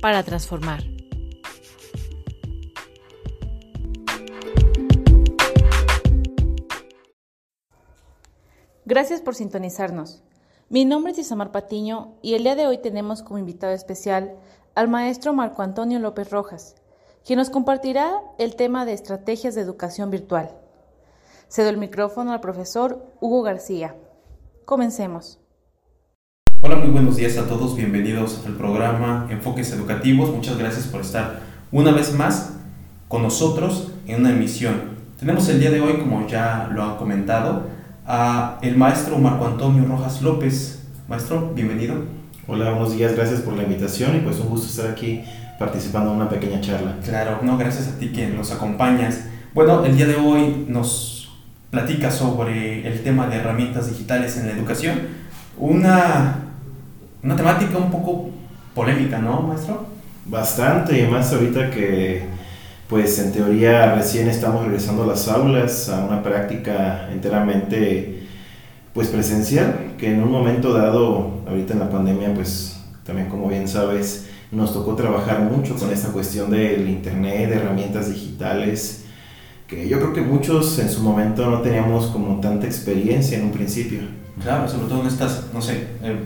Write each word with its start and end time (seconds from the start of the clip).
para 0.00 0.22
transformar. 0.22 0.84
Gracias 8.86 9.20
por 9.20 9.34
sintonizarnos. 9.34 10.22
Mi 10.70 10.86
nombre 10.86 11.12
es 11.12 11.18
Isamar 11.18 11.52
Patiño 11.52 12.14
y 12.22 12.32
el 12.34 12.42
día 12.42 12.54
de 12.54 12.66
hoy 12.66 12.78
tenemos 12.78 13.22
como 13.22 13.38
invitado 13.38 13.74
especial 13.74 14.38
al 14.78 14.86
maestro 14.86 15.32
Marco 15.32 15.62
Antonio 15.62 15.98
López 15.98 16.30
Rojas, 16.30 16.76
quien 17.26 17.40
nos 17.40 17.50
compartirá 17.50 18.12
el 18.38 18.54
tema 18.54 18.84
de 18.84 18.92
estrategias 18.92 19.56
de 19.56 19.60
educación 19.60 20.08
virtual. 20.08 20.52
Cedo 21.48 21.68
el 21.68 21.78
micrófono 21.78 22.30
al 22.30 22.40
profesor 22.40 23.04
Hugo 23.20 23.42
García. 23.42 23.96
Comencemos. 24.64 25.40
Hola, 26.62 26.76
muy 26.76 26.90
buenos 26.90 27.16
días 27.16 27.36
a 27.38 27.48
todos, 27.48 27.74
bienvenidos 27.74 28.46
al 28.46 28.52
programa 28.52 29.26
Enfoques 29.30 29.72
Educativos. 29.72 30.30
Muchas 30.30 30.56
gracias 30.56 30.86
por 30.86 31.00
estar 31.00 31.40
una 31.72 31.90
vez 31.90 32.14
más 32.14 32.52
con 33.08 33.24
nosotros 33.24 33.90
en 34.06 34.20
una 34.20 34.30
emisión. 34.30 34.96
Tenemos 35.18 35.48
el 35.48 35.58
día 35.58 35.72
de 35.72 35.80
hoy, 35.80 35.98
como 35.98 36.24
ya 36.28 36.70
lo 36.72 36.84
han 36.84 36.98
comentado, 36.98 37.64
a 38.06 38.60
el 38.62 38.76
maestro 38.76 39.18
Marco 39.18 39.44
Antonio 39.44 39.84
Rojas 39.88 40.22
López. 40.22 40.86
Maestro, 41.08 41.50
bienvenido. 41.52 42.17
Hola, 42.50 42.70
buenos 42.70 42.96
días, 42.96 43.14
gracias 43.14 43.42
por 43.42 43.52
la 43.58 43.64
invitación 43.64 44.16
y 44.16 44.20
pues 44.20 44.40
un 44.40 44.48
gusto 44.48 44.68
estar 44.68 44.90
aquí 44.90 45.22
participando 45.58 46.12
en 46.12 46.16
una 46.16 46.30
pequeña 46.30 46.62
charla. 46.62 46.96
Claro, 47.04 47.40
no, 47.42 47.58
gracias 47.58 47.88
a 47.88 47.98
ti 47.98 48.08
que 48.08 48.26
nos 48.26 48.50
acompañas. 48.50 49.24
Bueno, 49.52 49.84
el 49.84 49.94
día 49.94 50.06
de 50.06 50.16
hoy 50.16 50.64
nos 50.66 51.30
platica 51.70 52.10
sobre 52.10 52.88
el 52.88 53.02
tema 53.02 53.26
de 53.26 53.36
herramientas 53.36 53.90
digitales 53.90 54.38
en 54.38 54.46
la 54.46 54.54
educación. 54.54 54.98
Una, 55.58 56.36
una 57.22 57.36
temática 57.36 57.76
un 57.76 57.90
poco 57.90 58.30
polémica, 58.74 59.18
¿no, 59.18 59.42
maestro? 59.42 59.86
Bastante, 60.24 61.02
y 61.02 61.06
más 61.06 61.30
ahorita 61.34 61.70
que 61.70 62.22
pues 62.88 63.18
en 63.18 63.30
teoría 63.30 63.94
recién 63.94 64.26
estamos 64.26 64.64
regresando 64.64 65.02
a 65.02 65.08
las 65.08 65.28
aulas, 65.28 65.90
a 65.90 66.02
una 66.02 66.22
práctica 66.22 67.10
enteramente 67.12 68.17
pues 68.98 69.10
presencial, 69.10 69.94
que 69.96 70.12
en 70.12 70.20
un 70.20 70.32
momento 70.32 70.72
dado, 70.72 71.30
ahorita 71.46 71.72
en 71.72 71.78
la 71.78 71.88
pandemia, 71.88 72.34
pues 72.34 72.80
también 73.04 73.28
como 73.28 73.46
bien 73.46 73.68
sabes, 73.68 74.26
nos 74.50 74.72
tocó 74.72 74.96
trabajar 74.96 75.38
mucho 75.38 75.76
con 75.76 75.92
esta 75.92 76.08
cuestión 76.08 76.50
del 76.50 76.88
internet, 76.88 77.48
de 77.48 77.56
herramientas 77.58 78.10
digitales, 78.10 79.04
que 79.68 79.88
yo 79.88 80.00
creo 80.00 80.12
que 80.12 80.22
muchos 80.22 80.80
en 80.80 80.88
su 80.88 81.00
momento 81.00 81.48
no 81.48 81.60
teníamos 81.60 82.06
como 82.06 82.40
tanta 82.40 82.66
experiencia 82.66 83.38
en 83.38 83.44
un 83.44 83.52
principio. 83.52 84.00
Claro, 84.42 84.68
sobre 84.68 84.88
todo 84.88 85.02
en 85.02 85.06
estas, 85.06 85.44
no 85.54 85.62
sé, 85.62 85.74
eh, 86.02 86.18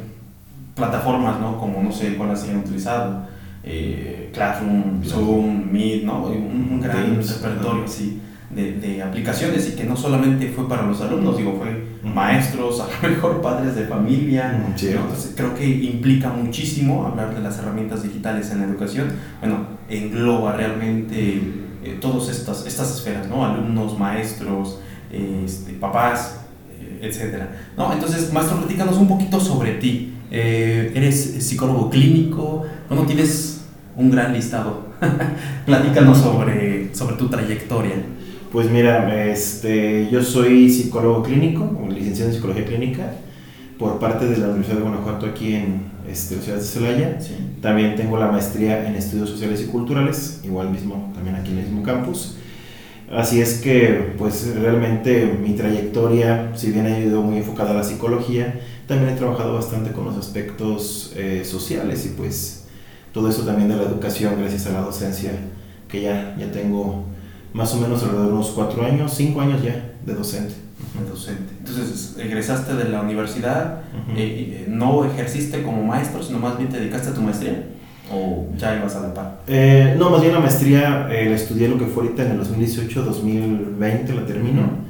plataformas, 0.74 1.38
¿no? 1.40 1.58
Como 1.58 1.82
no 1.82 1.92
sé 1.92 2.16
cuáles 2.16 2.42
han 2.44 2.56
utilizado 2.56 3.26
eh, 3.64 4.30
Classroom, 4.32 5.04
Zoom, 5.04 5.70
Meet, 5.70 6.04
¿no? 6.04 6.24
un, 6.24 6.80
gran 6.80 7.16
repertorio 7.16 7.86
sí, 7.86 8.18
de, 8.48 8.72
de, 8.78 9.02
aplicaciones 9.02 9.68
y 9.68 9.76
que 9.76 9.84
no 9.84 9.94
solamente 9.94 10.48
fue 10.48 10.66
para 10.66 10.86
los 10.86 11.02
alumnos, 11.02 11.36
digo, 11.36 11.58
fue 11.58 11.91
maestros, 12.02 12.80
a 12.80 12.88
lo 13.02 13.08
mejor 13.08 13.40
padres 13.40 13.74
de 13.74 13.86
familia. 13.86 14.62
Entonces, 14.76 15.32
creo 15.36 15.54
que 15.54 15.66
implica 15.66 16.30
muchísimo 16.30 17.06
hablar 17.06 17.34
de 17.34 17.40
las 17.40 17.58
herramientas 17.58 18.02
digitales 18.02 18.50
en 18.50 18.60
la 18.60 18.66
educación. 18.66 19.08
Bueno, 19.40 19.66
engloba 19.88 20.56
realmente 20.56 21.40
eh, 21.84 21.98
todas 22.00 22.28
estas, 22.28 22.66
estas 22.66 22.96
esferas, 22.96 23.28
¿no? 23.28 23.44
Alumnos, 23.44 23.98
maestros, 23.98 24.78
este, 25.12 25.72
papás, 25.74 26.40
eh, 26.80 27.00
etcétera. 27.02 27.50
¿No? 27.76 27.92
Entonces, 27.92 28.32
maestro, 28.32 28.58
platícanos 28.58 28.96
un 28.96 29.08
poquito 29.08 29.40
sobre 29.40 29.72
ti. 29.74 30.14
Eh, 30.30 30.92
eres 30.94 31.44
psicólogo 31.44 31.90
clínico, 31.90 32.64
¿cómo 32.88 33.02
tienes 33.02 33.64
un 33.96 34.10
gran 34.10 34.32
listado? 34.32 34.92
Platícanos 35.66 36.18
sobre, 36.18 36.94
sobre 36.94 37.16
tu 37.16 37.28
trayectoria. 37.28 37.96
Pues 38.52 38.70
mira, 38.70 39.30
este, 39.30 40.10
yo 40.10 40.22
soy 40.22 40.68
psicólogo 40.68 41.22
clínico, 41.22 41.70
licenciado 41.88 42.28
en 42.28 42.36
psicología 42.36 42.66
clínica, 42.66 43.14
por 43.78 43.98
parte 43.98 44.26
de 44.26 44.36
la 44.36 44.48
Universidad 44.48 44.76
de 44.76 44.82
Guanajuato 44.82 45.24
aquí 45.24 45.54
en 45.54 45.84
este, 46.06 46.36
la 46.36 46.42
ciudad 46.42 46.58
de 46.58 46.62
Celaya. 46.62 47.18
También 47.62 47.96
tengo 47.96 48.18
la 48.18 48.30
maestría 48.30 48.86
en 48.86 48.94
estudios 48.94 49.30
sociales 49.30 49.62
y 49.62 49.70
culturales, 49.70 50.42
igual 50.44 50.68
mismo, 50.68 51.10
también 51.14 51.36
aquí 51.36 51.52
en 51.52 51.60
el 51.60 51.64
mismo 51.64 51.82
campus. 51.82 52.36
Así 53.10 53.40
es 53.40 53.54
que, 53.54 54.12
pues 54.18 54.54
realmente 54.54 55.34
mi 55.42 55.54
trayectoria, 55.54 56.52
si 56.54 56.72
bien 56.72 56.84
ha 56.84 56.98
ido 57.00 57.22
muy 57.22 57.38
enfocada 57.38 57.70
a 57.70 57.74
la 57.74 57.84
psicología, 57.84 58.60
también 58.86 59.14
he 59.14 59.16
trabajado 59.16 59.54
bastante 59.54 59.92
con 59.92 60.04
los 60.04 60.18
aspectos 60.18 61.14
eh, 61.16 61.42
sociales 61.46 62.04
y 62.04 62.10
pues 62.10 62.66
todo 63.14 63.30
eso 63.30 63.46
también 63.46 63.70
de 63.70 63.76
la 63.76 63.84
educación 63.84 64.34
gracias 64.38 64.66
a 64.66 64.72
la 64.72 64.82
docencia, 64.82 65.30
que 65.88 66.02
ya, 66.02 66.36
ya 66.38 66.52
tengo 66.52 67.11
más 67.54 67.74
o 67.74 67.80
menos 67.80 68.02
alrededor 68.02 68.28
de 68.28 68.32
unos 68.32 68.50
cuatro 68.50 68.84
años, 68.84 69.12
cinco 69.14 69.40
años 69.40 69.62
ya 69.62 69.92
de 70.04 70.14
docente. 70.14 70.54
docente. 71.08 71.54
Entonces, 71.58 72.16
egresaste 72.18 72.74
de 72.74 72.88
la 72.88 73.00
universidad, 73.02 73.82
eh, 74.16 74.16
eh, 74.16 74.66
no 74.68 75.04
ejerciste 75.04 75.62
como 75.62 75.82
maestro, 75.84 76.22
sino 76.22 76.38
más 76.38 76.58
bien 76.58 76.70
te 76.70 76.78
dedicaste 76.78 77.10
a 77.10 77.14
tu 77.14 77.22
maestría. 77.22 77.66
¿O 78.12 78.48
ya 78.58 78.76
ibas 78.76 78.94
a 78.96 79.00
la 79.00 79.14
par? 79.14 79.40
no, 79.96 80.10
más 80.10 80.20
bien 80.20 80.34
la 80.34 80.40
maestría 80.40 81.08
la 81.08 81.34
estudié 81.34 81.68
lo 81.68 81.78
que 81.78 81.86
fue 81.86 82.04
ahorita 82.04 82.24
en 82.24 82.32
el 82.32 82.40
2018-2020, 82.40 84.14
la 84.14 84.26
termino 84.26 84.82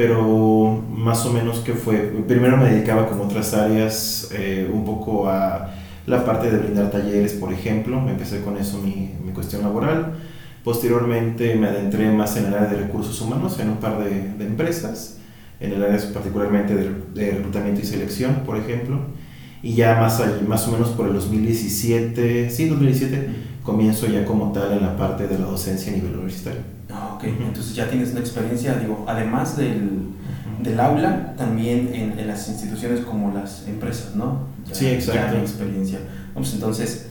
pero 0.00 0.82
más 0.96 1.26
o 1.26 1.30
menos 1.30 1.58
que 1.58 1.74
fue, 1.74 1.98
primero 2.26 2.56
me 2.56 2.70
dedicaba 2.70 3.06
como 3.06 3.24
otras 3.24 3.52
áreas, 3.52 4.30
eh, 4.32 4.66
un 4.72 4.82
poco 4.82 5.28
a 5.28 5.74
la 6.06 6.24
parte 6.24 6.50
de 6.50 6.56
brindar 6.56 6.90
talleres, 6.90 7.34
por 7.34 7.52
ejemplo, 7.52 8.00
me 8.00 8.12
empecé 8.12 8.40
con 8.40 8.56
eso 8.56 8.78
mi, 8.78 9.10
mi, 9.22 9.32
cuestión 9.32 9.60
laboral, 9.60 10.14
posteriormente 10.64 11.54
me 11.54 11.68
adentré 11.68 12.10
más 12.10 12.36
en 12.36 12.46
el 12.46 12.54
área 12.54 12.68
de 12.68 12.76
recursos 12.76 13.20
humanos, 13.20 13.58
en 13.58 13.70
un 13.70 13.76
par 13.78 14.02
de, 14.02 14.34
de 14.34 14.46
empresas, 14.46 15.18
en 15.58 15.72
el 15.72 15.82
área 15.82 15.98
particularmente 16.12 16.74
de, 16.74 16.94
de, 17.14 17.30
reclutamiento 17.32 17.80
y 17.80 17.84
selección, 17.84 18.42
por 18.46 18.56
ejemplo, 18.56 19.00
y 19.62 19.74
ya 19.74 20.00
más, 20.00 20.20
allí, 20.20 20.46
más 20.46 20.66
o 20.68 20.72
menos 20.72 20.90
por 20.90 21.06
el 21.06 21.14
2017, 21.14 22.50
sí, 22.50 22.68
2017, 22.68 23.28
comienzo 23.62 24.06
ya 24.06 24.24
como 24.24 24.52
tal 24.52 24.72
en 24.72 24.82
la 24.82 24.96
parte 24.96 25.28
de 25.28 25.38
la 25.38 25.44
docencia 25.46 25.92
a 25.92 25.96
nivel 25.96 26.14
universitario. 26.14 26.60
Ah, 26.90 27.14
ok. 27.14 27.24
Entonces 27.24 27.74
ya 27.74 27.88
tienes 27.88 28.10
una 28.12 28.20
experiencia, 28.20 28.74
digo, 28.74 29.04
además 29.06 29.56
del, 29.56 29.90
del 30.62 30.80
aula, 30.80 31.34
también 31.36 31.90
en, 31.94 32.18
en, 32.18 32.26
las 32.26 32.48
instituciones 32.48 33.00
como 33.00 33.32
las 33.32 33.66
empresas, 33.68 34.14
¿no? 34.16 34.48
sí, 34.72 34.86
exacto. 34.86 35.34
Ya 35.34 35.40
experiencia. 35.40 35.98
Vamos, 36.34 36.52
entonces, 36.54 37.08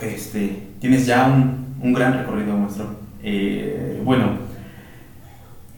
este, 0.00 0.68
tienes 0.80 1.06
ya 1.06 1.26
un, 1.26 1.69
un 1.80 1.92
gran 1.92 2.18
recorrido, 2.18 2.56
maestro. 2.56 2.86
Eh, 3.22 4.00
bueno, 4.04 4.26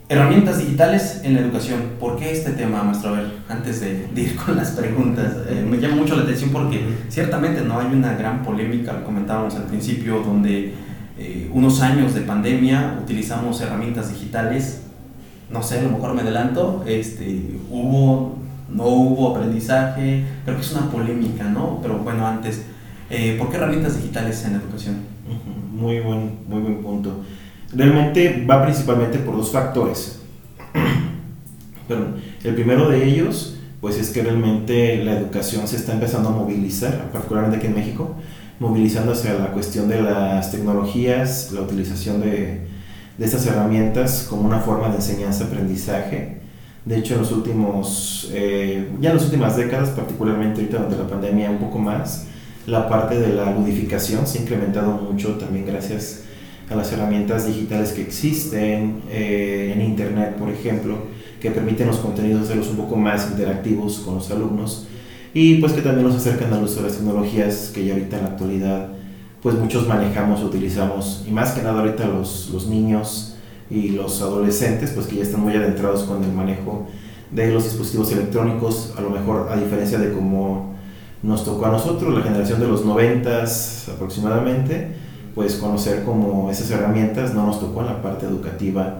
herramientas 0.09 0.59
digitales 0.59 1.21
en 1.25 1.35
la 1.35 1.41
educación. 1.41 1.81
¿Por 1.99 2.17
qué 2.19 2.33
este 2.33 2.53
tema, 2.53 2.83
maestro? 2.83 3.15
A 3.15 3.21
ver, 3.21 3.33
antes 3.49 3.81
de, 3.81 4.09
de 4.09 4.21
ir 4.23 4.37
con 4.37 4.57
las 4.57 4.73
preguntas, 4.73 5.35
eh, 5.49 5.65
me 5.69 5.79
llama 5.79 5.97
mucho 5.97 6.17
la 6.17 6.23
atención 6.23 6.51
porque 6.51 6.85
ciertamente 7.09 7.63
no 7.63 7.79
hay 7.79 7.87
una 7.87 8.15
gran 8.15 8.43
polémica, 8.43 8.93
lo 8.93 9.05
comentábamos 9.05 9.55
al 9.57 9.65
principio, 9.65 10.21
donde 10.21 10.75
eh, 11.19 11.51
unos 11.53 11.81
años 11.83 12.15
de 12.15 12.23
pandemia, 12.23 12.99
utilizamos 13.03 13.61
herramientas 13.61 14.09
digitales, 14.09 14.83
no 15.51 15.63
sé, 15.63 15.79
a 15.79 15.83
lo 15.83 15.91
mejor 15.91 16.15
me 16.15 16.23
adelanto, 16.23 16.83
este, 16.87 17.59
hubo, 17.71 18.39
no 18.69 18.85
hubo 18.87 19.37
aprendizaje, 19.37 20.25
creo 20.45 20.57
que 20.57 20.63
es 20.63 20.73
una 20.73 20.91
polémica, 20.91 21.45
¿no? 21.45 21.79
Pero 21.83 21.99
bueno, 21.99 22.27
antes, 22.27 22.63
eh, 23.13 23.37
¿por 23.39 23.51
qué 23.51 23.57
herramientas 23.59 23.97
digitales 23.97 24.43
en 24.47 24.55
la 24.55 24.59
educación? 24.59 24.97
Muy 25.71 26.01
buen, 26.01 26.39
muy 26.49 26.61
buen 26.63 26.83
punto. 26.83 27.23
Realmente 27.75 28.45
va 28.49 28.63
principalmente 28.63 29.19
por 29.19 29.37
dos 29.37 29.53
factores. 29.53 30.21
El 32.45 32.55
primero 32.55 32.89
de 32.89 33.05
ellos, 33.05 33.59
pues 33.83 33.99
es 33.99 34.11
que 34.11 34.23
realmente 34.23 35.05
la 35.05 35.19
educación 35.19 35.69
se 35.69 35.77
está 35.77 35.93
empezando 35.93 36.31
a 36.31 36.33
movilizar, 36.33 37.11
particularmente 37.13 37.59
aquí 37.59 37.67
en 37.67 37.75
México, 37.75 38.17
movilizándose 38.59 39.29
a 39.29 39.35
la 39.35 39.53
cuestión 39.53 39.89
de 39.89 40.01
las 40.01 40.51
tecnologías, 40.51 41.53
la 41.53 41.61
utilización 41.61 42.23
de, 42.23 42.61
de 43.19 43.25
estas 43.25 43.47
herramientas 43.47 44.27
como 44.29 44.43
una 44.43 44.61
forma 44.61 44.89
de 44.89 44.97
enseñanza-aprendizaje. 44.97 46.41
De 46.87 46.99
hecho, 46.99 47.15
en 47.15 47.21
los 47.21 47.33
últimos, 47.33 48.31
eh, 48.33 48.91
ya 49.01 49.11
en 49.11 49.17
las 49.17 49.25
últimas 49.27 49.57
décadas, 49.57 49.91
particularmente 49.91 50.61
ahorita 50.63 50.79
durante 50.79 50.97
la 50.97 51.09
pandemia 51.09 51.51
un 51.51 51.59
poco 51.59 51.79
más, 51.79 52.27
la 52.67 52.89
parte 52.89 53.19
de 53.19 53.35
la 53.35 53.53
ludificación 53.53 54.27
se 54.27 54.39
ha 54.39 54.43
incrementado 54.43 54.93
mucho 54.93 55.31
también 55.37 55.67
gracias 55.67 56.23
a 56.71 56.77
las 56.77 56.93
herramientas 56.93 57.47
digitales 57.47 57.93
que 57.93 58.03
existen 58.03 59.03
eh, 59.11 59.73
en 59.75 59.83
Internet, 59.83 60.37
por 60.37 60.49
ejemplo, 60.49 60.97
que 61.41 61.51
permiten 61.51 61.89
los 61.89 61.97
contenidos 61.97 62.45
hacerlos 62.45 62.69
un 62.69 62.77
poco 62.77 62.97
más 62.97 63.29
interactivos 63.31 63.99
con 64.01 64.15
los 64.15 64.31
alumnos 64.31 64.87
y 65.35 65.57
pues 65.57 65.73
que 65.73 65.83
también 65.83 66.07
nos 66.07 66.17
acercan 66.17 66.53
al 66.53 66.63
uso 66.63 66.77
de 66.77 66.89
las 66.89 66.97
tecnologías 66.97 67.73
que 67.75 67.85
ya 67.85 67.95
ahorita 67.95 68.17
en 68.19 68.23
la 68.23 68.29
actualidad 68.31 68.89
pues 69.43 69.57
muchos 69.57 69.89
manejamos, 69.89 70.43
utilizamos 70.43 71.25
y 71.27 71.33
más 71.33 71.51
que 71.51 71.63
nada 71.63 71.81
ahorita 71.81 72.07
los, 72.07 72.51
los 72.53 72.69
niños 72.69 73.35
y 73.69 73.89
los 73.89 74.23
adolescentes 74.23 74.91
pues 74.91 75.07
que 75.07 75.17
ya 75.17 75.23
están 75.23 75.41
muy 75.41 75.57
adentrados 75.57 76.05
con 76.05 76.23
el 76.23 76.33
manejo 76.33 76.87
de 77.33 77.51
los 77.51 77.65
dispositivos 77.65 78.13
electrónicos, 78.13 78.93
a 78.97 79.01
lo 79.01 79.11
mejor 79.11 79.49
a 79.51 79.57
diferencia 79.57 79.99
de 79.99 80.13
cómo 80.13 80.72
nos 81.23 81.45
tocó 81.45 81.67
a 81.67 81.71
nosotros, 81.71 82.15
la 82.15 82.23
generación 82.23 82.61
de 82.61 82.67
los 82.67 82.85
noventas 82.85 83.89
aproximadamente, 83.95 84.89
pues 85.35 85.55
conocer 85.55 86.05
como 86.05 86.51
esas 86.51 86.71
herramientas 86.71 87.35
no 87.35 87.47
nos 87.47 87.61
tocó 87.61 87.81
en 87.81 87.87
la 87.87 88.03
parte 88.03 88.27
educativa 88.27 88.99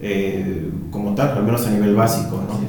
eh, 0.00 0.70
como 0.90 1.14
tal, 1.14 1.38
al 1.38 1.44
menos 1.44 1.66
a 1.66 1.70
nivel 1.70 1.94
básico, 1.94 2.36
¿no? 2.36 2.60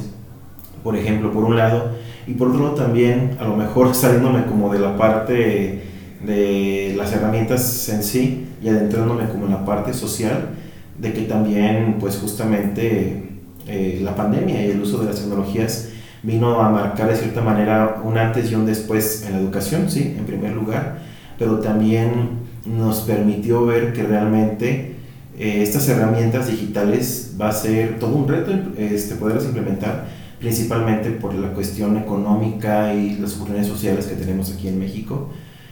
Por 0.83 0.95
ejemplo, 0.95 1.31
por 1.31 1.43
un 1.43 1.57
lado, 1.57 1.91
y 2.27 2.33
por 2.33 2.49
otro 2.49 2.63
lado 2.63 2.75
también, 2.75 3.37
a 3.39 3.43
lo 3.43 3.55
mejor 3.55 3.93
saliéndome 3.95 4.45
como 4.45 4.71
de 4.71 4.79
la 4.79 4.97
parte 4.97 5.83
de 6.25 6.93
las 6.97 7.11
herramientas 7.13 7.89
en 7.89 8.03
sí 8.03 8.47
y 8.61 8.69
adentrándome 8.69 9.27
como 9.27 9.45
en 9.45 9.51
la 9.51 9.65
parte 9.65 9.93
social, 9.93 10.49
de 10.97 11.11
que 11.11 11.23
también, 11.23 11.97
pues 11.99 12.17
justamente 12.17 13.39
eh, 13.67 13.99
la 14.01 14.15
pandemia 14.15 14.65
y 14.65 14.71
el 14.71 14.81
uso 14.81 14.99
de 14.99 15.07
las 15.07 15.19
tecnologías 15.19 15.89
vino 16.25 16.59
a 16.59 16.69
marcar 16.69 17.09
de 17.09 17.15
cierta 17.15 17.41
manera 17.41 18.01
un 18.03 18.17
antes 18.17 18.51
y 18.51 18.55
un 18.55 18.65
después 18.65 19.23
en 19.25 19.33
la 19.33 19.39
educación, 19.39 19.89
sí, 19.89 20.15
en 20.17 20.25
primer 20.25 20.53
lugar, 20.53 20.99
pero 21.37 21.59
también 21.59 22.45
nos 22.65 23.01
permitió 23.01 23.65
ver 23.65 23.93
que 23.93 24.03
realmente 24.03 24.95
eh, 25.37 25.61
estas 25.61 25.87
herramientas 25.87 26.47
digitales 26.47 27.35
va 27.39 27.49
a 27.49 27.51
ser 27.51 27.99
todo 27.99 28.15
un 28.15 28.27
reto 28.27 28.51
este, 28.77 29.15
poderlas 29.15 29.45
implementar, 29.45 30.07
principalmente 30.39 31.11
por 31.11 31.33
la 31.35 31.49
cuestión 31.49 31.97
económica 31.97 32.93
y 32.93 33.17
las 33.17 33.35
oportunidades 33.35 33.71
sociales 33.71 34.07
que 34.07 34.15
tenemos 34.15 34.51
aquí 34.51 34.67
en 34.67 34.79
México, 34.79 35.29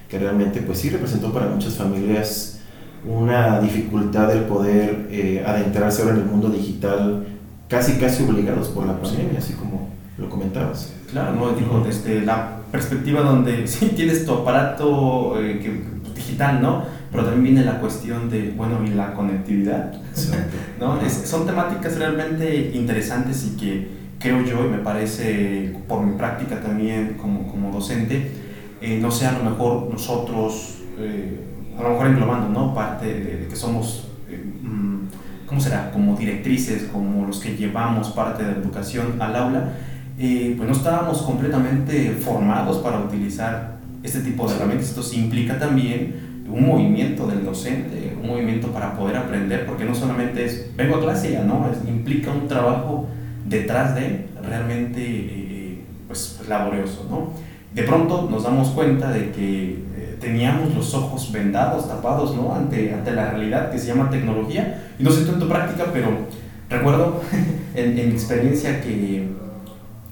que 0.07 0.19
realmente 0.19 0.61
pues 0.61 0.79
sí 0.79 0.89
representó 0.89 1.33
para 1.33 1.47
muchas 1.47 1.73
familias 1.73 2.59
una 3.05 3.59
dificultad 3.59 4.27
del 4.27 4.43
poder 4.43 5.07
eh, 5.09 5.43
adentrarse 5.45 6.03
ahora 6.03 6.15
en 6.15 6.21
el 6.21 6.27
mundo 6.27 6.49
digital 6.49 7.25
casi 7.67 7.93
casi 7.93 8.23
obligados 8.23 8.67
por 8.67 8.85
la 8.85 8.99
pandemia, 9.01 9.39
así 9.39 9.53
como 9.53 9.92
lo 10.17 10.29
comentabas. 10.29 10.93
Claro, 11.11 11.35
no 11.35 11.49
digo 11.51 11.83
desde 11.85 12.21
la 12.21 12.59
perspectiva 12.71 13.21
donde 13.21 13.67
sí 13.67 13.93
tienes 13.95 14.25
tu 14.25 14.33
aparato 14.33 15.39
eh, 15.39 15.59
que 15.59 15.93
digital, 16.15 16.61
¿no? 16.61 16.83
Pero 17.11 17.25
también 17.25 17.55
viene 17.55 17.65
la 17.65 17.79
cuestión 17.79 18.29
de, 18.29 18.51
bueno, 18.57 18.79
y 18.83 18.89
la 18.89 19.13
conectividad, 19.13 19.93
¿no? 20.79 20.99
son 21.09 21.45
temáticas 21.45 21.97
realmente 21.97 22.71
interesantes 22.73 23.45
y 23.45 23.57
que 23.57 23.87
creo 24.19 24.43
yo, 24.43 24.65
y 24.65 24.69
me 24.69 24.79
parece 24.79 25.75
por 25.87 26.01
mi 26.01 26.17
práctica 26.17 26.61
también 26.61 27.17
como, 27.21 27.47
como 27.51 27.71
docente, 27.71 28.31
eh, 28.81 28.97
no 28.99 29.11
sé, 29.11 29.27
a 29.27 29.33
lo 29.33 29.43
mejor 29.43 29.89
nosotros, 29.91 30.79
eh, 30.97 31.39
a 31.77 31.83
lo 31.83 31.89
mejor 31.89 32.07
englobando, 32.07 32.49
¿no? 32.49 32.73
Parte 32.73 33.05
de, 33.05 33.47
que 33.47 33.55
somos, 33.55 34.07
mm, 34.63 35.45
¿cómo 35.45 35.61
será? 35.61 35.91
Como 35.91 36.15
directrices, 36.15 36.83
como 36.91 37.27
los 37.27 37.39
que 37.39 37.55
llevamos 37.55 38.09
parte 38.09 38.43
de 38.43 38.53
la 38.53 38.57
educación 38.57 39.21
al 39.21 39.35
aula, 39.35 39.73
pues 40.17 40.69
no 40.69 40.71
estábamos 40.71 41.21
completamente 41.23 42.11
formados 42.11 42.77
para 42.77 42.99
utilizar 42.99 43.77
este 44.03 44.19
tipo 44.19 44.47
de 44.47 44.55
herramientas. 44.55 44.89
Esto 44.89 45.15
implica 45.15 45.57
también 45.57 46.33
un 46.47 46.67
movimiento 46.67 47.25
del 47.27 47.43
docente, 47.43 48.15
un 48.21 48.27
movimiento 48.27 48.67
para 48.67 48.95
poder 48.95 49.17
aprender, 49.17 49.65
porque 49.65 49.85
no 49.85 49.95
solamente 49.95 50.45
es, 50.45 50.75
vengo 50.75 50.97
a 50.97 51.01
clase 51.01 51.31
ya, 51.31 51.43
¿no? 51.43 51.65
implica 51.87 52.31
un 52.31 52.47
trabajo 52.47 53.07
detrás 53.45 53.95
de 53.95 54.27
realmente 54.47 55.01
eh, 55.01 55.83
pues, 56.07 56.35
pues, 56.37 56.49
laborioso, 56.49 57.07
¿no? 57.09 57.31
De 57.73 57.83
pronto 57.83 58.27
nos 58.29 58.43
damos 58.43 58.69
cuenta 58.69 59.11
de 59.11 59.31
que 59.31 59.71
eh, 59.95 60.17
teníamos 60.19 60.75
los 60.75 60.93
ojos 60.93 61.31
vendados, 61.31 61.87
tapados, 61.87 62.35
¿no? 62.35 62.53
Ante, 62.53 62.93
ante 62.93 63.11
la 63.11 63.31
realidad 63.31 63.71
que 63.71 63.79
se 63.79 63.87
llama 63.87 64.09
tecnología, 64.09 64.91
y 64.99 65.03
no 65.03 65.09
sé 65.09 65.25
tanto 65.25 65.47
práctica, 65.47 65.85
pero 65.91 66.09
recuerdo 66.69 67.21
en, 67.75 67.97
en 67.97 68.09
mi 68.09 68.13
experiencia 68.13 68.81
que 68.81 69.27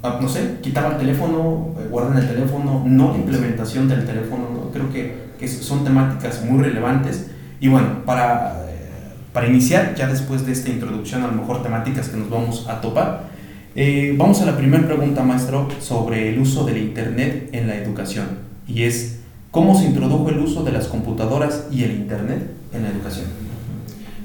no 0.03 0.27
sé, 0.27 0.57
quitaba 0.62 0.94
el 0.94 0.98
teléfono, 0.98 1.75
eh, 1.80 1.88
guardan 1.89 2.18
el 2.18 2.27
teléfono, 2.27 2.83
no 2.86 3.15
implementación 3.15 3.88
del 3.88 4.06
teléfono, 4.06 4.69
creo 4.74 4.92
que, 4.92 5.31
que, 5.39 5.48
son 5.48 5.83
temáticas 5.83 6.44
muy 6.44 6.63
relevantes. 6.63 7.27
Y 7.59 7.68
bueno, 7.68 8.03
para, 8.06 8.65
eh, 8.68 8.89
para 9.31 9.48
iniciar, 9.48 9.94
ya 9.95 10.07
después 10.07 10.45
de 10.45 10.53
esta 10.53 10.69
introducción, 10.69 11.21
a 11.21 11.27
lo 11.27 11.33
mejor 11.33 11.62
temáticas 11.62 12.09
que 12.09 12.18
nos 12.18 12.30
vamos 12.30 12.68
a 12.68 12.81
topar, 12.81 13.30
eh, 13.75 14.15
vamos 14.18 14.42
a 14.42 14.45
la 14.45 14.57
primera 14.57 14.86
pregunta, 14.86 15.24
maestro, 15.24 15.68
sobre 15.80 16.30
el 16.30 16.39
uso 16.39 16.65
del 16.65 16.77
Internet 16.77 17.50
en 17.51 17.68
la 17.68 17.75
educación. 17.75 18.25
Y 18.68 18.83
es, 18.83 19.19
¿cómo 19.51 19.77
se 19.77 19.86
introdujo 19.86 20.30
el 20.30 20.39
uso 20.39 20.63
de 20.63 20.71
las 20.71 20.88
computadoras 20.88 21.68
y 21.71 21.83
el 21.83 21.92
Internet 21.92 22.50
en 22.74 22.83
la 22.83 22.89
educación? 22.89 23.27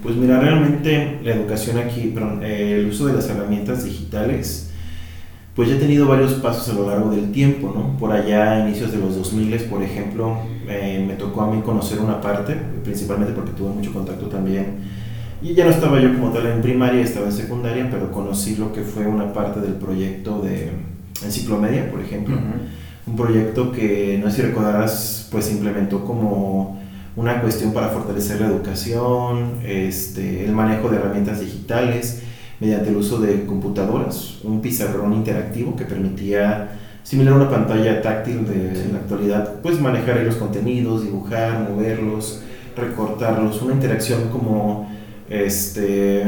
Pues 0.02 0.16
mira, 0.16 0.40
realmente 0.40 1.20
la 1.22 1.34
educación 1.34 1.78
aquí, 1.78 2.12
perdón, 2.14 2.42
el 2.42 2.86
uso 2.86 3.06
de 3.06 3.14
las 3.14 3.28
herramientas 3.28 3.84
digitales 3.84 4.65
pues 5.56 5.70
ya 5.70 5.76
he 5.76 5.78
tenido 5.78 6.06
varios 6.06 6.34
pasos 6.34 6.68
a 6.68 6.74
lo 6.74 6.86
largo 6.86 7.10
del 7.10 7.32
tiempo, 7.32 7.72
¿no? 7.74 7.96
Por 7.98 8.12
allá, 8.12 8.52
a 8.52 8.68
inicios 8.68 8.92
de 8.92 8.98
los 8.98 9.16
2000, 9.16 9.56
por 9.64 9.82
ejemplo, 9.82 10.36
eh, 10.68 11.02
me 11.08 11.14
tocó 11.14 11.40
a 11.40 11.50
mí 11.50 11.62
conocer 11.62 11.98
una 11.98 12.20
parte, 12.20 12.54
principalmente 12.84 13.32
porque 13.32 13.52
tuve 13.52 13.70
mucho 13.70 13.90
contacto 13.90 14.26
también. 14.26 14.76
Y 15.40 15.54
ya 15.54 15.64
no 15.64 15.70
estaba 15.70 15.98
yo 15.98 16.12
como 16.12 16.30
tal 16.30 16.46
en 16.46 16.60
primaria, 16.60 17.00
estaba 17.00 17.26
en 17.26 17.32
secundaria, 17.32 17.88
pero 17.90 18.12
conocí 18.12 18.56
lo 18.56 18.74
que 18.74 18.82
fue 18.82 19.06
una 19.06 19.32
parte 19.32 19.60
del 19.60 19.72
proyecto 19.72 20.40
de 20.42 20.72
Enciclomedia, 21.24 21.90
por 21.90 22.02
ejemplo. 22.02 22.36
Un 23.06 23.16
proyecto 23.16 23.72
que, 23.72 24.20
no 24.22 24.30
sé 24.30 24.36
si 24.36 24.42
recordarás, 24.42 25.26
pues 25.32 25.50
implementó 25.50 26.04
como 26.04 26.82
una 27.16 27.40
cuestión 27.40 27.72
para 27.72 27.88
fortalecer 27.88 28.42
la 28.42 28.48
educación, 28.48 29.60
este, 29.64 30.44
el 30.44 30.52
manejo 30.52 30.90
de 30.90 30.96
herramientas 30.96 31.40
digitales 31.40 32.22
mediante 32.60 32.90
el 32.90 32.96
uso 32.96 33.18
de 33.18 33.44
computadoras, 33.44 34.38
un 34.44 34.60
pizarrón 34.60 35.12
interactivo 35.12 35.76
que 35.76 35.84
permitía, 35.84 36.78
similar 37.02 37.34
a 37.34 37.36
una 37.36 37.50
pantalla 37.50 38.02
táctil 38.02 38.46
de 38.46 38.84
en 38.84 38.92
la 38.92 38.98
actualidad, 38.98 39.60
pues 39.62 39.80
manejar 39.80 40.18
los 40.18 40.36
contenidos, 40.36 41.04
dibujar, 41.04 41.68
moverlos, 41.70 42.42
recortarlos, 42.76 43.62
una 43.62 43.74
interacción 43.74 44.28
como 44.30 44.90
este 45.28 46.24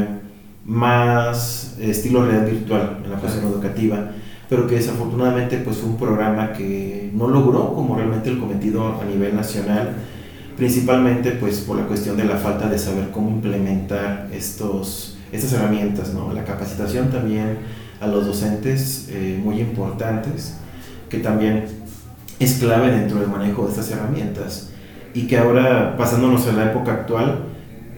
más 0.65 1.77
estilo 1.81 2.27
real 2.27 2.45
virtual 2.45 2.99
en 3.05 3.11
la 3.11 3.17
cuestión 3.17 3.47
educativa, 3.47 4.13
pero 4.49 4.67
que 4.67 4.77
desafortunadamente 4.77 5.59
pues 5.59 5.79
fue 5.79 5.91
un 5.91 5.97
programa 5.97 6.53
que 6.53 7.11
no 7.15 7.29
logró 7.29 7.75
como 7.75 7.97
realmente 7.97 8.29
el 8.29 8.39
cometido 8.39 9.01
a 9.01 9.05
nivel 9.05 9.35
nacional, 9.35 9.95
principalmente 10.57 11.33
pues 11.33 11.61
por 11.61 11.77
la 11.77 11.87
cuestión 11.87 12.17
de 12.17 12.25
la 12.25 12.37
falta 12.37 12.69
de 12.69 12.79
saber 12.79 13.11
cómo 13.11 13.31
implementar 13.31 14.29
estos 14.33 15.18
estas 15.33 15.53
herramientas, 15.53 16.15
¿no? 16.15 16.33
La 16.33 16.45
capacitación 16.45 17.11
también 17.11 17.59
a 18.01 18.07
los 18.07 18.27
docentes, 18.27 19.09
eh, 19.11 19.41
muy 19.43 19.61
importantes, 19.61 20.55
que 21.09 21.19
también 21.19 21.65
es 22.39 22.55
clave 22.55 22.91
dentro 22.91 23.21
del 23.21 23.29
manejo 23.29 23.65
de 23.65 23.71
estas 23.71 23.91
herramientas 23.91 24.71
y 25.15 25.27
que 25.27 25.39
ahora, 25.39 25.97
pasándonos 25.97 26.47
a 26.47 26.53
la 26.53 26.71
época 26.71 26.93
actual 26.93 27.41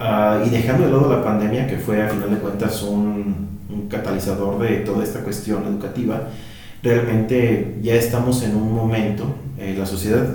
uh, 0.00 0.46
y 0.46 0.50
dejando 0.50 0.87
de 0.87 0.92
lado 0.92 1.10
la 1.10 1.22
pandemia, 1.22 1.66
que 1.66 1.76
fue 1.76 2.02
a 2.02 2.08
final 2.08 2.30
de 2.30 2.37
cuentas 2.37 2.82
un, 2.82 3.58
un 3.68 3.88
catalizador 3.88 4.58
de 4.60 4.76
toda 4.78 5.04
esta 5.04 5.20
cuestión 5.20 5.66
educativa, 5.66 6.28
realmente 6.82 7.78
ya 7.82 7.94
estamos 7.94 8.42
en 8.42 8.56
un 8.56 8.75
momento, 8.75 9.26
eh, 9.58 9.75
la, 9.78 9.84
sociedad 9.84 10.26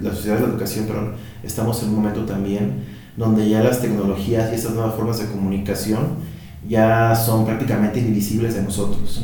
la 0.00 0.12
sociedad 0.12 0.36
de 0.36 0.42
la 0.42 0.48
educación, 0.48 0.86
perdón, 0.86 1.14
estamos 1.42 1.82
en 1.82 1.90
un 1.90 1.96
momento 1.96 2.24
también 2.24 2.84
donde 3.16 3.48
ya 3.48 3.62
las 3.62 3.82
tecnologías 3.82 4.50
y 4.50 4.54
estas 4.54 4.72
nuevas 4.72 4.94
formas 4.94 5.18
de 5.18 5.26
comunicación 5.26 6.30
ya 6.68 7.14
son 7.14 7.46
prácticamente 7.46 8.00
invisibles 8.00 8.54
de 8.54 8.62
nosotros. 8.62 9.22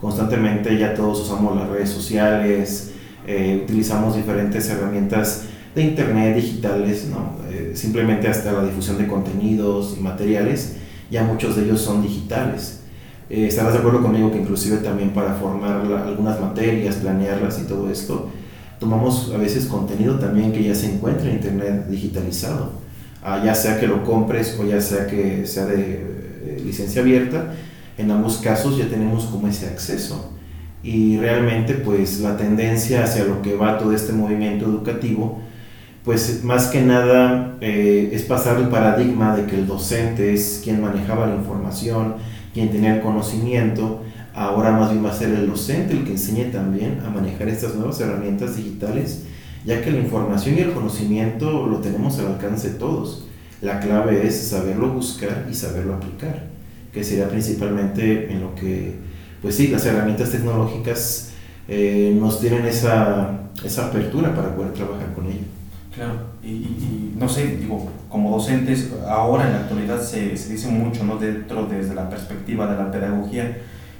Constantemente 0.00 0.78
ya 0.78 0.94
todos 0.94 1.20
usamos 1.20 1.56
las 1.56 1.68
redes 1.68 1.90
sociales, 1.90 2.92
eh, 3.26 3.62
utilizamos 3.64 4.16
diferentes 4.16 4.68
herramientas 4.70 5.44
de 5.74 5.82
internet 5.82 6.36
digitales, 6.36 7.08
¿no? 7.10 7.36
Eh, 7.50 7.72
simplemente 7.74 8.28
hasta 8.28 8.52
la 8.52 8.64
difusión 8.64 8.96
de 8.98 9.06
contenidos 9.06 9.96
y 9.98 10.02
materiales, 10.02 10.76
ya 11.10 11.24
muchos 11.24 11.56
de 11.56 11.64
ellos 11.64 11.80
son 11.80 12.02
digitales. 12.02 12.80
Eh, 13.28 13.46
estarás 13.46 13.74
de 13.74 13.80
acuerdo 13.80 14.00
conmigo 14.00 14.30
que 14.32 14.38
inclusive 14.38 14.78
también 14.78 15.10
para 15.10 15.34
formar 15.34 15.82
algunas 16.06 16.40
materias, 16.40 16.96
planearlas 16.96 17.60
y 17.60 17.66
todo 17.66 17.90
esto, 17.90 18.30
tomamos 18.80 19.32
a 19.34 19.36
veces 19.36 19.66
contenido 19.66 20.18
también 20.18 20.52
que 20.52 20.62
ya 20.62 20.74
se 20.74 20.94
encuentra 20.94 21.28
en 21.28 21.36
Internet 21.36 21.88
digitalizado, 21.88 22.72
ah, 23.22 23.42
ya 23.44 23.54
sea 23.54 23.78
que 23.78 23.86
lo 23.86 24.04
compres 24.04 24.56
o 24.58 24.64
ya 24.64 24.80
sea 24.80 25.06
que 25.06 25.46
sea 25.46 25.66
de 25.66 26.17
licencia 26.64 27.02
abierta, 27.02 27.54
en 27.96 28.10
ambos 28.10 28.38
casos 28.38 28.78
ya 28.78 28.88
tenemos 28.88 29.26
como 29.26 29.48
ese 29.48 29.66
acceso. 29.66 30.32
Y 30.82 31.18
realmente 31.18 31.74
pues 31.74 32.20
la 32.20 32.36
tendencia 32.36 33.04
hacia 33.04 33.24
lo 33.24 33.42
que 33.42 33.56
va 33.56 33.78
todo 33.78 33.92
este 33.92 34.12
movimiento 34.12 34.64
educativo, 34.66 35.40
pues 36.04 36.42
más 36.44 36.68
que 36.68 36.80
nada 36.80 37.56
eh, 37.60 38.10
es 38.12 38.22
pasar 38.22 38.58
el 38.58 38.68
paradigma 38.68 39.36
de 39.36 39.44
que 39.44 39.56
el 39.56 39.66
docente 39.66 40.32
es 40.32 40.60
quien 40.62 40.80
manejaba 40.80 41.26
la 41.26 41.34
información, 41.34 42.14
quien 42.54 42.70
tenía 42.70 42.94
el 42.94 43.02
conocimiento, 43.02 44.02
ahora 44.34 44.70
más 44.72 44.90
bien 44.90 45.04
va 45.04 45.10
a 45.10 45.14
ser 45.14 45.30
el 45.30 45.48
docente 45.48 45.92
el 45.92 46.04
que 46.04 46.12
enseñe 46.12 46.50
también 46.50 47.00
a 47.04 47.10
manejar 47.10 47.48
estas 47.48 47.74
nuevas 47.74 48.00
herramientas 48.00 48.56
digitales, 48.56 49.24
ya 49.64 49.82
que 49.82 49.90
la 49.90 49.98
información 49.98 50.56
y 50.56 50.60
el 50.60 50.72
conocimiento 50.72 51.66
lo 51.66 51.78
tenemos 51.78 52.18
al 52.20 52.28
alcance 52.28 52.70
de 52.70 52.78
todos. 52.78 53.27
La 53.60 53.80
clave 53.80 54.26
es 54.26 54.48
saberlo 54.48 54.90
buscar 54.90 55.46
y 55.50 55.54
saberlo 55.54 55.94
aplicar, 55.94 56.44
que 56.92 57.02
sería 57.02 57.28
principalmente 57.28 58.32
en 58.32 58.40
lo 58.40 58.54
que, 58.54 58.94
pues 59.42 59.56
sí, 59.56 59.68
las 59.68 59.84
herramientas 59.84 60.30
tecnológicas 60.30 61.32
eh, 61.66 62.16
nos 62.18 62.40
tienen 62.40 62.64
esa, 62.66 63.48
esa 63.64 63.86
apertura 63.88 64.34
para 64.34 64.54
poder 64.54 64.72
trabajar 64.72 65.12
con 65.12 65.26
ello. 65.26 65.44
Claro, 65.92 66.12
y, 66.44 67.14
no 67.18 67.28
sé, 67.28 67.56
digo, 67.56 67.90
como 68.08 68.30
docentes, 68.30 68.92
ahora 69.08 69.46
en 69.46 69.52
la 69.54 69.58
actualidad 69.60 70.00
se, 70.00 70.36
se 70.36 70.52
dice 70.52 70.68
mucho, 70.68 71.02
¿no? 71.02 71.16
Dentro 71.16 71.66
desde 71.66 71.96
la 71.96 72.08
perspectiva 72.08 72.70
de 72.70 72.76
la 72.76 72.92
pedagogía, 72.92 73.58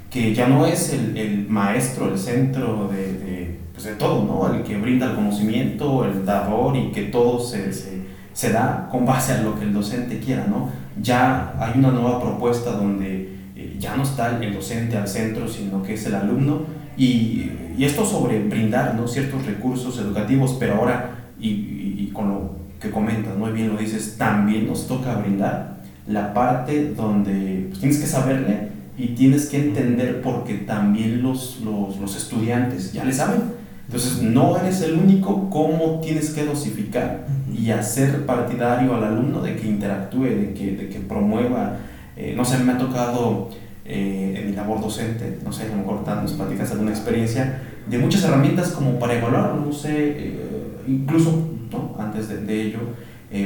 que 0.08 0.32
ya 0.32 0.46
no 0.46 0.64
es 0.66 0.92
el, 0.92 1.16
el 1.16 1.48
maestro, 1.48 2.08
el 2.08 2.18
centro 2.18 2.88
de, 2.88 3.12
de, 3.14 3.58
pues 3.72 3.84
de, 3.84 3.94
todo, 3.94 4.24
¿no? 4.24 4.54
El 4.54 4.62
que 4.62 4.78
brinda 4.78 5.10
el 5.10 5.16
conocimiento, 5.16 6.04
el 6.04 6.24
dador 6.24 6.76
y 6.76 6.92
que 6.92 7.02
todo 7.04 7.40
se, 7.40 7.72
se, 7.72 7.98
se, 8.38 8.52
da 8.52 8.88
con 8.88 9.04
base 9.04 9.32
a 9.32 9.42
lo 9.42 9.58
que 9.58 9.64
el 9.64 9.72
docente 9.72 10.20
quiera, 10.20 10.46
¿no? 10.46 10.70
Ya 11.02 11.54
hay 11.58 11.76
una 11.76 11.90
nueva 11.90 12.22
propuesta 12.22 12.70
donde 12.70 13.34
eh, 13.56 13.76
ya 13.80 13.96
no 13.96 14.04
está 14.04 14.38
el 14.40 14.54
docente 14.54 14.96
al 14.96 15.08
centro, 15.08 15.48
sino 15.48 15.82
que 15.82 15.94
es 15.94 16.06
el 16.06 16.14
alumno 16.14 16.62
y, 16.96 17.50
y 17.76 17.84
esto 17.84 18.06
sobre 18.06 18.38
brindar, 18.44 18.94
¿no? 18.94 19.08
Ciertos 19.08 19.44
recursos 19.44 19.98
educativos, 19.98 20.56
pero 20.58 20.76
ahora, 20.76 21.10
y, 21.40 21.48
y, 21.48 22.10
con 22.12 22.28
lo 22.28 22.50
que 22.80 22.90
comentas, 22.90 23.36
muy 23.36 23.50
bien 23.50 23.70
lo 23.70 23.76
dices, 23.76 24.16
también 24.16 24.68
nos 24.68 24.86
toca 24.86 25.16
brindar 25.16 25.78
la 26.06 26.32
parte 26.32 26.92
donde 26.94 27.66
pues, 27.68 27.80
tienes 27.80 27.98
que 27.98 28.06
saberle 28.06 28.68
y 28.96 29.08
tienes 29.08 29.46
que 29.46 29.58
entender 29.58 30.22
porque 30.22 30.54
también 30.54 31.22
los, 31.22 31.60
los, 31.64 31.98
los, 31.98 32.16
estudiantes 32.16 32.92
ya 32.92 33.04
le 33.04 33.12
saben. 33.12 33.57
Entonces, 33.88 34.20
no 34.22 34.58
eres 34.58 34.82
el 34.82 34.98
único, 34.98 35.48
cómo 35.48 36.00
tienes 36.02 36.30
que 36.30 36.44
dosificar 36.44 37.26
y 37.50 37.70
hacer 37.70 38.26
partidario 38.26 38.94
al 38.94 39.02
alumno 39.02 39.40
de 39.40 39.56
que 39.56 39.66
interactúe, 39.66 40.24
de 40.24 40.52
que, 40.52 40.76
de 40.76 40.88
que 40.90 41.00
promueva. 41.00 41.76
Eh, 42.14 42.34
no 42.36 42.44
sé, 42.44 42.58
me 42.58 42.72
ha 42.72 42.78
tocado 42.78 43.48
eh, 43.86 44.34
en 44.36 44.50
mi 44.50 44.54
labor 44.54 44.82
docente, 44.82 45.38
no 45.42 45.50
sé, 45.50 45.64
a 45.64 45.68
lo 45.68 45.76
mejor 45.76 46.06
nos 46.06 46.32
platicas 46.34 46.70
alguna 46.70 46.90
experiencia, 46.90 47.62
de 47.88 47.98
muchas 47.98 48.24
herramientas 48.24 48.72
como 48.72 48.98
para 48.98 49.14
evaluar, 49.14 49.54
no 49.54 49.72
sé, 49.72 49.94
eh, 49.96 50.38
incluso 50.86 51.48
¿no? 51.72 51.96
antes 51.98 52.28
de, 52.28 52.42
de 52.42 52.62
ello, 52.62 52.80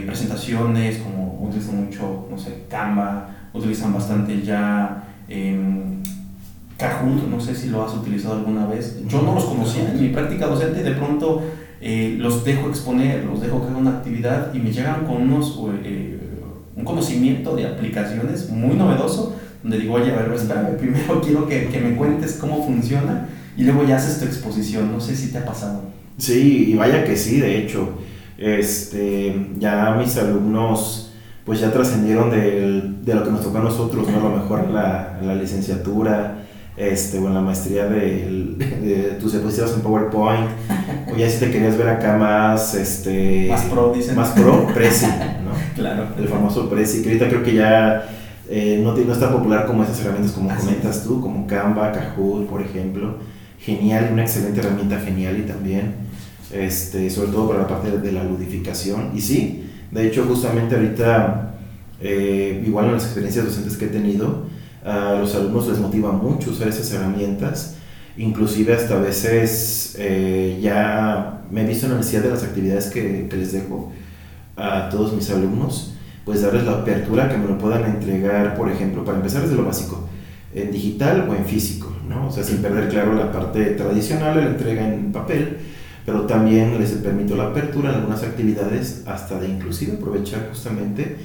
presentaciones, 0.07 0.99
como 0.99 1.45
utilizan 1.47 1.85
mucho, 1.85 2.27
no 2.31 2.39
sé, 2.39 2.65
Canva, 2.69 3.29
utilizan 3.53 3.93
bastante 3.93 4.43
ya 4.43 5.05
eh, 5.29 5.59
Kahoot, 6.83 7.29
no 7.31 7.41
sé 7.41 7.55
si 7.55 7.69
lo 7.69 7.85
has 7.85 7.95
utilizado 7.95 8.35
alguna 8.35 8.67
vez. 8.67 8.99
Yo 9.07 9.23
no 9.23 9.35
los 9.35 9.45
conocía 9.45 9.89
en 9.89 10.03
mi 10.03 10.09
práctica 10.09 10.47
docente, 10.47 10.83
de 10.83 10.91
pronto 10.93 11.43
eh, 11.81 12.17
los 12.19 12.45
dejo 12.45 12.69
exponer, 12.69 13.25
los 13.25 13.41
dejo 13.41 13.61
que 13.61 13.69
hagan 13.69 13.77
una 13.77 13.99
actividad 13.99 14.53
y 14.53 14.59
me 14.59 14.73
llegan 14.73 15.07
con 15.07 15.23
unos, 15.23 15.59
eh, 15.85 16.19
un 16.75 16.85
conocimiento 16.85 17.55
de 17.55 17.67
aplicaciones 17.67 18.51
muy 18.51 18.75
novedoso, 18.75 19.37
donde 19.63 19.79
digo, 19.79 19.95
oye, 19.95 20.13
a 20.13 20.17
ver, 20.17 20.33
espérame, 20.33 20.77
primero 20.77 21.21
quiero 21.23 21.47
que, 21.47 21.69
que 21.69 21.81
me 21.81 21.95
cuentes 21.95 22.39
cómo 22.41 22.67
funciona 22.67 23.29
y 23.57 23.63
luego 23.63 23.85
ya 23.85 23.97
haces 23.97 24.19
tu 24.19 24.25
exposición. 24.25 24.91
No 24.91 25.01
sé 25.01 25.15
si 25.15 25.31
te 25.31 25.39
ha 25.39 25.45
pasado. 25.45 25.83
Sí, 26.19 26.73
y 26.73 26.75
vaya 26.75 27.05
que 27.05 27.17
sí, 27.17 27.41
de 27.41 27.59
hecho. 27.59 27.91
Este, 28.39 29.51
ya 29.59 29.95
mis 29.97 30.17
alumnos 30.17 31.13
pues 31.45 31.61
ya 31.61 31.73
trascendieron 31.73 32.31
de 32.31 33.15
lo 33.15 33.25
que 33.25 33.31
nos 33.31 33.43
tocó 33.43 33.59
a 33.59 33.63
nosotros, 33.63 34.09
¿no? 34.09 34.19
A 34.19 34.31
lo 34.31 34.37
mejor 34.37 34.71
la, 34.71 35.19
la 35.23 35.35
licenciatura, 35.35 36.42
este, 36.77 37.19
o 37.19 37.27
en 37.29 37.35
la 37.35 37.41
maestría 37.41 37.87
de, 37.87 38.57
de, 38.57 39.17
tus 39.21 39.33
diapositivas 39.33 39.75
en 39.75 39.83
PowerPoint, 39.83 40.49
o 41.13 41.17
ya 41.17 41.29
si 41.29 41.39
te 41.39 41.51
querías 41.51 41.77
ver 41.77 41.89
acá 41.89 42.17
más, 42.17 42.75
este... 42.75 43.49
Más 43.49 43.63
pro, 43.63 43.93
dicen. 43.95 44.17
Más 44.17 44.31
pro, 44.31 44.67
Prezi, 44.75 45.07
¿no? 45.07 45.53
claro. 45.75 46.09
El 46.19 46.29
famoso 46.29 46.69
Prezi, 46.71 47.03
que 47.03 47.11
ahorita 47.11 47.29
creo 47.29 47.43
que 47.43 47.55
ya 47.55 48.09
eh, 48.49 48.81
no, 48.83 48.95
no 48.95 49.13
es 49.13 49.21
tan 49.21 49.33
popular 49.33 49.67
como 49.67 49.85
esas 49.85 50.01
herramientas 50.01 50.33
como 50.33 50.55
comentas 50.55 51.05
tú, 51.05 51.21
como 51.21 51.47
Canva, 51.47 51.93
Kahoot, 51.93 52.49
por 52.49 52.63
ejemplo. 52.63 53.17
Genial, 53.59 54.11
una 54.13 54.23
excelente 54.23 54.61
herramienta, 54.61 54.99
genial 54.99 55.39
y 55.39 55.43
también, 55.43 55.95
este, 56.53 57.09
sobre 57.11 57.31
todo 57.31 57.49
para 57.49 57.61
la 57.61 57.69
parte 57.69 57.93
de, 57.93 57.99
de 57.99 58.13
la 58.13 58.25
ludificación. 58.25 59.13
Y 59.15 59.21
sí, 59.21 59.71
de 59.93 60.07
hecho, 60.07 60.25
justamente 60.25 60.75
ahorita, 60.75 61.55
eh, 62.01 62.65
igual 62.67 62.87
en 62.87 62.93
las 62.95 63.05
experiencias 63.05 63.45
docentes 63.45 63.77
que 63.77 63.85
he 63.85 63.89
tenido, 63.89 64.47
a 64.85 65.15
los 65.15 65.35
alumnos 65.35 65.69
les 65.69 65.79
motiva 65.79 66.13
mucho 66.13 66.51
usar 66.51 66.69
esas 66.69 66.93
herramientas, 66.93 67.77
inclusive 68.17 68.75
hasta 68.75 68.95
a 68.95 69.01
veces 69.01 69.95
eh, 69.99 70.59
ya 70.63 71.43
me 71.51 71.63
he 71.63 71.67
visto 71.67 71.87
en 71.87 71.93
la 71.93 71.99
necesidad 71.99 72.23
de 72.23 72.31
las 72.31 72.43
actividades 72.43 72.87
que, 72.87 73.29
que, 73.29 73.37
les 73.37 73.53
dejo 73.53 73.93
a 74.57 74.89
todos 74.91 75.13
mis 75.13 75.31
alumnos, 75.31 75.95
pues 76.25 76.43
darles 76.43 76.65
la 76.65 76.73
apertura 76.73 77.29
que 77.29 77.37
me 77.37 77.47
lo 77.47 77.59
puedan 77.59 77.85
entregar, 77.85 78.57
por 78.57 78.71
ejemplo, 78.71 79.05
para 79.05 79.19
empezar 79.19 79.43
desde 79.43 79.57
lo 79.57 79.65
básico, 79.65 80.09
en 80.55 80.71
digital 80.71 81.29
o 81.29 81.35
en 81.35 81.45
físico, 81.45 81.95
¿no? 82.09 82.29
O 82.29 82.31
sea, 82.31 82.45
sin 82.45 82.59
perder 82.59 82.89
claro 82.89 83.15
la 83.15 83.33
parte 83.33 83.65
tradicional, 83.71 84.37
la 84.37 84.47
entrega 84.47 84.87
en 84.87 85.13
papel, 85.13 85.59
pero 86.05 86.23
también 86.23 86.79
les 86.79 86.91
permito 86.93 87.37
la 87.37 87.45
apertura 87.45 87.91
en 87.91 87.97
algunas 87.97 88.23
actividades 88.23 89.03
hasta 89.07 89.39
de 89.39 89.49
inclusive 89.49 89.95
aprovechar 89.95 90.49
justamente 90.49 91.17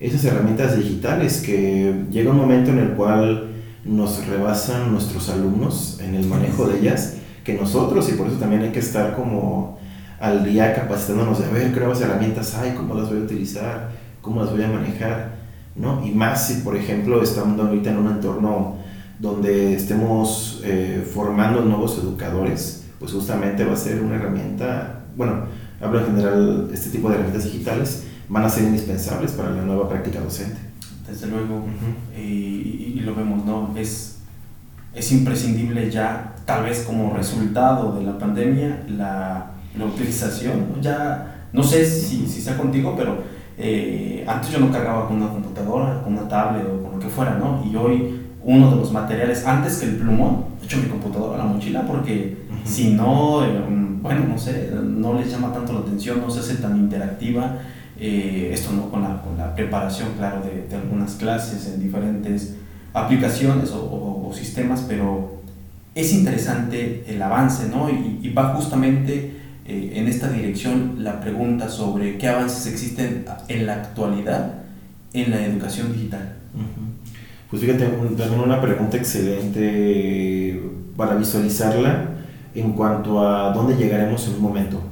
esas 0.00 0.24
herramientas 0.24 0.76
digitales 0.76 1.40
que 1.40 2.04
llega 2.10 2.30
un 2.30 2.36
momento 2.36 2.70
en 2.70 2.78
el 2.78 2.90
cual 2.90 3.48
nos 3.84 4.26
rebasan 4.26 4.92
nuestros 4.92 5.28
alumnos 5.28 5.98
en 6.02 6.14
el 6.14 6.26
manejo 6.26 6.68
de 6.68 6.78
ellas 6.78 7.16
que 7.44 7.54
nosotros 7.54 8.08
y 8.10 8.12
por 8.12 8.28
eso 8.28 8.36
también 8.36 8.62
hay 8.62 8.70
que 8.70 8.80
estar 8.80 9.16
como 9.16 9.78
al 10.20 10.44
día 10.44 10.74
capacitándonos 10.74 11.38
de 11.38 11.46
a 11.46 11.50
ver 11.50 11.72
qué 11.72 11.80
nuevas 11.80 12.00
herramientas 12.00 12.54
hay, 12.56 12.72
cómo 12.72 12.94
las 12.94 13.08
voy 13.08 13.20
a 13.20 13.22
utilizar, 13.22 13.90
cómo 14.20 14.42
las 14.42 14.50
voy 14.50 14.62
a 14.62 14.68
manejar, 14.68 15.36
¿no? 15.74 16.04
Y 16.04 16.10
más 16.10 16.46
si 16.46 16.54
por 16.60 16.76
ejemplo 16.76 17.22
estamos 17.22 17.58
ahorita 17.58 17.90
en 17.90 17.96
un 17.98 18.08
entorno 18.08 18.76
donde 19.18 19.74
estemos 19.74 20.60
eh, 20.64 21.08
formando 21.12 21.62
nuevos 21.62 21.98
educadores, 21.98 22.84
pues 22.98 23.12
justamente 23.12 23.64
va 23.64 23.72
a 23.72 23.76
ser 23.76 24.02
una 24.02 24.16
herramienta, 24.16 25.04
bueno, 25.16 25.44
hablo 25.80 26.00
en 26.00 26.06
general, 26.06 26.70
este 26.72 26.90
tipo 26.90 27.08
de 27.08 27.14
herramientas 27.14 27.44
digitales 27.44 28.04
van 28.28 28.44
a 28.44 28.48
ser 28.48 28.64
indispensables 28.64 29.32
para 29.32 29.50
la 29.50 29.62
nueva 29.62 29.88
práctica 29.88 30.20
docente. 30.20 30.58
Desde 31.08 31.26
luego, 31.26 31.56
uh 31.56 31.66
-huh. 31.66 32.20
y, 32.20 32.94
y, 32.96 33.00
lo 33.00 33.14
vemos, 33.14 33.44
¿no? 33.44 33.74
Es, 33.76 34.18
es 34.94 35.12
imprescindible 35.12 35.90
ya, 35.90 36.34
tal 36.44 36.64
vez 36.64 36.84
como 36.86 37.14
resultado 37.16 37.98
de 37.98 38.04
la 38.04 38.18
pandemia, 38.18 38.84
la, 38.88 39.52
la 39.76 39.84
utilización, 39.84 40.66
¿no? 40.74 40.82
ya, 40.82 41.46
no 41.52 41.62
sé 41.62 41.84
si, 41.86 42.26
si 42.26 42.42
sea 42.42 42.56
contigo, 42.58 42.94
pero 42.96 43.22
eh, 43.56 44.24
antes 44.26 44.50
yo 44.50 44.60
no 44.60 44.70
cargaba 44.70 45.08
con 45.08 45.16
una 45.16 45.30
computadora, 45.30 46.02
con 46.02 46.12
una 46.12 46.28
tablet 46.28 46.66
o 46.66 46.82
con 46.82 46.92
lo 46.92 46.98
que 46.98 47.08
fuera, 47.08 47.36
¿no? 47.36 47.64
Y 47.68 47.74
hoy 47.74 48.20
uno 48.44 48.70
de 48.70 48.76
los 48.76 48.92
materiales, 48.92 49.46
antes 49.46 49.78
que 49.78 49.86
el 49.86 49.96
plumón, 49.96 50.44
he 50.62 50.64
hecho 50.64 50.78
mi 50.78 50.88
computadora, 50.88 51.38
la 51.38 51.44
mochila, 51.44 51.82
porque 51.86 52.38
si 52.64 52.92
no, 52.92 53.44
eh, 53.44 53.60
bueno, 54.00 54.26
no 54.28 54.38
sé, 54.38 54.70
no 54.82 55.14
les 55.14 55.30
llama 55.30 55.52
tanto 55.52 55.72
la 55.72 55.80
atención, 55.80 56.20
no 56.20 56.30
se 56.30 56.40
hace 56.40 56.56
tan 56.56 56.76
interactiva. 56.76 57.58
Eh, 58.00 58.50
esto 58.52 58.72
no 58.72 58.90
con 58.90 59.02
la, 59.02 59.20
con 59.22 59.36
la 59.36 59.54
preparación, 59.54 60.10
claro, 60.16 60.40
de, 60.42 60.68
de, 60.68 60.76
algunas 60.76 61.14
clases 61.14 61.66
en 61.66 61.80
diferentes 61.80 62.54
aplicaciones 62.92 63.70
o, 63.72 64.30
sistemas, 64.32 64.84
pero 64.86 65.40
es 65.94 66.12
interesante 66.12 67.04
el 67.08 67.20
avance, 67.22 67.68
¿no? 67.68 67.88
Y, 67.90 68.32
va 68.32 68.54
justamente 68.54 69.32
eh, 69.66 69.92
en 69.94 70.06
esta 70.06 70.30
dirección 70.30 70.96
la 70.98 71.20
pregunta 71.20 71.68
sobre 71.68 72.18
qué 72.18 72.28
avances 72.28 72.66
existen 72.66 73.24
en 73.48 73.66
la 73.66 73.74
actualidad 73.74 74.54
en 75.12 75.30
la 75.30 75.44
educación 75.44 75.92
digital. 75.92 76.34
Pues 77.50 77.62
fíjate, 77.62 77.86
también 77.86 78.40
una 78.40 78.60
pregunta 78.60 78.98
excelente 78.98 80.62
para 80.96 81.14
visualizarla 81.14 82.10
en 82.54 82.72
cuanto 82.72 83.26
a 83.26 83.52
dónde 83.52 83.76
llegaremos 83.76 84.28
en 84.28 84.34
un 84.34 84.42
momento. 84.42 84.82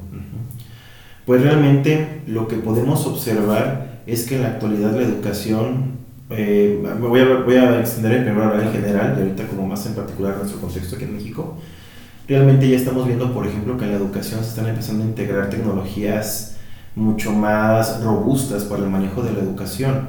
Pues 1.26 1.42
realmente 1.42 2.22
lo 2.28 2.46
que 2.46 2.54
podemos 2.56 3.04
observar 3.04 4.00
es 4.06 4.26
que 4.26 4.36
en 4.36 4.42
la 4.42 4.48
actualidad 4.50 4.92
la 4.92 5.02
educación, 5.02 5.96
eh, 6.30 6.80
voy, 7.00 7.20
a, 7.20 7.24
voy 7.44 7.56
a 7.56 7.80
extender 7.80 8.12
el 8.12 8.24
primero 8.24 8.60
en 8.60 8.70
general 8.70 9.16
y 9.18 9.22
ahorita 9.22 9.48
como 9.48 9.66
más 9.66 9.84
en 9.86 9.94
particular 9.94 10.36
nuestro 10.36 10.60
contexto 10.60 10.94
aquí 10.94 11.04
en 11.04 11.16
México, 11.16 11.56
realmente 12.28 12.70
ya 12.70 12.76
estamos 12.76 13.08
viendo, 13.08 13.34
por 13.34 13.44
ejemplo, 13.44 13.76
que 13.76 13.84
en 13.86 13.90
la 13.90 13.96
educación 13.96 14.40
se 14.44 14.50
están 14.50 14.68
empezando 14.68 15.02
a 15.02 15.08
integrar 15.08 15.50
tecnologías 15.50 16.58
mucho 16.94 17.32
más 17.32 18.02
robustas 18.04 18.62
para 18.62 18.84
el 18.84 18.88
manejo 18.90 19.22
de 19.22 19.32
la 19.32 19.40
educación. 19.40 20.08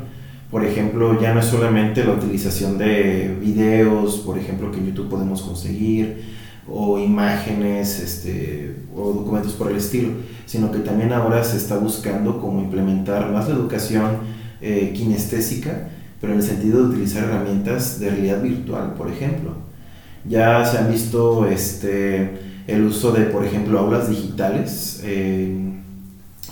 Por 0.52 0.64
ejemplo, 0.64 1.20
ya 1.20 1.34
no 1.34 1.40
es 1.40 1.48
solamente 1.48 2.04
la 2.04 2.12
utilización 2.12 2.78
de 2.78 3.36
videos, 3.42 4.18
por 4.18 4.38
ejemplo, 4.38 4.72
que 4.72 4.78
en 4.78 4.86
YouTube 4.86 5.10
podemos 5.10 5.42
conseguir, 5.42 6.37
o 6.70 7.00
imágenes 7.00 8.00
este, 8.00 8.76
o 8.96 9.14
documentos 9.14 9.54
por 9.54 9.72
el 9.72 9.78
estilo, 9.78 10.10
sino 10.46 10.72
que 10.72 10.80
también 10.80 11.14
ahora 11.14 11.44
se 11.44 11.58
está 11.58 11.78
buscando 11.78 12.40
cómo 12.40 12.62
implementar 12.62 13.32
más 13.32 13.48
la 13.48 13.56
educación 13.56 14.18
eh, 14.62 14.92
kinestésica, 14.96 15.90
pero 16.20 16.34
en 16.34 16.40
el 16.40 16.46
sentido 16.46 16.80
de 16.80 16.90
utilizar 16.90 17.24
herramientas 17.24 18.00
de 18.00 18.10
realidad 18.10 18.42
virtual, 18.42 18.94
por 18.96 19.10
ejemplo. 19.10 19.52
Ya 20.26 20.66
se 20.66 20.78
han 20.78 20.92
visto 20.92 21.48
este, 21.48 22.40
el 22.68 22.84
uso 22.84 23.12
de, 23.12 23.26
por 23.26 23.46
ejemplo, 23.46 23.80
aulas 23.80 24.10
digitales, 24.10 25.02
eh, 25.06 25.56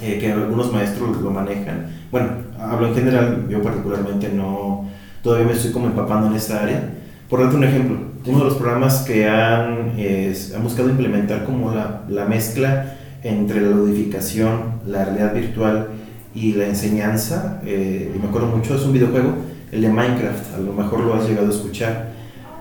eh, 0.01 0.17
que 0.19 0.31
algunos 0.31 0.71
maestros 0.71 1.21
lo 1.21 1.31
manejan. 1.31 1.87
Bueno, 2.11 2.29
hablo 2.59 2.87
en 2.87 2.95
general, 2.95 3.47
yo 3.49 3.61
particularmente 3.61 4.29
no, 4.29 4.85
todavía 5.21 5.47
me 5.47 5.53
estoy 5.53 5.71
como 5.71 5.87
empapando 5.87 6.27
en 6.27 6.35
esta 6.35 6.63
área. 6.63 6.89
Por 7.29 7.39
darte 7.39 7.55
un 7.55 7.63
ejemplo, 7.63 7.97
uno 8.27 8.37
de 8.37 8.43
los 8.45 8.53
programas 8.53 9.01
que 9.01 9.27
han, 9.27 9.93
han 9.97 10.63
buscado 10.63 10.89
implementar 10.89 11.43
como 11.43 11.73
la, 11.73 12.03
la 12.07 12.25
mezcla 12.25 12.97
entre 13.23 13.61
la 13.61 13.69
ludificación, 13.69 14.81
la 14.85 15.05
realidad 15.05 15.33
virtual 15.33 15.87
y 16.35 16.53
la 16.53 16.67
enseñanza, 16.67 17.61
eh, 17.65 18.13
y 18.15 18.19
me 18.19 18.27
acuerdo 18.27 18.47
mucho, 18.47 18.75
es 18.75 18.83
un 18.83 18.93
videojuego, 18.93 19.33
el 19.71 19.81
de 19.81 19.89
Minecraft, 19.89 20.53
a 20.55 20.59
lo 20.59 20.73
mejor 20.73 20.99
lo 20.99 21.15
has 21.15 21.27
llegado 21.27 21.47
a 21.47 21.49
escuchar. 21.49 22.09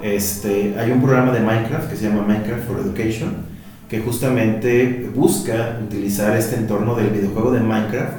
Este, 0.02 0.74
hay 0.78 0.90
un 0.90 1.02
programa 1.02 1.32
de 1.32 1.40
Minecraft 1.40 1.90
que 1.90 1.96
se 1.96 2.08
llama 2.08 2.22
Minecraft 2.22 2.66
for 2.66 2.80
Education, 2.80 3.34
que 3.90 4.00
justamente 4.00 5.10
busca 5.14 5.78
utilizar 5.84 6.34
este 6.38 6.56
entorno 6.56 6.94
del 6.94 7.10
videojuego 7.10 7.52
de 7.52 7.60
Minecraft, 7.60 8.14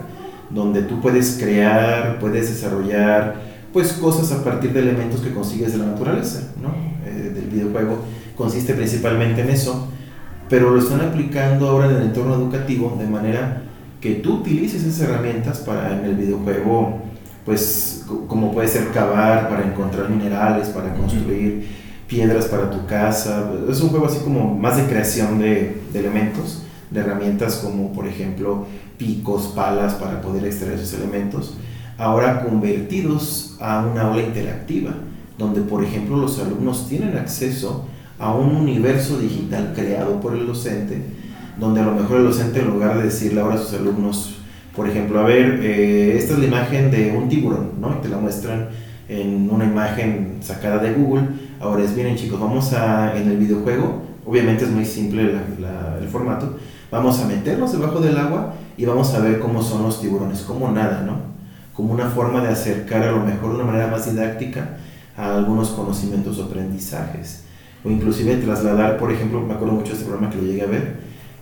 donde 0.51 0.83
tú 0.83 1.01
puedes 1.01 1.39
crear, 1.41 2.19
puedes 2.19 2.49
desarrollar 2.49 3.44
pues 3.75 3.91
cosas 3.91 4.31
a 4.31 4.41
partir 4.41 4.71
de 4.71 4.79
elementos 4.79 5.19
que 5.19 5.33
consigues 5.33 5.73
de 5.73 5.79
la 5.79 5.87
naturaleza, 5.87 6.53
¿no? 6.61 6.69
Eh, 7.05 7.33
del 7.35 7.49
videojuego 7.49 7.97
consiste 8.33 8.73
principalmente 8.73 9.41
en 9.41 9.49
eso, 9.49 9.89
pero 10.47 10.69
lo 10.69 10.79
están 10.79 11.01
aplicando 11.01 11.67
ahora 11.67 11.87
en 11.87 11.97
el 11.97 12.01
entorno 12.03 12.35
educativo 12.35 12.95
de 12.97 13.05
manera 13.05 13.63
que 13.99 14.13
tú 14.13 14.35
utilices 14.35 14.81
esas 14.81 15.01
herramientas 15.01 15.57
para 15.57 15.91
en 15.91 16.05
el 16.05 16.15
videojuego, 16.15 17.01
pues 17.43 18.05
como 18.29 18.53
puede 18.53 18.69
ser 18.69 18.91
cavar, 18.91 19.49
para 19.49 19.67
encontrar 19.67 20.09
minerales, 20.09 20.69
para 20.69 20.93
construir 20.93 21.67
piedras 22.07 22.45
para 22.45 22.71
tu 22.71 22.85
casa. 22.85 23.51
Es 23.69 23.81
un 23.81 23.89
juego 23.89 24.05
así 24.05 24.19
como 24.19 24.55
más 24.55 24.77
de 24.77 24.83
creación 24.83 25.37
de, 25.37 25.81
de 25.91 25.99
elementos, 25.99 26.63
de 26.91 27.01
herramientas 27.01 27.57
como 27.57 27.91
por 27.91 28.07
ejemplo 28.07 28.67
picos, 28.97 29.47
palas 29.53 29.95
para 29.95 30.21
poder 30.21 30.45
extraer 30.45 30.75
esos 30.75 30.93
elementos, 30.93 31.57
ahora 31.97 32.43
convertidos 32.43 33.57
a 33.59 33.85
una 33.85 34.03
aula 34.03 34.21
interactiva, 34.21 34.91
donde 35.37 35.61
por 35.61 35.83
ejemplo 35.83 36.17
los 36.17 36.39
alumnos 36.39 36.87
tienen 36.87 37.17
acceso 37.17 37.85
a 38.19 38.33
un 38.33 38.55
universo 38.55 39.19
digital 39.19 39.73
creado 39.75 40.21
por 40.21 40.33
el 40.35 40.47
docente 40.47 41.01
donde 41.57 41.81
a 41.81 41.85
lo 41.85 41.93
mejor 41.93 42.17
el 42.17 42.25
docente 42.25 42.59
en 42.59 42.67
lugar 42.67 42.97
de 42.97 43.03
decirle 43.03 43.41
ahora 43.41 43.55
a 43.55 43.57
sus 43.57 43.73
alumnos, 43.73 44.35
por 44.75 44.89
ejemplo, 44.89 45.19
a 45.19 45.23
ver, 45.23 45.59
eh, 45.63 46.17
esta 46.17 46.33
es 46.33 46.39
la 46.39 46.45
imagen 46.45 46.91
de 46.91 47.15
un 47.15 47.29
tiburón, 47.29 47.71
¿no? 47.79 47.95
Y 47.97 48.01
te 48.01 48.09
la 48.09 48.17
muestran 48.17 48.69
en 49.07 49.49
una 49.49 49.65
imagen 49.65 50.39
sacada 50.41 50.79
de 50.79 50.93
Google. 50.93 51.27
Ahora 51.59 51.83
es, 51.83 51.95
miren 51.95 52.15
chicos, 52.15 52.39
vamos 52.39 52.73
a, 52.73 53.15
en 53.17 53.29
el 53.29 53.37
videojuego, 53.37 54.01
obviamente 54.25 54.65
es 54.65 54.71
muy 54.71 54.85
simple 54.85 55.21
el 55.21 56.07
formato, 56.09 56.57
vamos 56.91 57.19
a 57.19 57.27
meternos 57.27 57.71
debajo 57.71 58.01
del 58.01 58.17
agua 58.17 58.53
y 58.77 58.85
vamos 58.85 59.13
a 59.13 59.19
ver 59.19 59.39
cómo 59.39 59.61
son 59.61 59.83
los 59.83 60.01
tiburones, 60.01 60.41
como 60.41 60.69
nada, 60.71 61.03
¿no? 61.05 61.34
Como 61.75 61.93
una 61.93 62.09
forma 62.09 62.41
de 62.41 62.49
acercar 62.49 63.03
a 63.03 63.11
lo 63.11 63.19
mejor 63.19 63.49
de 63.49 63.55
una 63.55 63.65
manera 63.65 63.87
más 63.87 64.09
didáctica 64.09 64.77
a 65.17 65.35
algunos 65.35 65.69
conocimientos 65.69 66.39
o 66.39 66.45
aprendizajes. 66.45 67.43
O 67.83 67.89
inclusive 67.89 68.37
trasladar, 68.37 68.97
por 68.97 69.11
ejemplo, 69.11 69.41
me 69.41 69.53
acuerdo 69.53 69.73
mucho 69.73 69.89
de 69.89 69.93
este 69.93 70.05
programa 70.05 70.31
que 70.31 70.37
lo 70.37 70.43
llegué 70.43 70.63
a 70.63 70.67
ver, 70.67 70.95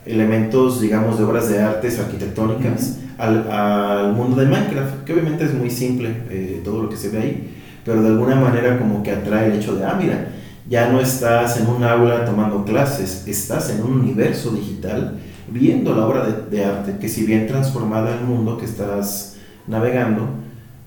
elementos, 0.05 0.81
digamos, 0.81 1.17
de 1.17 1.23
obras 1.23 1.49
de 1.49 1.61
artes 1.61 1.99
arquitectónicas 1.99 2.97
al, 3.17 3.49
al, 3.49 4.13
mundo 4.13 4.35
de 4.35 4.47
Minecraft, 4.47 5.03
que 5.05 5.13
obviamente 5.13 5.45
es 5.45 5.53
muy 5.53 5.69
simple 5.69 6.09
eh, 6.29 6.61
todo 6.63 6.83
lo 6.83 6.89
que 6.89 6.97
se 6.97 7.09
ve 7.09 7.19
ahí, 7.19 7.53
pero 7.85 8.01
de 8.01 8.09
alguna 8.09 8.35
manera 8.35 8.77
como 8.77 9.01
que 9.03 9.11
atrae 9.11 9.47
el 9.47 9.53
hecho 9.53 9.75
de, 9.75 9.85
ah, 9.85 9.97
mira, 9.99 10.29
ya 10.67 10.89
no 10.89 10.99
estás 10.99 11.59
en 11.59 11.67
un 11.67 11.83
aula 11.83 12.25
tomando 12.25 12.63
clases, 12.65 13.27
estás 13.27 13.69
en 13.69 13.83
un 13.83 13.99
universo 13.99 14.51
digital 14.51 15.19
viendo 15.47 15.95
la 15.95 16.05
obra 16.05 16.25
de, 16.25 16.57
de 16.57 16.65
arte, 16.65 16.97
que 16.99 17.09
si 17.09 17.25
bien 17.25 17.47
transformada 17.47 18.17
el 18.17 18.25
mundo 18.25 18.57
que 18.57 18.65
estás 18.65 19.32
navegando, 19.67 20.27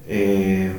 eh, 0.08 0.72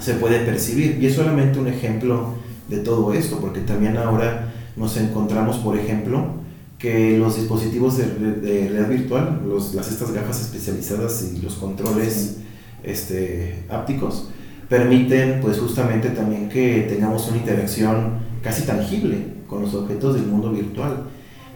se 0.00 0.14
puede 0.14 0.40
percibir. 0.40 0.98
Y 1.00 1.06
es 1.06 1.14
solamente 1.14 1.58
un 1.58 1.68
ejemplo 1.68 2.34
de 2.68 2.78
todo 2.78 3.12
esto, 3.12 3.38
porque 3.38 3.60
también 3.60 3.96
ahora 3.96 4.52
nos 4.76 4.96
encontramos, 4.96 5.58
por 5.58 5.78
ejemplo, 5.78 6.42
que 6.78 7.16
los 7.18 7.36
dispositivos 7.36 7.96
de, 7.96 8.06
de 8.06 8.68
realidad 8.68 8.88
virtual, 8.88 9.42
los, 9.46 9.74
las, 9.74 9.90
estas 9.90 10.12
gafas 10.12 10.40
especializadas 10.40 11.32
y 11.32 11.40
los 11.40 11.54
controles 11.54 12.38
este, 12.82 13.64
ápticos, 13.68 14.28
permiten 14.68 15.40
pues 15.40 15.58
justamente 15.58 16.08
también 16.10 16.48
que 16.48 16.86
tengamos 16.88 17.28
una 17.28 17.36
interacción 17.36 18.18
casi 18.42 18.62
tangible 18.62 19.18
con 19.46 19.62
los 19.62 19.74
objetos 19.74 20.14
del 20.14 20.26
mundo 20.26 20.50
virtual. 20.50 21.04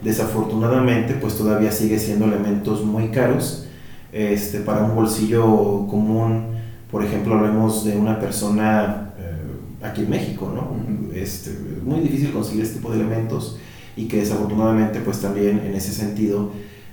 Desafortunadamente 0.02 1.14
pues 1.14 1.36
todavía 1.36 1.72
sigue 1.72 1.98
siendo 1.98 2.26
elementos 2.26 2.84
muy 2.84 3.08
caros 3.08 3.65
este, 4.16 4.60
para 4.60 4.82
un 4.84 4.94
bolsillo 4.94 5.86
común. 5.88 6.56
Por 6.90 7.04
ejemplo, 7.04 7.34
hablemos 7.34 7.84
de 7.84 7.96
una 7.96 8.18
persona 8.18 9.12
eh, 9.18 9.84
aquí 9.86 10.02
en 10.02 10.10
México, 10.10 10.50
¿no? 10.54 11.14
Este, 11.14 11.50
es 11.50 11.82
muy 11.82 12.00
difícil 12.00 12.32
conseguir 12.32 12.62
este 12.62 12.76
tipo 12.76 12.90
de 12.90 13.00
elementos 13.00 13.58
y 13.96 14.08
que 14.08 14.18
desafortunadamente 14.18 15.00
pues 15.00 15.20
también 15.20 15.60
en 15.64 15.74
ese 15.74 15.92
sentido 15.92 16.50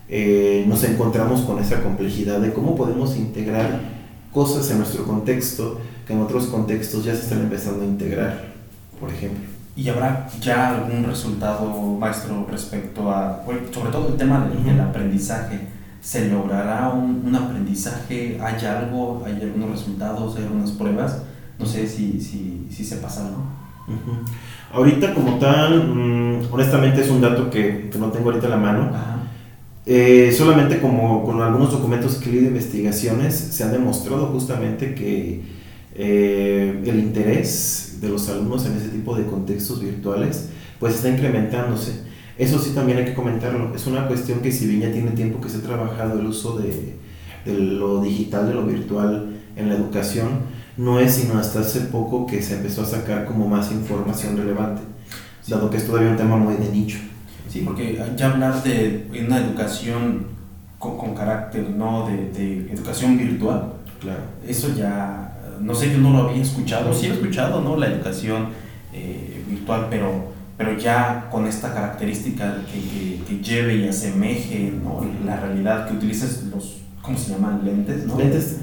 eh, 0.09 0.65
nos 0.67 0.83
encontramos 0.83 1.41
con 1.41 1.59
esa 1.59 1.81
complejidad 1.81 2.39
de 2.39 2.53
cómo 2.53 2.75
podemos 2.75 3.15
integrar 3.15 3.81
cosas 4.33 4.69
en 4.71 4.79
nuestro 4.79 5.05
contexto 5.05 5.79
que 6.05 6.13
en 6.13 6.21
otros 6.21 6.47
contextos 6.47 7.05
ya 7.05 7.15
se 7.15 7.21
están 7.21 7.41
empezando 7.41 7.83
a 7.83 7.88
integrar, 7.88 8.53
por 8.99 9.09
ejemplo. 9.09 9.47
¿Y 9.75 9.88
habrá 9.89 10.29
ya 10.39 10.75
algún 10.75 11.05
resultado, 11.05 11.65
maestro, 11.99 12.45
respecto 12.49 13.09
a, 13.09 13.43
sobre 13.73 13.91
todo 13.91 14.09
el 14.09 14.15
tema 14.15 14.47
del, 14.47 14.79
aprendizaje? 14.79 15.72
¿Se 16.03 16.27
logrará 16.27 16.89
un, 16.89 17.23
un, 17.25 17.33
aprendizaje? 17.33 18.37
¿Hay 18.41 18.65
algo? 18.65 19.23
¿Hay 19.25 19.41
algunos 19.41 19.69
resultados? 19.71 20.35
¿Hay 20.35 20.43
algunas 20.43 20.71
pruebas? 20.71 21.23
No 21.57 21.65
sé 21.65 21.87
si, 21.87 22.19
si, 22.19 22.67
si 22.69 22.83
se 22.83 22.97
pasa 22.97 23.25
algo. 23.25 23.45
Ahorita 24.73 25.13
como 25.13 25.39
tal, 25.39 25.95
mm, 25.95 26.51
honestamente 26.51 27.01
es 27.01 27.09
un 27.09 27.21
dato 27.21 27.49
que, 27.49 27.89
que, 27.89 27.97
no 27.97 28.09
tengo 28.09 28.25
ahorita 28.31 28.47
en 28.47 28.51
la 28.51 28.57
mano. 28.57 28.91
Eh, 29.85 30.33
solamente 30.37 30.81
como 30.81 31.23
con 31.23 31.41
algunos 31.41 31.71
documentos 31.71 32.15
que 32.15 32.29
leído 32.29 32.43
de 32.43 32.49
investigaciones 32.49 33.33
se 33.33 33.63
ha 33.63 33.67
demostrado 33.67 34.27
justamente 34.27 34.95
que 34.95 35.41
eh, 35.95 36.83
el 36.85 36.99
interés 36.99 37.99
de 38.01 38.09
los 38.09 38.27
alumnos 38.27 38.65
en 38.65 38.77
ese 38.77 38.89
tipo 38.89 39.15
de 39.15 39.25
contextos 39.25 39.81
virtuales 39.81 40.49
pues 40.79 40.95
está 40.95 41.07
incrementándose. 41.07 42.12
Eso 42.38 42.60
sí 42.60 42.72
también 42.72 42.98
hay 43.00 43.06
que 43.06 43.13
comentarlo. 43.13 43.76
Es 43.76 43.86
una 43.88 44.08
cuestión 44.08 44.39
que 44.39 44.52
si 44.52 44.67
bien 44.67 44.82
ya 44.82 44.91
tiene 44.91 45.12
tiempo 45.12 45.39
que 45.39 45.50
se 45.50 45.58
ha 45.58 45.62
trabajado 45.62 46.19
el 46.19 46.26
uso 46.26 46.58
de, 46.58 46.96
de 47.46 47.54
lo 47.54 48.02
digital, 48.02 48.48
de 48.48 48.56
lo 48.56 48.65
virtual 48.65 49.34
en 49.56 49.69
la 49.69 49.76
educación, 49.76 50.54
no 50.78 51.00
es 51.00 51.13
sino 51.15 51.38
hasta 51.38 51.60
hace 51.60 51.82
poco 51.82 52.26
que 52.26 52.41
se 52.41 52.56
empezó 52.56 52.82
a 52.82 52.86
sacar 52.86 53.26
como 53.26 53.48
más 53.48 53.72
información 53.72 54.38
relevante, 54.38 54.82
dado 55.48 55.69
que 55.69 55.78
es 55.78 55.86
todavía 55.86 56.10
un 56.10 56.17
tema 56.17 56.38
muy 56.38 56.56
de 56.56 56.69
nicho. 56.69 56.98
Sí, 57.48 57.62
porque 57.63 58.02
ya 58.17 58.32
hablar 58.32 58.63
de 58.63 59.08
una 59.26 59.38
educación 59.38 60.26
con, 60.80 60.98
con 60.98 61.13
carácter, 61.13 61.69
¿no? 61.69 62.08
De, 62.08 62.32
de, 62.32 62.74
educación 62.74 63.17
virtual, 63.17 63.74
claro. 64.02 64.24
eso 64.48 64.74
ya, 64.76 65.38
no 65.62 65.76
sé, 65.76 65.91
yo 65.91 66.00
no 66.00 66.10
lo 66.10 66.30
había 66.30 66.41
escuchado, 66.41 66.91
sí 66.93 67.08
he 67.08 67.13
escuchado, 67.13 67.62
¿no? 67.62 67.78
La 67.78 67.88
educación 67.88 68.48
eh, 68.91 69.43
virtual, 69.48 69.88
pero, 69.89 70.33
pero 70.57 70.77
ya 70.77 71.29
con 71.31 71.47
esta 71.47 71.73
característica 71.73 72.57
que, 72.71 72.79
que, 72.79 73.23
que 73.27 73.43
lleve 73.43 73.75
y 73.75 73.87
asemeje 73.87 74.73
¿no? 74.83 75.05
la 75.25 75.37
realidad, 75.37 75.87
que 75.87 75.95
utilices 75.95 76.43
los, 76.43 76.81
¿cómo 77.01 77.17
se 77.17 77.31
llaman? 77.31 77.61
Lentes, 77.63 78.05
¿no? 78.05 78.17
Lentes, 78.17 78.59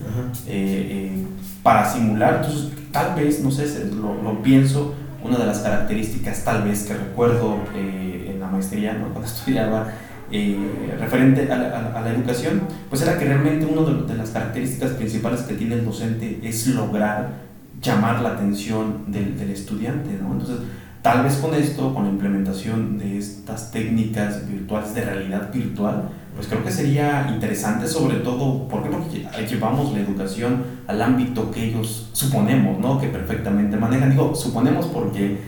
eh, 0.46 1.12
eh, 1.16 1.26
para 1.62 1.90
simular. 1.90 2.42
Entonces, 2.42 2.70
tal 2.92 3.16
vez, 3.16 3.42
no 3.42 3.50
sé, 3.50 3.86
lo, 3.86 4.22
lo, 4.22 4.42
pienso, 4.42 4.94
una 5.22 5.38
de 5.38 5.46
las 5.46 5.58
características 5.58 6.44
tal 6.44 6.62
vez 6.62 6.84
que 6.84 6.94
recuerdo 6.94 7.58
eh, 7.74 8.30
en 8.32 8.40
la 8.40 8.46
maestría, 8.46 8.94
¿no? 8.94 9.08
cuando 9.12 9.26
estudiaba, 9.26 9.88
eh, 10.32 10.96
referente 11.00 11.50
a 11.52 11.56
la, 11.56 11.90
a 11.92 12.00
la, 12.00 12.10
educación, 12.10 12.62
pues 12.88 13.02
era 13.02 13.18
que 13.18 13.24
realmente 13.24 13.66
una 13.66 13.82
de, 13.82 14.06
de, 14.06 14.14
las 14.14 14.30
características 14.30 14.92
principales 14.92 15.40
que 15.40 15.54
tiene 15.54 15.74
el 15.74 15.84
docente 15.84 16.38
es 16.44 16.68
lograr 16.68 17.50
llamar 17.82 18.20
la 18.20 18.30
atención 18.30 19.06
del, 19.08 19.36
del 19.36 19.50
estudiante, 19.50 20.10
¿no? 20.22 20.32
Entonces, 20.32 20.58
Tal 21.02 21.24
vez 21.24 21.36
con 21.36 21.54
esto, 21.54 21.94
con 21.94 22.04
la 22.04 22.10
implementación 22.10 22.98
de 22.98 23.16
estas 23.16 23.70
técnicas 23.70 24.46
virtuales 24.46 24.94
de 24.94 25.02
realidad 25.02 25.50
virtual, 25.50 26.10
pues 26.34 26.46
creo 26.46 26.62
que 26.62 26.70
sería 26.70 27.30
interesante 27.32 27.88
sobre 27.88 28.16
todo, 28.16 28.68
¿por 28.68 28.82
qué? 28.82 28.90
Porque 28.90 29.46
llevamos 29.48 29.94
la 29.94 30.00
educación 30.00 30.62
al 30.86 31.00
ámbito 31.00 31.50
que 31.50 31.64
ellos 31.64 32.10
suponemos, 32.12 32.78
¿no? 32.78 33.00
Que 33.00 33.08
perfectamente 33.08 33.78
manejan. 33.78 34.10
Digo, 34.10 34.34
suponemos 34.34 34.86
porque 34.86 35.38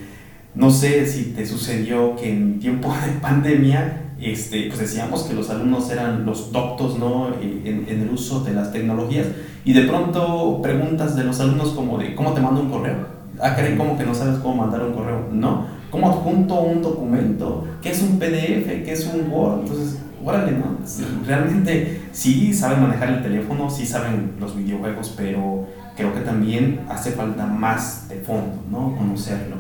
no 0.55 0.71
sé 0.71 1.07
si 1.07 1.33
te 1.33 1.45
sucedió 1.45 2.17
que 2.17 2.33
en 2.33 2.59
tiempo 2.59 2.91
de 3.05 3.13
pandemia, 3.21 4.05
este, 4.19 4.69
pues 4.69 4.79
decíamos 4.79 5.25
que 5.25 5.35
los 5.35 5.51
alumnos 5.51 5.91
eran 5.91 6.25
los 6.25 6.51
doctos, 6.51 6.99
¿no? 6.99 7.29
En, 7.43 7.85
en 7.87 8.01
el 8.01 8.09
uso 8.09 8.41
de 8.41 8.55
las 8.55 8.73
tecnologías 8.73 9.27
y 9.67 9.75
de 9.75 9.83
pronto 9.83 10.61
preguntas 10.63 11.15
de 11.15 11.25
los 11.25 11.41
alumnos 11.41 11.73
como 11.73 11.99
de, 11.99 12.15
¿cómo 12.15 12.33
te 12.33 12.41
mando 12.41 12.63
un 12.63 12.71
correo? 12.71 13.22
Ah, 13.43 13.55
creen 13.57 13.77
como 13.77 13.99
que 13.99 14.05
no 14.05 14.15
sabes 14.15 14.39
cómo 14.39 14.63
mandar 14.63 14.83
un 14.83 14.93
correo. 14.93 15.29
No, 15.33 15.67
¿cómo 15.91 16.09
adjunto 16.09 16.61
un 16.61 16.83
documento? 16.83 17.67
¿Qué 17.83 17.91
es 17.91 18.01
un 18.03 18.19
PDF? 18.19 18.85
¿Qué 18.85 18.93
es 18.93 19.07
un 19.07 19.31
Word? 19.31 19.61
Entonces, 19.61 19.99
órale, 20.25 20.53
¿no? 20.53 20.79
Realmente 21.27 22.03
sí 22.13 22.55
saben 22.55 22.83
manejar 22.83 23.11
el 23.11 23.23
teléfono, 23.23 23.69
sí 23.69 23.85
saben 23.85 24.35
los 24.39 24.57
videojuegos, 24.57 25.15
pero 25.17 25.67
creo 25.97 26.15
que 26.15 26.21
también 26.21 26.81
hace 26.89 27.13
falta 27.13 27.47
más 27.47 28.09
de 28.09 28.17
fondo, 28.17 28.63
¿no? 28.71 28.97
Conocerlo. 28.97 29.57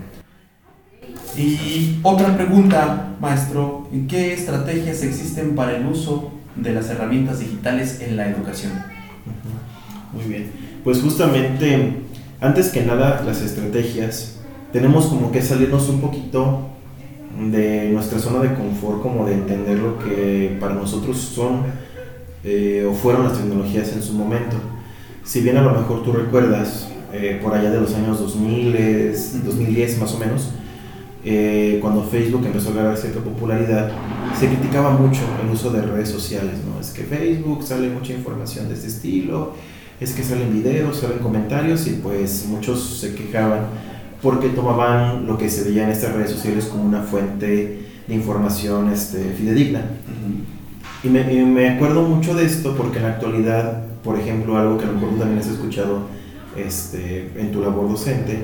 Y 1.36 1.98
otra 2.02 2.36
pregunta, 2.36 3.08
maestro, 3.20 3.88
¿qué 4.08 4.34
estrategias 4.34 5.02
existen 5.02 5.54
para 5.54 5.76
el 5.76 5.86
uso 5.86 6.30
de 6.56 6.74
las 6.74 6.88
herramientas 6.90 7.40
digitales 7.40 8.00
en 8.00 8.16
la 8.16 8.28
educación? 8.28 8.72
Muy 10.12 10.24
bien, 10.24 10.50
pues 10.84 11.00
justamente 11.00 12.02
antes 12.42 12.70
que 12.70 12.83
nada, 12.83 13.22
las 13.24 13.40
estrategias, 13.40 14.37
tenemos 14.72 15.07
como 15.07 15.31
que 15.31 15.40
salirnos 15.40 15.88
un 15.88 16.00
poquito 16.00 16.68
de 17.50 17.88
nuestra 17.90 18.18
zona 18.18 18.40
de 18.40 18.55
confort, 18.55 19.00
como 19.00 19.24
de 19.24 19.35
entender 19.35 19.78
lo 19.78 19.98
que 19.98 20.57
para 20.61 20.74
nosotros 20.74 21.16
son 21.18 21.62
eh, 22.44 22.87
o 22.88 22.92
fueron 22.92 23.24
las 23.24 23.38
tecnologías 23.38 23.92
en 23.92 24.02
su 24.02 24.12
momento. 24.14 24.57
Si 25.24 25.40
bien 25.40 25.57
a 25.57 25.62
lo 25.62 25.72
mejor 25.72 26.02
tú 26.02 26.12
recuerdas, 26.12 26.88
eh, 27.12 27.38
por 27.42 27.55
allá 27.55 27.70
de 27.70 27.81
los 27.81 27.94
años 27.94 28.18
2000, 28.18 29.44
2010 29.44 29.98
más 30.00 30.12
o 30.14 30.18
menos, 30.18 30.48
eh, 31.24 31.78
cuando 31.81 32.02
Facebook 32.02 32.44
empezó 32.44 32.70
a 32.70 32.74
ganar 32.74 32.96
cierta 32.96 33.20
popularidad, 33.20 33.92
se 34.38 34.48
criticaba 34.48 34.90
mucho 34.90 35.20
el 35.44 35.50
uso 35.50 35.70
de 35.70 35.83
redes 35.83 36.09
sociales, 36.09 36.55
¿no? 36.66 36.81
Es 36.81 36.90
que 36.90 37.05
Facebook 37.05 37.62
sale 37.62 37.88
mucha 37.88 38.12
información 38.12 38.66
de 38.66 38.74
este 38.74 38.88
estilo, 38.88 39.55
es 40.00 40.12
que 40.12 40.22
salen 40.22 40.52
videos, 40.52 40.98
salen 40.98 41.18
comentarios 41.18 41.87
y 41.87 41.92
pues 42.02 42.46
muchos 42.48 42.98
se 43.00 43.14
quejaban 43.14 43.66
porque 44.22 44.48
tomaban 44.50 45.26
lo 45.26 45.37
que 45.37 45.50
se 45.50 45.64
veía 45.64 45.85
en 45.85 45.90
estas 45.90 46.14
redes 46.14 46.31
sociales 46.31 46.66
como 46.66 46.85
una 46.85 47.02
fuente 47.02 47.83
de 48.07 48.14
información 48.14 48.92
este, 48.92 49.33
fidedigna. 49.33 49.83
y, 51.02 51.09
me, 51.09 51.68
acuerdo 51.70 52.02
mucho 52.02 52.35
de 52.35 52.46
esto 52.46 52.76
porque 52.76 52.98
en 52.98 53.05
la 53.05 53.11
actualidad, 53.11 53.85
por 54.05 54.18
ejemplo, 54.18 54.57
algo 54.57 54.78
que 54.78 54.85
a 54.85 54.88
lo 54.88 54.94
mejor 54.94 55.18
también 55.18 55.40
has 55.40 55.48
escuchado 55.48 56.07
este, 56.57 57.31
en 57.37 57.50
tu 57.50 57.61
labor 57.61 57.88
docente, 57.88 58.38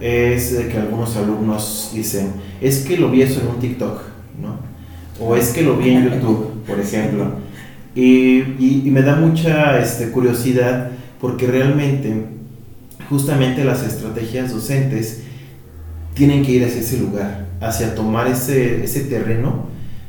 es 0.00 0.54
que 0.70 0.78
algunos 0.78 1.16
alumnos 1.16 1.92
dicen, 1.94 2.32
es 2.60 2.84
que 2.84 2.96
lo 2.96 3.10
vi 3.10 3.22
eso 3.22 3.40
en 3.40 3.48
un 3.48 3.58
TikTok, 3.60 4.00
¿no? 4.40 4.56
O 5.24 5.36
es 5.36 5.50
que 5.50 5.62
lo 5.62 5.76
vi 5.76 5.90
en 5.90 6.04
YouTube, 6.10 6.64
por 6.66 6.78
ejemplo. 6.80 7.41
Y, 7.94 8.82
me 8.90 9.02
da 9.02 9.16
mucha 9.16 9.78
este, 9.78 10.10
curiosidad 10.10 10.90
porque 11.20 11.46
realmente 11.46 12.26
justamente 13.08 13.64
las 13.64 13.82
estrategias 13.82 14.52
docentes 14.52 15.22
tienen 16.14 16.44
que 16.44 16.52
ir 16.52 16.64
hacia 16.64 16.80
ese 16.80 16.98
lugar, 16.98 17.46
hacia 17.60 17.94
tomar 17.94 18.26
ese, 18.26 18.84
ese 18.84 19.02
terreno 19.04 19.66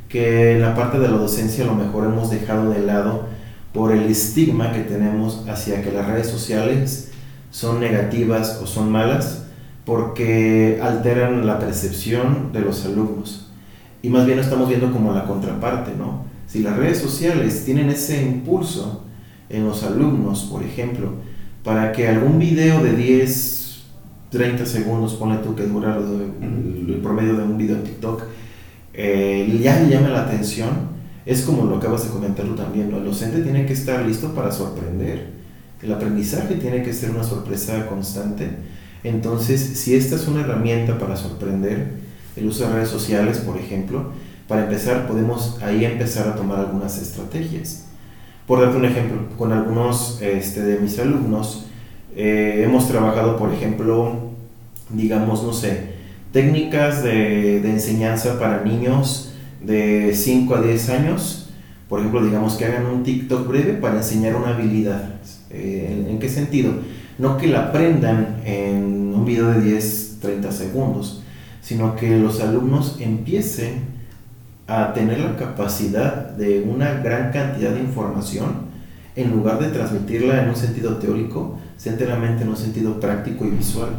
que 0.10 0.54
en 0.54 0.62
la 0.62 0.76
parte 0.76 1.00
de 1.00 1.08
la 1.08 1.18
docencia 1.18 1.64
a 1.64 1.68
lo 1.68 1.76
mejor 1.76 2.06
hemos 2.06 2.30
dejado 2.30 2.70
de 2.70 2.80
lado 2.82 3.28
por 3.74 3.92
el 3.92 4.04
estigma 4.04 4.72
que 4.72 4.82
tenemos 4.82 5.46
hacia 5.50 5.82
que 5.82 5.92
las 5.92 6.08
redes 6.08 6.28
sociales 6.28 7.12
son 7.50 7.80
negativas 7.80 8.60
o 8.62 8.68
son 8.68 8.92
malas 8.92 9.44
porque 9.86 10.80
alteran 10.82 11.46
la 11.46 11.60
percepción 11.60 12.52
de 12.54 12.62
los 12.62 12.86
alumnos. 12.86 13.52
Y 14.02 14.10
más 14.10 14.26
bien 14.26 14.40
estamos 14.40 14.70
viendo 14.70 14.92
como 14.92 15.14
la 15.14 15.26
contraparte, 15.26 15.92
¿no? 15.98 16.33
Si 16.54 16.62
las 16.62 16.78
redes 16.78 17.00
sociales 17.00 17.66
tienen 17.66 17.90
ese 17.90 18.22
impulso 18.22 19.02
en 19.50 19.66
los 19.66 19.82
alumnos, 19.82 20.44
por 20.52 20.62
ejemplo, 20.62 21.14
para 21.64 21.92
que 21.92 22.08
algún 22.08 22.38
video 22.38 22.84
de 22.84 22.96
10, 22.96 23.82
30 24.30 24.64
segundos, 24.68 25.16
ponle 25.16 25.38
tú 25.38 25.56
que 25.56 25.64
dura 25.64 25.98
el, 25.98 27.00
promedio 27.02 27.38
de 27.38 27.44
un 27.44 27.58
video 27.58 27.78
en 27.78 27.84
TikTok, 27.84 28.26
eh, 28.94 29.60
ya 29.64 29.80
le 29.80 29.90
llame 29.90 30.10
la 30.10 30.26
atención, 30.26 30.70
es 31.26 31.42
como 31.42 31.66
lo 31.66 31.78
acabas 31.78 32.04
de 32.04 32.12
comentar 32.12 32.46
tú 32.46 32.54
también, 32.54 32.94
el 32.94 33.04
docente 33.04 33.42
tiene 33.42 33.66
que 33.66 33.74
estar 33.74 34.06
listo 34.06 34.36
para 34.36 34.52
sorprender, 34.52 35.30
el 35.82 35.92
aprendizaje 35.92 36.54
tiene 36.58 36.84
que 36.84 36.94
ser 36.94 37.10
una 37.10 37.24
sorpresa 37.24 37.88
constante, 37.88 38.48
entonces 39.04 39.60
si 39.60 39.96
esta 39.96 40.18
es 40.18 40.28
una 40.28 40.42
herramienta 40.42 41.00
para 41.00 41.18
sorprender, 41.18 42.04
el 42.36 42.46
uso 42.46 42.68
de 42.68 42.76
redes 42.76 42.90
sociales, 42.90 43.40
por 43.40 43.58
ejemplo, 43.58 44.12
para 44.48 44.64
empezar 44.64 45.08
podemos 45.08 45.62
ahí 45.62 45.86
empezar 45.86 46.28
a 46.28 46.36
tomar 46.36 46.60
algunas 46.60 47.02
estrategias. 47.02 47.86
Por 48.48 48.60
darte 48.60 48.78
un 48.78 48.86
ejemplo, 48.86 49.18
con 49.38 49.54
algunos 49.54 50.22
este, 50.22 50.62
de 50.62 50.80
mis 50.80 51.00
alumnos 51.00 51.66
eh, 52.16 52.64
hemos 52.66 52.88
trabajado, 52.88 53.38
por 53.38 53.54
ejemplo, 53.54 54.32
digamos, 54.90 55.44
no 55.44 55.54
sé, 55.54 55.94
técnicas 56.32 57.04
de, 57.04 57.62
de, 57.62 57.70
enseñanza 57.70 58.40
para 58.40 58.64
niños 58.64 59.34
de 59.62 60.12
5 60.14 60.56
a 60.56 60.62
10 60.62 60.90
años. 60.90 61.50
Por 61.88 62.00
ejemplo, 62.00 62.24
digamos 62.24 62.56
que 62.56 62.66
hagan 62.66 62.86
un 62.86 63.04
TikTok 63.04 63.48
breve 63.48 63.74
para 63.74 63.98
enseñar 63.98 64.36
una 64.36 64.50
habilidad. 64.50 65.14
Eh, 65.50 66.08
¿en, 66.10 66.20
qué 66.20 66.30
sentido? 66.30 66.74
No 67.18 67.38
que 67.38 67.48
la 67.48 67.68
aprendan 67.68 68.42
en 68.46 69.14
un 69.14 69.26
video 69.26 69.50
de 69.50 69.62
10, 69.62 70.18
30 70.22 70.52
segundos, 70.52 71.24
sino 71.62 71.96
que 71.96 72.18
los 72.18 72.42
alumnos 72.42 72.98
empiecen 73.00 73.93
a 74.68 74.94
tener 74.94 75.20
la 75.20 75.36
capacidad 75.36 76.30
de 76.32 76.62
una 76.62 76.94
gran 77.02 77.32
cantidad 77.32 77.72
de 77.72 77.82
información 77.82 78.74
en 79.16 79.32
lugar 79.32 79.60
de 79.60 79.68
transmitirla 79.70 80.44
en 80.44 80.50
un 80.50 80.56
sentido 80.56 80.98
teórico, 80.98 81.60
enteramente 81.86 82.44
en 82.44 82.50
un 82.50 82.58
sentido 82.58 83.00
práctico 83.00 83.46
y 83.46 83.52
visual. 83.52 83.90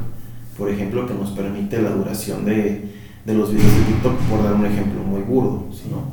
Por 0.57 0.71
ejemplo, 0.71 1.07
que 1.07 1.15
nos 1.15 1.31
permite 1.31 1.83
la 1.83 1.91
duración 1.91 2.45
de, 2.45 2.89
de 3.25 3.35
los 3.35 3.53
videos 3.53 3.75
de 3.75 3.83
TikTok, 3.83 4.19
por 4.31 4.43
dar 4.43 4.55
un 4.55 4.65
ejemplo 4.65 5.03
muy 5.03 5.21
burdo. 5.21 5.67
¿no? 5.91 6.05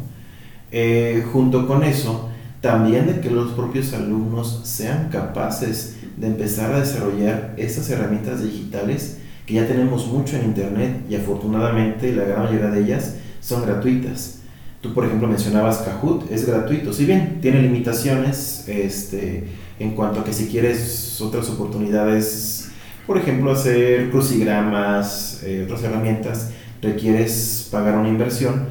Eh, 0.71 1.25
junto 1.31 1.65
con 1.65 1.83
eso, 1.83 2.29
también 2.59 3.07
de 3.07 3.21
que 3.21 3.31
los 3.31 3.53
propios 3.53 3.93
alumnos 3.93 4.61
sean 4.65 5.09
capaces 5.09 5.97
de 6.17 6.27
empezar 6.27 6.73
a 6.73 6.79
desarrollar 6.79 7.53
estas 7.57 7.89
herramientas 7.89 8.43
digitales 8.43 9.19
que 9.45 9.55
ya 9.55 9.67
tenemos 9.67 10.07
mucho 10.07 10.35
en 10.35 10.45
Internet 10.45 11.05
y 11.09 11.15
afortunadamente 11.15 12.13
la 12.13 12.25
gran 12.25 12.43
mayoría 12.43 12.69
de 12.69 12.81
ellas 12.81 13.15
son 13.39 13.63
gratuitas 13.63 14.40
Tú, 14.81 14.95
por 14.95 15.05
ejemplo, 15.05 15.27
mencionabas 15.27 15.77
Kahoot, 15.79 16.31
es 16.31 16.47
gratuito, 16.47 16.91
si 16.91 17.05
bien 17.05 17.39
tiene 17.39 17.61
limitaciones 17.61 18.67
este, 18.67 19.43
en 19.79 19.91
cuanto 19.91 20.21
a 20.21 20.23
que 20.23 20.33
si 20.33 20.47
quieres 20.47 21.21
otras 21.21 21.47
oportunidades, 21.49 22.71
por 23.05 23.19
ejemplo, 23.19 23.51
hacer 23.51 24.09
crucigramas, 24.09 25.43
eh, 25.43 25.63
otras 25.65 25.83
herramientas, 25.83 26.49
requieres 26.81 27.67
pagar 27.71 27.95
una 27.95 28.09
inversión. 28.09 28.69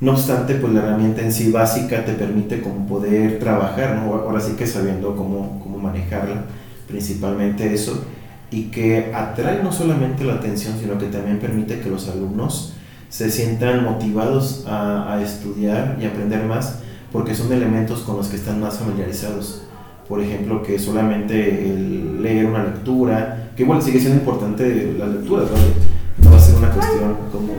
No 0.00 0.12
obstante, 0.12 0.56
pues 0.56 0.74
la 0.74 0.80
herramienta 0.80 1.22
en 1.22 1.32
sí 1.32 1.50
básica 1.50 2.04
te 2.04 2.12
permite 2.12 2.60
como 2.60 2.86
poder 2.86 3.38
trabajar, 3.38 3.96
¿no? 3.96 4.12
ahora 4.14 4.40
sí 4.40 4.52
que 4.58 4.66
sabiendo 4.66 5.16
cómo, 5.16 5.58
cómo 5.62 5.78
manejarla, 5.78 6.44
principalmente 6.86 7.72
eso, 7.72 8.04
y 8.50 8.64
que 8.64 9.10
atrae 9.14 9.62
no 9.62 9.72
solamente 9.72 10.22
la 10.22 10.34
atención, 10.34 10.74
sino 10.78 10.98
que 10.98 11.06
también 11.06 11.38
permite 11.38 11.80
que 11.80 11.88
los 11.88 12.10
alumnos 12.10 12.74
se 13.14 13.30
sientan 13.30 13.84
motivados 13.84 14.64
a, 14.66 15.20
estudiar 15.22 15.96
y 16.00 16.04
aprender 16.04 16.46
más 16.46 16.80
porque 17.12 17.32
son 17.32 17.52
elementos 17.52 18.00
con 18.00 18.16
los 18.16 18.26
que 18.26 18.34
están 18.34 18.60
más 18.60 18.78
familiarizados. 18.78 19.62
Por 20.08 20.20
ejemplo, 20.20 20.64
que 20.64 20.80
solamente 20.80 21.70
el 21.70 22.20
leer 22.20 22.46
una 22.46 22.64
lectura, 22.64 23.52
que 23.56 23.62
igual 23.62 23.80
sigue 23.80 24.00
siendo 24.00 24.18
importante 24.18 24.96
la 24.98 25.06
lectura, 25.06 25.44
¿no? 25.44 26.28
va 26.32 26.36
a 26.36 26.40
ser 26.40 26.56
una 26.56 26.70
cuestión 26.70 27.16
como 27.30 27.52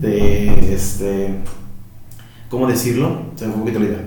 de, 0.00 0.08
de 0.08 0.74
este, 0.74 1.28
¿cómo 2.48 2.66
decirlo? 2.66 3.26
Se 3.36 3.46
me 3.46 3.54
un 3.54 3.60
poquito 3.60 3.78
la 3.78 3.84
idea. 3.84 4.04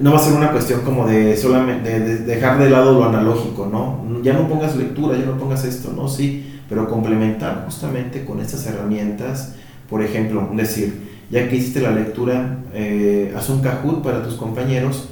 No 0.00 0.12
va 0.12 0.16
a 0.16 0.22
ser 0.22 0.32
una 0.32 0.50
cuestión 0.50 0.80
como 0.80 1.06
de 1.06 1.36
solamente 1.36 2.00
de 2.00 2.18
dejar 2.20 2.58
de 2.58 2.70
lado 2.70 2.94
lo 2.94 3.04
analógico, 3.04 3.66
¿no? 3.66 4.22
Ya 4.22 4.32
no 4.32 4.48
pongas 4.48 4.76
lectura, 4.76 5.18
ya 5.18 5.26
no 5.26 5.36
pongas 5.36 5.62
esto, 5.66 5.92
¿no? 5.94 6.08
Sí, 6.08 6.58
pero 6.70 6.88
complementar 6.88 7.64
justamente 7.66 8.24
con 8.24 8.40
estas 8.40 8.66
herramientas 8.66 9.56
por 9.88 10.02
ejemplo, 10.02 10.48
decir, 10.52 11.02
ya 11.30 11.48
que 11.48 11.56
hiciste 11.56 11.80
la 11.80 11.90
lectura, 11.90 12.58
eh, 12.72 13.32
haz 13.36 13.48
un 13.50 13.60
Kahoot 13.60 14.02
para 14.02 14.22
tus 14.22 14.34
compañeros 14.34 15.08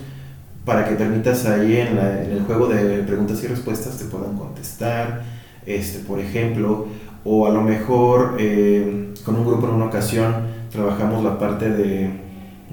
para 0.65 0.89
que 0.89 0.95
permitas 0.95 1.45
ahí 1.47 1.77
en, 1.77 1.99
el 1.99 2.45
juego 2.47 2.67
de 2.69 2.99
preguntas 3.03 3.43
y 3.43 3.49
respuestas 3.49 3.99
te 3.99 4.05
puedan 4.05 4.37
contestar, 4.37 5.23
este, 5.67 5.99
por 6.01 6.21
ejemplo, 6.21 6.87
o 7.25 7.47
a 7.47 7.51
lo 7.51 7.63
mejor 7.63 8.37
eh, 8.39 9.13
con 9.25 9.37
un 9.37 9.45
grupo 9.45 9.67
en 9.67 9.75
una 9.75 9.87
ocasión 9.87 10.35
trabajamos 10.71 11.25
la 11.25 11.39
parte 11.39 11.69
de, 11.71 12.11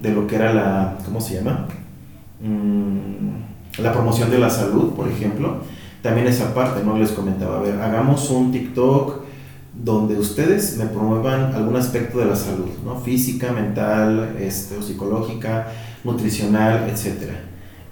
de 0.01 0.11
lo 0.11 0.27
que 0.27 0.35
era 0.35 0.53
la, 0.53 0.97
¿cómo 1.05 1.19
se 1.19 1.35
llama? 1.35 1.67
Mm, 2.41 3.81
la 3.81 3.93
promoción 3.93 4.29
de 4.29 4.39
la 4.39 4.49
salud, 4.49 4.93
por 4.93 5.07
ejemplo. 5.07 5.57
También 6.01 6.27
esa 6.27 6.53
parte, 6.53 6.81
¿no? 6.83 6.97
Les 6.97 7.11
comentaba, 7.11 7.59
a 7.59 7.61
ver, 7.61 7.79
hagamos 7.81 8.29
un 8.29 8.51
TikTok 8.51 9.18
donde 9.83 10.17
ustedes 10.17 10.75
me 10.77 10.85
promuevan 10.85 11.53
algún 11.53 11.75
aspecto 11.75 12.19
de 12.19 12.25
la 12.25 12.35
salud, 12.35 12.69
¿no? 12.83 12.99
Física, 12.99 13.53
mental, 13.53 14.35
este, 14.39 14.81
psicológica, 14.81 15.67
nutricional, 16.03 16.89
etc. 16.89 17.31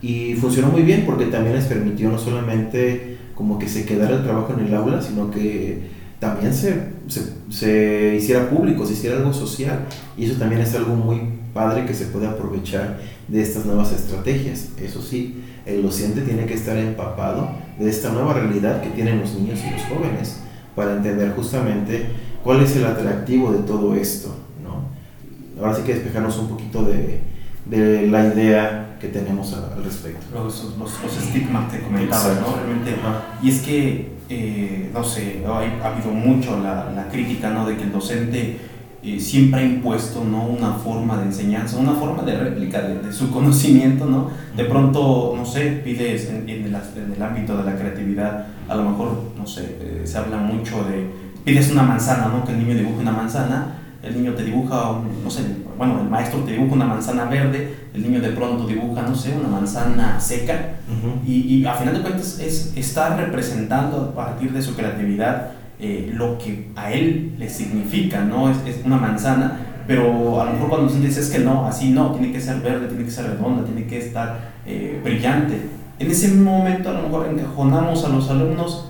Y 0.01 0.33
funcionó 0.35 0.67
muy 0.67 0.81
bien 0.81 1.05
porque 1.05 1.25
también 1.25 1.55
les 1.55 1.65
permitió 1.65 2.09
no 2.09 2.17
solamente 2.17 3.17
como 3.35 3.57
que 3.57 3.69
se 3.69 3.85
quedara 3.85 4.17
el 4.17 4.23
trabajo 4.23 4.53
en 4.53 4.65
el 4.65 4.73
aula, 4.73 5.01
sino 5.01 5.31
que 5.31 5.87
también 6.19 6.53
se, 6.53 6.89
se, 7.07 7.21
se, 7.49 8.15
hiciera 8.17 8.49
público, 8.49 8.85
se 8.85 8.93
hiciera 8.93 9.17
algo 9.17 9.31
social. 9.31 9.85
Y 10.17 10.25
eso 10.25 10.37
también 10.37 10.61
es 10.61 10.75
algo 10.75 10.93
muy 10.93 11.21
padre 11.53 11.85
que 11.85 11.93
se 11.93 12.05
puede 12.05 12.27
aprovechar 12.27 12.99
de 13.29 13.41
estas 13.41 13.65
nuevas 13.65 13.93
estrategias. 13.93 14.71
Eso 14.81 15.01
sí, 15.01 15.41
el 15.65 15.81
docente 15.83 16.21
tiene 16.21 16.45
que 16.45 16.55
estar 16.55 16.75
empapado 16.75 17.49
de 17.79 17.89
esta 17.89 18.11
nueva 18.11 18.33
realidad 18.33 18.81
que 18.81 18.89
tienen 18.89 19.21
los 19.21 19.35
niños 19.35 19.59
y 19.65 19.71
los 19.71 19.83
jóvenes 19.83 20.41
para 20.77 20.93
entender 20.93 21.33
justamente 21.35 22.05
cuál 22.43 22.61
es 22.61 22.75
el 22.75 22.85
atractivo 22.85 23.51
de 23.51 23.63
todo 23.63 23.95
esto. 23.95 24.29
¿no? 24.63 25.59
Ahora 25.59 25.75
sí 25.75 25.81
que 25.81 25.95
despejarnos 25.95 26.37
un 26.37 26.49
poquito 26.49 26.83
de, 26.83 27.19
de 27.65 28.07
la 28.07 28.27
idea 28.27 28.95
que 28.99 29.07
tenemos 29.07 29.53
al, 29.53 29.83
respecto. 29.83 30.23
Los, 30.31 30.75
los, 30.77 31.01
los 31.01 31.17
estigmas 31.17 31.71
que 31.71 31.81
comentaba, 31.81 32.35
¿no? 32.35 32.55
Realmente, 32.57 32.95
y 33.41 33.49
es 33.49 33.61
que, 33.61 34.11
eh, 34.29 34.91
no 34.93 35.03
sé, 35.03 35.43
ha, 35.47 35.85
ha 35.85 35.93
habido 35.93 36.11
mucho 36.11 36.59
la, 36.61 36.91
la, 36.91 37.07
crítica, 37.09 37.49
¿no? 37.49 37.67
De 37.67 37.75
que 37.75 37.83
el 37.83 37.91
docente 37.91 38.59
eh, 39.03 39.19
siempre 39.19 39.61
ha 39.61 39.63
impuesto, 39.63 40.23
¿no? 40.23 40.45
Una 40.45 40.73
forma 40.73 41.17
de 41.17 41.25
enseñanza, 41.25 41.77
una 41.77 41.93
forma 41.93 42.23
de 42.23 42.37
réplica 42.37 42.81
de, 42.81 42.99
de 42.99 43.13
su 43.13 43.31
conocimiento, 43.33 44.05
¿no? 44.05 44.31
De 44.55 44.65
pronto, 44.65 45.33
no 45.37 45.45
sé, 45.45 45.81
pides 45.83 46.29
en, 46.29 46.49
en, 46.49 46.65
el, 46.65 46.75
en, 46.75 47.13
el, 47.15 47.21
ámbito 47.21 47.55
de 47.57 47.63
la 47.63 47.77
creatividad, 47.77 48.47
a 48.67 48.75
lo 48.75 48.89
mejor, 48.89 49.33
no 49.37 49.45
sé, 49.45 49.77
eh, 49.79 50.01
se 50.03 50.17
habla 50.17 50.37
mucho 50.37 50.83
de, 50.85 51.09
pides 51.45 51.71
una 51.71 51.83
manzana, 51.83 52.27
¿no? 52.27 52.43
Que 52.43 52.53
el 52.53 52.59
niño 52.59 52.75
dibuje 52.75 52.99
una 52.99 53.11
manzana, 53.11 53.75
el 54.01 54.15
niño 54.15 54.33
te 54.33 54.43
dibuja, 54.43 54.99
no 55.23 55.29
sé, 55.29 55.43
bueno, 55.77 56.01
el 56.01 56.09
maestro 56.09 56.39
te 56.39 56.53
dibuja 56.53 56.73
una 56.73 56.85
manzana 56.85 57.25
verde, 57.25 57.75
el 57.93 58.01
niño 58.01 58.19
de 58.19 58.29
pronto 58.29 58.65
dibuja, 58.65 59.03
no 59.03 59.15
sé, 59.15 59.33
una 59.37 59.47
manzana 59.47 60.19
seca, 60.19 60.77
uh 60.89 61.07
-huh. 61.07 61.27
y, 61.27 61.55
y, 61.55 61.65
a 61.65 61.73
final 61.73 61.93
de 61.95 62.01
cuentas 62.01 62.39
es, 62.39 62.73
está 62.75 63.15
representando 63.15 64.11
a 64.11 64.15
partir 64.15 64.51
de 64.51 64.61
su 64.61 64.75
creatividad 64.75 65.51
eh, 65.79 66.11
lo 66.13 66.37
que 66.37 66.69
a 66.75 66.91
él 66.91 67.35
le 67.37 67.49
significa, 67.49 68.21
¿no? 68.21 68.49
Es, 68.49 68.57
es, 68.65 68.83
una 68.83 68.97
manzana, 68.97 69.59
pero 69.85 70.41
a 70.41 70.45
lo 70.45 70.53
mejor 70.53 70.69
cuando 70.69 70.89
se 70.89 70.99
dice 70.99 71.19
es 71.19 71.29
que 71.29 71.39
no, 71.39 71.67
así 71.67 71.91
no, 71.91 72.11
tiene 72.11 72.31
que 72.31 72.41
ser 72.41 72.61
verde, 72.61 72.87
tiene 72.87 73.05
que 73.05 73.11
ser 73.11 73.25
redonda, 73.25 73.63
tiene 73.63 73.85
que 73.85 73.99
estar 73.99 74.53
eh, 74.65 74.99
brillante. 75.03 75.69
En 75.99 76.11
ese 76.11 76.29
momento 76.29 76.89
a 76.89 76.93
lo 76.93 77.03
mejor 77.03 77.27
encajonamos 77.27 78.03
a 78.05 78.09
los 78.09 78.29
alumnos 78.29 78.89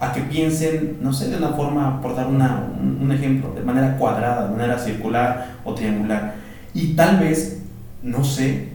a 0.00 0.12
que 0.12 0.22
piensen, 0.22 0.98
no 1.00 1.12
sé, 1.12 1.28
de 1.28 1.36
una 1.36 1.50
forma, 1.50 2.00
por 2.00 2.16
dar 2.16 2.26
una, 2.26 2.66
un, 2.80 2.98
un, 3.02 3.12
ejemplo, 3.12 3.52
de 3.54 3.62
manera 3.62 3.96
cuadrada, 3.98 4.48
de 4.48 4.56
manera 4.56 4.78
circular 4.78 5.58
o 5.64 5.74
triangular. 5.74 6.34
Y 6.74 6.94
tal 6.94 7.20
vez, 7.20 7.62
no 8.02 8.24
sé, 8.24 8.72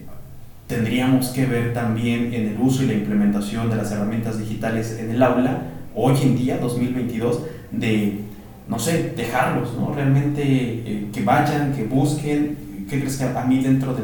tendríamos 0.68 1.30
que 1.30 1.46
ver 1.46 1.74
también 1.74 2.34
en 2.34 2.50
el 2.50 2.58
uso 2.60 2.84
y 2.84 2.88
la 2.88 2.94
implementación 2.94 3.70
de 3.70 3.78
las 3.78 3.92
herramientas 3.92 4.38
digitales 4.38 4.98
en 5.00 5.10
el 5.12 5.24
aula, 5.24 5.62
hoy 5.98 6.16
en 6.22 6.38
día, 6.38 6.58
2022, 6.60 7.42
de, 7.72 8.20
no 8.68 8.78
sé, 8.78 9.14
dejarlos, 9.18 9.74
¿no? 9.74 9.94
Realmente 9.94 10.44
eh, 10.44 11.08
que 11.12 11.24
vayan, 11.24 11.74
que 11.74 11.84
busquen. 11.84 12.68
¿Qué 12.88 13.00
crees 13.00 13.18
que 13.18 13.26
a 13.26 13.44
mí 13.44 13.62
dentro 13.62 13.94
de, 13.94 14.04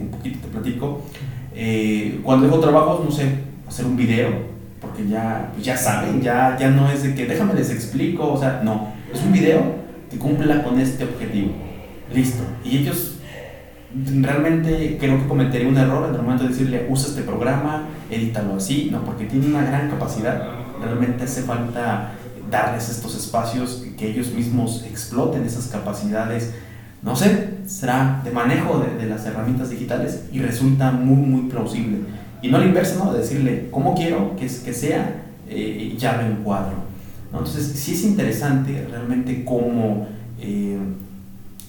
un 0.00 0.08
poquito 0.08 0.38
te 0.38 0.48
platico? 0.48 1.02
Eh, 1.54 2.20
cuando 2.22 2.46
dejo 2.46 2.60
trabajos, 2.60 3.04
no 3.04 3.10
sé, 3.10 3.26
hacer 3.68 3.84
un 3.84 3.96
video, 3.96 4.30
porque 4.80 5.06
ya, 5.06 5.50
pues 5.52 5.66
ya 5.66 5.76
saben, 5.76 6.22
ya, 6.22 6.56
ya 6.58 6.70
no 6.70 6.90
es 6.90 7.02
de 7.02 7.14
que 7.14 7.26
déjame 7.26 7.54
les 7.54 7.70
explico, 7.70 8.32
o 8.32 8.38
sea, 8.38 8.62
no, 8.64 8.88
es 9.12 9.20
un 9.22 9.32
video 9.32 9.60
que 10.10 10.16
cumpla 10.16 10.62
con 10.62 10.80
este 10.80 11.04
objetivo. 11.04 11.50
Listo. 12.14 12.42
Y 12.64 12.78
ellos 12.78 13.18
realmente 14.20 14.96
creo 14.98 15.18
que 15.18 15.26
cometería 15.26 15.68
un 15.68 15.76
error 15.76 16.08
en 16.08 16.14
el 16.14 16.22
momento 16.22 16.44
de 16.44 16.50
decirle 16.50 16.86
usa 16.88 17.08
este 17.08 17.22
programa, 17.22 17.88
edítalo 18.10 18.54
así, 18.56 18.88
no, 18.90 19.04
porque 19.04 19.24
tiene 19.24 19.46
una 19.46 19.62
gran 19.62 19.90
capacidad. 19.90 20.61
Realmente 20.82 21.24
hace 21.24 21.42
falta 21.42 22.12
darles 22.50 22.88
estos 22.88 23.16
espacios 23.16 23.84
que 23.96 24.10
ellos 24.10 24.32
mismos 24.32 24.84
exploten 24.84 25.44
esas 25.44 25.68
capacidades. 25.68 26.52
No 27.02 27.16
sé, 27.16 27.54
será 27.66 28.20
de 28.24 28.30
manejo 28.30 28.78
de, 28.78 29.02
de 29.02 29.08
las 29.08 29.24
herramientas 29.26 29.70
digitales 29.70 30.24
y 30.32 30.40
resulta 30.40 30.90
muy, 30.92 31.16
muy 31.16 31.50
plausible. 31.50 31.98
Y 32.42 32.48
no 32.48 32.56
al 32.56 32.66
inverso, 32.66 33.04
¿no? 33.04 33.12
De 33.12 33.20
decirle 33.20 33.68
cómo 33.70 33.94
quiero 33.94 34.34
que, 34.36 34.46
que 34.46 34.72
sea, 34.72 35.22
eh, 35.48 35.94
ya 35.96 36.20
lo 36.20 36.26
encuadro. 36.26 36.74
¿no? 37.32 37.38
Entonces, 37.38 37.66
sí 37.78 37.94
es 37.94 38.02
interesante 38.02 38.86
realmente 38.90 39.44
cómo 39.44 40.08
eh, 40.40 40.76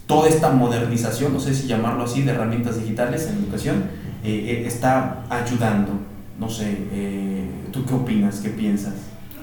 toda 0.07 0.27
esta 0.27 0.49
modernización, 0.49 1.31
no 1.31 1.39
sé 1.39 1.53
si 1.53 1.67
llamarlo 1.67 2.03
así, 2.03 2.23
de 2.23 2.31
herramientas 2.31 2.79
digitales 2.79 3.27
en 3.27 3.43
educación, 3.43 3.83
eh, 4.23 4.63
está 4.65 5.23
ayudando. 5.29 5.91
No 6.39 6.49
sé, 6.49 6.75
¿tú 7.73 7.85
qué 7.85 7.93
opinas? 7.93 8.39
¿Qué 8.39 8.49
piensas? 8.49 8.93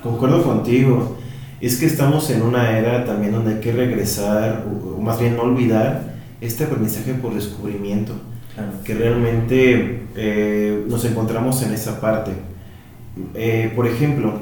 Concuerdo 0.03 0.43
contigo. 0.43 1.19
Es 1.61 1.77
que 1.77 1.85
estamos 1.85 2.31
en 2.31 2.41
una 2.41 2.79
era 2.79 3.05
también 3.05 3.33
donde 3.33 3.55
hay 3.55 3.61
que 3.61 3.73
regresar, 3.73 4.65
o 4.67 5.01
más 5.01 5.21
bien 5.21 5.37
no 5.37 5.43
olvidar, 5.43 6.15
este 6.41 6.65
aprendizaje 6.65 7.13
por 7.15 7.35
descubrimiento 7.35 8.15
Claro. 8.55 8.73
que 8.83 8.95
realmente 8.95 10.03
eh, 10.17 10.85
nos 10.89 11.05
encontramos 11.05 11.63
en 11.63 11.73
esa 11.73 12.01
parte. 12.01 12.33
Eh, 13.35 13.73
por 13.77 13.87
ejemplo, 13.87 14.41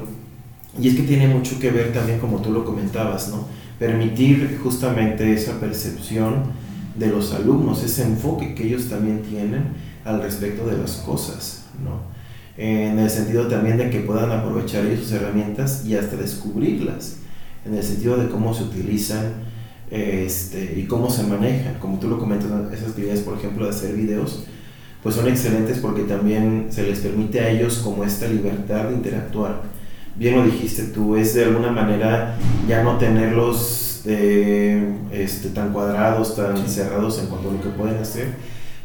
y 0.79 0.87
es 0.87 0.95
que 0.95 1.03
tiene 1.03 1.27
mucho 1.27 1.59
que 1.59 1.71
ver 1.71 1.91
también 1.91 2.19
como 2.19 2.37
tú 2.41 2.51
lo 2.51 2.63
comentabas, 2.63 3.29
¿no? 3.29 3.47
Permitir 3.77 4.59
justamente 4.63 5.33
esa 5.33 5.59
percepción 5.59 6.43
de 6.95 7.07
los 7.07 7.33
alumnos, 7.33 7.83
ese 7.83 8.03
enfoque 8.03 8.55
que 8.55 8.65
ellos 8.67 8.87
también 8.89 9.21
tienen 9.23 9.63
al 10.05 10.21
respecto 10.21 10.65
de 10.65 10.77
las 10.77 10.97
cosas, 10.97 11.65
¿no? 11.83 12.01
En 12.61 12.99
el 12.99 13.09
sentido 13.09 13.47
también 13.47 13.77
de 13.77 13.89
que 13.89 14.01
puedan 14.01 14.31
aprovechar 14.31 14.85
ellos 14.85 14.99
sus 14.99 15.13
herramientas 15.13 15.85
y 15.85 15.95
hasta 15.95 16.17
descubrirlas, 16.17 17.19
en 17.65 17.73
el 17.73 17.83
sentido 17.83 18.17
de 18.17 18.27
cómo 18.27 18.53
se 18.53 18.63
utilizan, 18.63 19.31
este, 19.89 20.73
y 20.77 20.83
cómo 20.83 21.09
se 21.09 21.23
manejan. 21.23 21.75
Como 21.75 21.99
tú 21.99 22.09
lo 22.09 22.19
comentas, 22.19 22.51
esas 22.73 22.89
actividades, 22.89 23.21
por 23.21 23.37
ejemplo, 23.37 23.63
de 23.63 23.71
hacer 23.71 23.95
videos, 23.95 24.43
pues 25.01 25.15
son 25.15 25.29
excelentes 25.29 25.77
porque 25.77 26.01
también 26.01 26.67
se 26.69 26.83
les 26.83 26.99
permite 26.99 27.39
a 27.39 27.49
ellos 27.49 27.77
como 27.77 28.03
esta 28.03 28.27
libertad 28.27 28.89
de 28.89 28.95
interactuar. 28.95 29.61
Bien 30.17 30.35
lo 30.35 30.43
dijiste 30.43 30.83
tú, 30.83 31.15
es 31.15 31.33
de 31.35 31.45
alguna 31.45 31.71
manera 31.71 32.37
ya 32.67 32.83
no 32.83 32.97
tenerlos 32.97 34.01
eh, 34.05 34.83
este, 35.13 35.49
tan 35.49 35.71
cuadrados, 35.71 36.35
tan 36.35 36.57
sí. 36.57 36.75
cerrados 36.75 37.19
en 37.19 37.27
cuanto 37.27 37.51
a 37.51 37.53
lo 37.53 37.61
que 37.61 37.69
pueden 37.69 37.97
hacer, 37.99 38.33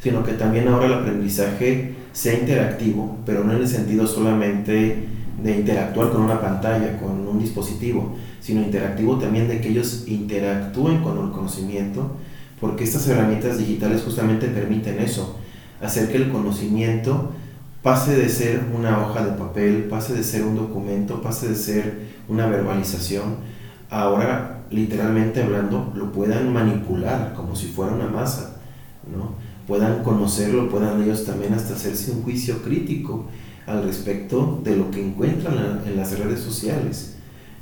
sino 0.04 0.22
que 0.22 0.34
también 0.34 0.68
ahora 0.68 0.84
el 0.84 0.92
aprendizaje 0.92 1.94
sea 2.12 2.38
interactivo, 2.38 3.16
pero 3.24 3.42
no 3.42 3.54
en 3.54 3.62
el 3.62 3.68
sentido 3.68 4.06
solamente 4.06 4.98
de 5.42 5.56
interactuar 5.56 6.10
con 6.10 6.20
una 6.20 6.42
pantalla, 6.42 6.98
con 6.98 7.26
un 7.26 7.38
dispositivo, 7.38 8.14
sino 8.38 8.60
interactivo 8.60 9.16
también 9.16 9.48
de 9.48 9.62
que 9.62 9.70
ellos 9.70 10.04
interactúen 10.06 11.02
con 11.02 11.24
el 11.24 11.30
conocimiento, 11.30 12.16
porque 12.60 12.84
estas 12.84 13.08
herramientas 13.08 13.56
digitales 13.56 14.02
justamente 14.02 14.48
permiten 14.48 14.98
eso, 14.98 15.38
hacer 15.80 16.12
que 16.12 16.18
el 16.18 16.30
conocimiento 16.30 17.30
pase 17.82 18.14
de 18.14 18.28
ser 18.28 18.60
una 18.76 19.06
hoja 19.06 19.24
de 19.24 19.32
papel, 19.32 19.84
pase 19.84 20.12
de 20.12 20.22
ser 20.22 20.42
un 20.44 20.54
documento, 20.54 21.22
pase 21.22 21.48
de 21.48 21.54
ser 21.54 21.98
una 22.28 22.46
verbalización, 22.46 23.36
ahora 23.88 24.64
literalmente 24.68 25.42
hablando 25.42 25.94
lo 25.96 26.12
puedan 26.12 26.52
manipular 26.52 27.32
como 27.32 27.56
si 27.56 27.68
fuera 27.68 27.94
una 27.94 28.08
masa, 28.08 28.56
¿no? 29.10 29.43
Puedan 29.66 30.02
conocerlo, 30.02 30.68
puedan 30.68 31.02
ellos 31.02 31.24
también 31.24 31.54
hasta 31.54 31.74
hacerse 31.74 32.12
un 32.12 32.22
juicio 32.22 32.62
crítico 32.62 33.26
al 33.66 33.84
respecto 33.84 34.60
de 34.62 34.76
lo 34.76 34.90
que 34.90 35.04
encuentran 35.04 35.82
en 35.86 35.96
las 35.96 36.18
redes 36.18 36.40
sociales 36.40 37.14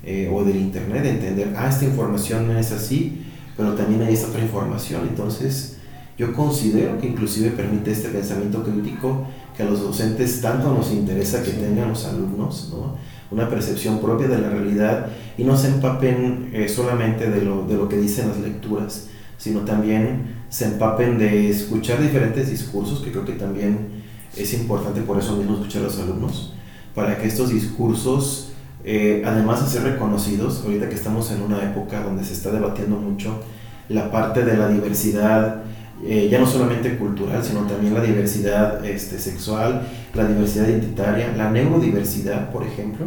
eh, 0.05 0.29
o 0.33 0.45
del 0.45 0.57
internet, 0.57 1.05
entender, 1.05 1.55
ah, 1.57 1.69
esta 1.69 1.85
información 1.85 2.49
no 2.49 2.59
es 2.59 2.73
así, 2.73 3.23
pero 3.57 3.75
también 3.75 4.03
hay 4.03 4.15
esta 4.15 4.29
otra 4.29 4.43
información. 4.43 5.03
Entonces, 5.09 5.77
yo 6.19 6.33
considero 6.33 7.01
que 7.01 7.07
inclusive 7.07 7.51
permite 7.51 7.93
este 7.93 8.09
pensamiento 8.09 8.65
crítico 8.65 9.27
que 9.57 9.63
a 9.63 9.67
los 9.67 9.81
docentes 9.81 10.41
tanto 10.41 10.75
nos 10.75 10.91
interesa 10.91 11.43
que 11.43 11.53
tengan 11.53 11.91
los 11.91 12.05
alumnos, 12.07 12.71
¿no? 12.73 12.97
una 13.31 13.49
percepción 13.49 14.01
propia 14.01 14.29
de 14.29 14.39
la 14.39 14.51
realidad 14.51 15.07
y 15.39 15.45
no 15.45 15.57
se 15.57 15.69
empapen 15.69 16.51
eh, 16.53 16.69
solamente 16.69 17.31
de 17.31 17.43
lo, 17.43 17.67
de 17.67 17.77
lo 17.77 17.89
que 17.89 17.97
dicen 17.97 18.29
las 18.29 18.39
lecturas, 18.39 19.09
sino 19.39 19.61
también 19.61 20.42
se 20.53 20.67
empapen 20.67 21.17
de 21.17 21.49
escuchar 21.49 21.99
diferentes 22.03 22.51
discursos, 22.51 23.01
que 23.01 23.11
creo 23.11 23.25
que 23.25 23.33
también 23.33 24.03
es 24.37 24.53
importante 24.53 25.01
por 25.01 25.19
eso 25.19 25.35
mismo 25.37 25.55
escuchar 25.55 25.81
a 25.81 25.87
los 25.87 25.99
alumnos, 25.99 26.53
para 26.95 27.17
que 27.17 27.27
estos 27.27 27.49
discursos 27.49 28.53
eh, 28.85 29.23
además 29.25 29.65
de 29.65 29.71
ser 29.71 29.93
reconocidos, 29.93 30.63
ahorita 30.65 30.89
que 30.89 30.97
estamos 30.97 31.31
en 31.31 31.41
una 31.41 31.63
época 31.63 32.03
donde 32.03 32.25
se 32.25 32.33
está 32.33 32.51
debatiendo 32.51 32.97
mucho 32.97 33.41
la 33.89 34.11
parte 34.11 34.45
de 34.45 34.57
la 34.57 34.69
diversidad, 34.69 35.63
eh, 36.05 36.29
ya 36.29 36.41
no 36.41 36.47
solamente 36.47 36.99
cultural, 36.99 37.45
sino 37.45 37.61
también 37.61 37.95
la 37.95 38.03
diversidad 38.03 38.85
este, 38.85 39.19
sexual, 39.19 39.87
la 40.15 40.27
diversidad 40.27 40.67
identitaria, 40.69 41.33
la 41.37 41.51
neurodiversidad, 41.51 42.51
por 42.51 42.65
ejemplo, 42.65 43.07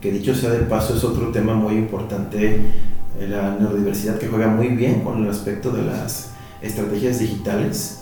que 0.00 0.10
dicho 0.10 0.34
sea 0.34 0.50
de 0.50 0.58
paso 0.60 0.96
es 0.96 1.04
otro 1.04 1.30
tema 1.30 1.54
muy 1.54 1.74
importante, 1.74 2.56
eh, 3.18 3.28
la 3.28 3.56
neurodiversidad 3.58 4.18
que 4.18 4.26
juega 4.26 4.48
muy 4.48 4.68
bien 4.68 5.00
con 5.00 5.22
el 5.22 5.30
aspecto 5.30 5.70
de 5.70 5.82
las 5.82 6.31
estrategias 6.62 7.18
digitales, 7.18 7.98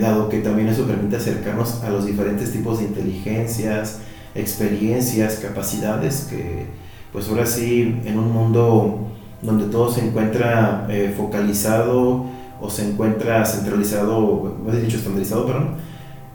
dado 0.00 0.28
que 0.28 0.38
también 0.38 0.68
eso 0.68 0.86
permite 0.86 1.16
acercarnos 1.16 1.82
a 1.82 1.90
los 1.90 2.06
diferentes 2.06 2.52
tipos 2.52 2.78
de 2.78 2.86
inteligencias, 2.86 3.98
experiencias, 4.34 5.36
capacidades 5.36 6.28
que 6.30 6.66
pues 7.12 7.28
ahora 7.28 7.46
sí 7.46 8.00
en 8.04 8.18
un 8.18 8.32
mundo 8.32 9.06
donde 9.42 9.66
todo 9.66 9.90
se 9.90 10.06
encuentra 10.06 10.86
eh, 10.90 11.14
focalizado 11.16 12.26
o 12.60 12.70
se 12.70 12.88
encuentra 12.88 13.44
centralizado, 13.44 14.56
he 14.70 14.76
dicho 14.80 14.96
estandarizado, 14.96 15.46
perdón, 15.46 15.68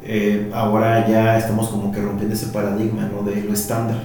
eh, 0.03 0.49
ahora 0.53 1.07
ya 1.07 1.37
estamos 1.37 1.69
como 1.69 1.91
que 1.91 2.01
rompiendo 2.01 2.33
ese 2.33 2.47
paradigma 2.47 3.03
¿no? 3.03 3.23
de 3.23 3.41
lo 3.41 3.53
estándar 3.53 3.97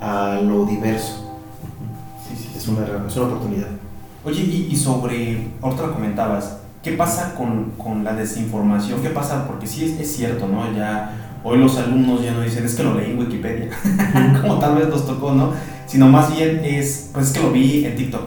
a 0.00 0.40
lo 0.42 0.66
diverso. 0.66 1.36
Sí, 2.28 2.36
sí, 2.36 2.50
es 2.56 2.68
una, 2.68 2.84
es 3.06 3.16
una 3.16 3.26
oportunidad. 3.26 3.68
Oye, 4.24 4.42
y, 4.42 4.68
y 4.70 4.76
sobre, 4.76 5.48
ahorita 5.60 5.86
lo 5.86 5.94
comentabas, 5.94 6.58
¿qué 6.84 6.92
pasa 6.92 7.34
con, 7.34 7.72
con, 7.72 8.04
la 8.04 8.14
desinformación? 8.14 9.02
¿Qué 9.02 9.10
pasa? 9.10 9.46
Porque 9.48 9.66
sí 9.66 9.84
es, 9.84 9.98
es 9.98 10.14
cierto, 10.14 10.46
¿no? 10.46 10.72
Ya 10.76 11.24
Hoy 11.46 11.58
los 11.58 11.76
alumnos 11.76 12.24
ya 12.24 12.32
no 12.32 12.40
dicen, 12.40 12.64
es 12.64 12.74
que 12.74 12.82
lo 12.82 12.94
leí 12.94 13.10
en 13.10 13.18
Wikipedia, 13.18 13.68
como 14.40 14.58
tal 14.58 14.76
vez 14.76 14.88
nos 14.88 15.06
tocó, 15.06 15.34
¿no? 15.34 15.52
Sino 15.86 16.08
más 16.08 16.34
bien 16.34 16.62
es, 16.64 17.10
pues 17.12 17.26
es 17.26 17.32
que 17.34 17.40
lo 17.42 17.52
vi 17.52 17.84
en 17.84 17.96
TikTok. 17.96 18.22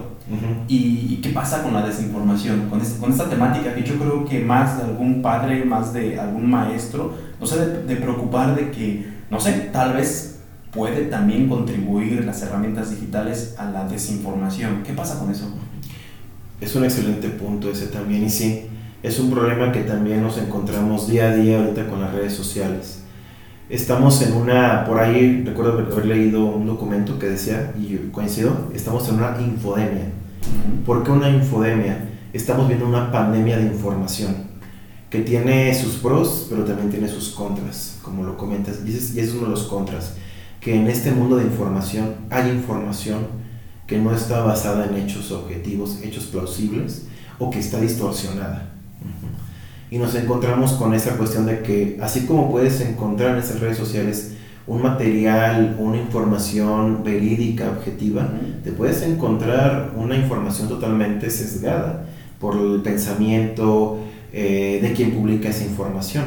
¿Y, 0.68 1.16
qué 1.24 1.30
pasa 1.30 1.64
con 1.64 1.74
la 1.74 1.84
desinformación? 1.84 2.70
Con, 2.70 2.80
con, 2.80 3.12
esta 3.12 3.28
temática 3.28 3.74
que 3.74 3.82
yo 3.82 3.96
creo 3.96 4.24
que 4.24 4.42
más 4.42 4.78
de 4.78 4.84
algún 4.84 5.24
padre, 5.24 5.66
más 5.66 5.94
de 5.94 6.20
algún 6.20 6.48
maestro, 6.48 7.16
no 7.40 7.48
sé, 7.48 7.58
de, 7.66 7.84
de 7.86 7.96
preocupar 7.96 8.56
de 8.56 8.70
que, 8.70 9.10
no 9.32 9.40
sé, 9.40 9.70
tal 9.74 9.94
vez 9.94 10.42
puede 10.72 11.06
también 11.06 11.50
contribuir 11.50 12.24
las 12.24 12.44
herramientas 12.44 12.92
digitales 12.92 13.56
a 13.58 13.66
la 13.66 13.88
desinformación. 13.88 14.84
¿Qué 14.84 14.94
pasa 14.94 15.18
con 15.18 15.32
eso? 15.32 15.52
Es 16.60 16.76
un 16.76 16.84
excelente 16.84 17.30
punto 17.30 17.70
ese 17.70 17.88
también 17.88 18.26
y 18.26 18.30
sí, 18.30 18.66
es 19.04 19.20
un 19.20 19.30
problema 19.30 19.72
que 19.72 19.82
también 19.82 20.24
nos 20.24 20.38
encontramos 20.38 21.08
día 21.08 21.30
a 21.30 21.36
día 21.36 21.60
ahorita 21.60 21.88
con 21.88 22.02
las 22.02 22.14
redes 22.14 22.34
sociales 22.34 23.04
estamos 23.70 24.22
en 24.22 24.34
una, 24.34 24.86
por 24.86 25.00
ahí 25.00 25.44
recuerdo 25.46 25.74
haber 25.74 26.06
leído 26.06 26.46
un 26.46 26.66
documento 26.66 27.20
que 27.20 27.28
decía, 27.28 27.74
y 27.78 27.96
coincido, 28.12 28.70
estamos 28.74 29.08
en 29.10 29.16
una 29.16 29.38
infodemia. 29.40 30.12
¿Por 30.86 31.04
qué 31.04 31.12
una 31.12 31.30
infodemia? 31.30 32.10
Estamos 32.34 32.68
viendo 32.68 32.88
una 32.88 33.12
pandemia 33.12 33.58
de 33.58 33.64
información 33.64 34.48
que 35.10 35.22
tiene 35.22 35.74
sus 35.74 35.96
pros, 35.96 36.48
pero 36.50 36.64
también 36.64 36.90
tiene 36.90 37.08
sus 37.08 37.30
contras, 37.30 38.00
como 38.02 38.24
lo 38.24 38.38
comentas, 38.38 38.80
y 38.86 38.90
ese, 38.90 39.20
es 39.20 39.34
uno 39.34 39.44
de 39.44 39.52
los 39.52 39.64
contras, 39.64 40.16
que 40.60 40.76
en 40.76 40.88
este 40.88 41.12
mundo 41.12 41.38
de 41.38 41.44
información 41.44 42.16
hay 42.30 42.52
información 42.52 43.28
que 43.88 43.98
no 43.98 44.14
está 44.14 44.44
basada 44.44 44.86
en 44.86 44.96
hechos 44.96 45.32
objetivos, 45.32 46.00
hechos 46.04 46.26
plausibles, 46.26 47.08
o 47.40 47.50
que 47.50 47.60
está 47.60 47.80
distorsionada 47.80 48.78
y 49.90 49.98
nos 49.98 50.16
encontramos 50.16 50.74
con 50.74 50.94
esa 50.94 51.16
cuestión 51.18 51.46
de 51.46 51.62
que 51.62 51.98
así 52.02 52.26
como 52.26 52.52
puedes 52.52 52.82
encontrar 52.82 53.32
en 53.32 53.38
esas 53.38 53.60
redes 53.60 53.78
sociales 53.78 54.34
un 54.66 54.82
material, 54.82 55.78
una 55.80 55.96
información 55.96 57.02
verídica, 57.02 57.70
objetiva, 57.70 58.30
te 58.66 58.74
puedes 58.74 59.02
encontrar 59.02 59.92
una 59.96 60.18
información 60.18 60.68
totalmente 60.68 61.30
sesgada 61.30 62.06
por 62.38 62.58
el 62.58 62.82
pensamiento 62.82 64.00
eh, 64.34 64.80
de 64.82 64.92
quien 64.92 65.12
publica 65.12 65.48
esa 65.48 65.64
información. 65.64 66.26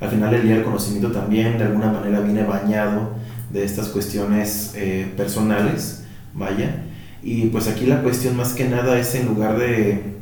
Al 0.00 0.08
final 0.08 0.32
el 0.32 0.44
día 0.44 0.56
el 0.56 0.64
conocimiento 0.64 1.12
también 1.12 1.58
de 1.58 1.64
alguna 1.64 1.92
manera 1.92 2.20
viene 2.20 2.42
bañado 2.44 3.10
de 3.50 3.64
estas 3.64 3.88
cuestiones 3.88 4.72
eh, 4.76 5.12
personales, 5.14 6.04
vaya. 6.32 6.84
Y 7.24 7.46
pues 7.46 7.68
aquí 7.68 7.86
la 7.86 8.02
cuestión 8.02 8.36
más 8.36 8.52
que 8.52 8.68
nada 8.68 8.98
es 8.98 9.14
en 9.14 9.26
lugar 9.26 9.58
de 9.58 10.14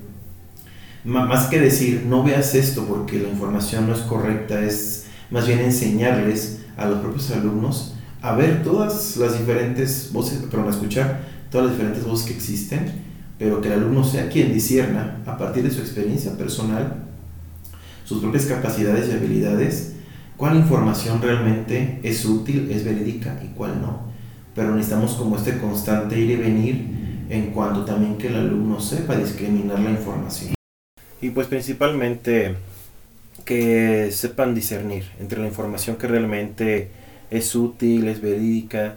más 1.05 1.47
que 1.47 1.59
decir 1.59 2.05
no 2.09 2.23
veas 2.23 2.55
esto 2.55 2.87
porque 2.87 3.19
la 3.19 3.29
información 3.29 3.88
no 3.88 3.95
es 3.95 4.03
correcta, 4.03 4.62
es 4.62 5.07
más 5.33 5.49
bien 5.49 5.59
enseñarles 5.59 6.61
a 6.77 6.87
los 6.87 7.01
propios 7.01 7.33
alumnos 7.33 7.95
a 8.21 8.37
ver 8.37 8.62
todas 8.62 9.17
las 9.17 9.37
diferentes 9.37 10.11
voces, 10.12 10.38
perdón, 10.49 10.69
a 10.69 10.71
escuchar 10.71 11.23
todas 11.51 11.67
las 11.67 11.77
diferentes 11.77 12.05
voces 12.07 12.27
que 12.27 12.35
existen, 12.35 12.93
pero 13.37 13.61
que 13.61 13.67
el 13.67 13.75
alumno 13.75 14.05
sea 14.05 14.29
quien 14.29 14.53
disierna 14.53 15.19
a 15.27 15.37
partir 15.37 15.65
de 15.65 15.73
su 15.73 15.81
experiencia 15.81 16.38
personal, 16.38 17.03
sus 18.05 18.21
propias 18.21 18.47
capacidades 18.47 19.09
y 19.09 19.12
habilidades, 19.12 19.95
cuál 20.37 20.57
información 20.57 21.21
realmente 21.21 21.99
es 22.05 22.25
útil, 22.25 22.71
es 22.71 22.85
verídica 22.85 23.41
y 23.45 23.49
cuál 23.49 23.81
no. 23.81 24.12
Pero 24.55 24.75
necesitamos 24.75 25.15
como 25.15 25.37
este 25.37 25.59
constante 25.59 26.19
ir 26.19 26.31
y 26.31 26.37
venir 26.37 27.03
en 27.31 27.51
cuanto 27.53 27.85
también 27.85 28.19
que 28.19 28.29
el 28.29 28.37
alumno 28.37 28.81
sepa 28.81 29.17
discriminar 29.17 29.79
la 29.81 29.91
información. 29.91 30.55
Y 31.21 31.31
pues 31.31 31.47
principalmente 31.47 32.57
que 33.45 34.11
sepan 34.12 34.55
discernir 34.55 35.05
entre 35.19 35.41
la 35.41 35.47
información 35.47 35.97
que 35.97 36.07
realmente 36.07 36.91
es 37.31 37.55
útil, 37.55 38.09
es 38.09 38.21
verídica. 38.21 38.97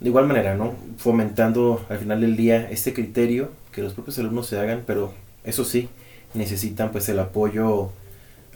De 0.00 0.08
igual 0.08 0.26
manera, 0.26 0.54
¿no? 0.54 0.74
Fomentando 0.96 1.84
al 1.88 1.98
final 1.98 2.20
del 2.20 2.36
día 2.36 2.70
este 2.70 2.92
criterio 2.94 3.50
que 3.72 3.82
los 3.82 3.94
propios 3.94 4.18
alumnos 4.18 4.46
se 4.46 4.58
hagan, 4.58 4.84
pero 4.86 5.12
eso 5.44 5.64
sí, 5.64 5.88
necesitan 6.34 6.92
pues 6.92 7.08
el 7.08 7.18
apoyo 7.18 7.90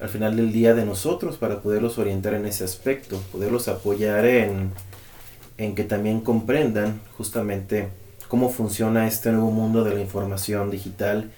al 0.01 0.09
final 0.09 0.37
del 0.37 0.53
día 0.53 0.75
de 0.75 0.85
nosotros 0.85 1.37
para 1.37 1.61
poderlos 1.61 1.99
orientar 1.99 2.35
en 2.35 2.47
ese 2.47 2.65
aspecto, 2.65 3.21
poderlos 3.33 3.69
apoyar 3.69 4.25
en, 4.25 4.71
en 5.59 5.75
que 5.75 5.85
también 5.85 6.21
comprendan 6.21 7.01
justamente 7.17 7.89
cómo 8.29 8.49
funciona 8.49 9.07
este 9.07 9.31
nuevo 9.31 9.51
mundo 9.51 9.85
de 9.85 9.95
la 9.95 10.01
información 10.01 10.71
digital 10.71 11.31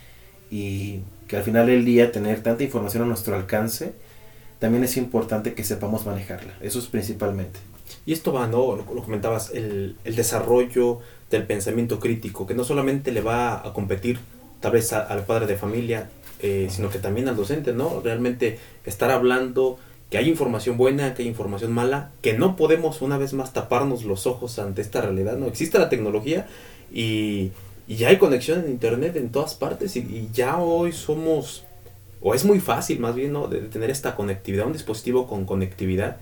y 0.50 1.00
que 1.28 1.36
al 1.36 1.42
final 1.42 1.66
del 1.66 1.84
día 1.84 2.12
tener 2.12 2.42
tanta 2.42 2.62
información 2.62 3.02
a 3.02 3.06
nuestro 3.06 3.34
alcance, 3.34 3.94
también 4.58 4.84
es 4.84 4.96
importante 4.96 5.54
que 5.54 5.64
sepamos 5.64 6.06
manejarla. 6.06 6.54
Eso 6.60 6.78
es 6.78 6.86
principalmente. 6.86 7.58
Y 8.06 8.12
esto 8.12 8.32
va, 8.32 8.46
¿no? 8.46 8.76
Lo, 8.76 8.84
comentabas, 8.84 9.50
el, 9.50 9.96
el, 10.04 10.16
desarrollo 10.16 11.00
del 11.30 11.46
pensamiento 11.46 11.98
crítico, 11.98 12.46
que 12.46 12.54
no 12.54 12.64
solamente 12.64 13.12
le 13.12 13.20
va 13.20 13.66
a 13.66 13.72
competir 13.72 14.18
tal 14.60 14.72
vez 14.72 14.92
al 14.92 15.24
padre 15.24 15.46
de 15.46 15.56
familia, 15.56 16.10
eh, 16.40 16.68
sino 16.70 16.90
que 16.90 16.98
también 16.98 17.28
al 17.28 17.36
docente, 17.36 17.72
¿no? 17.72 18.00
Realmente 18.02 18.58
estar 18.84 19.10
hablando 19.10 19.78
que 20.14 20.18
hay 20.18 20.28
información 20.28 20.76
buena, 20.76 21.12
que 21.12 21.22
hay 21.22 21.28
información 21.28 21.72
mala, 21.72 22.12
que 22.22 22.34
no 22.34 22.54
podemos 22.54 23.02
una 23.02 23.18
vez 23.18 23.32
más 23.32 23.52
taparnos 23.52 24.04
los 24.04 24.28
ojos 24.28 24.60
ante 24.60 24.80
esta 24.80 25.00
realidad, 25.00 25.36
¿no? 25.36 25.48
Existe 25.48 25.76
la 25.76 25.88
tecnología 25.88 26.46
y 26.92 27.50
y 27.86 27.96
ya 27.96 28.08
hay 28.08 28.18
conexión 28.18 28.64
en 28.64 28.70
internet 28.70 29.16
en 29.16 29.30
todas 29.30 29.54
partes 29.54 29.96
y, 29.96 30.30
ya 30.32 30.58
hoy 30.58 30.92
somos, 30.92 31.64
o 32.22 32.34
es 32.34 32.44
muy 32.44 32.60
fácil 32.60 32.98
más 32.98 33.14
bien, 33.14 33.32
¿no? 33.32 33.46
De, 33.46 33.58
tener 33.60 33.90
esta 33.90 34.16
conectividad, 34.16 34.66
un 34.66 34.72
dispositivo 34.72 35.26
con 35.26 35.44
conectividad. 35.44 36.16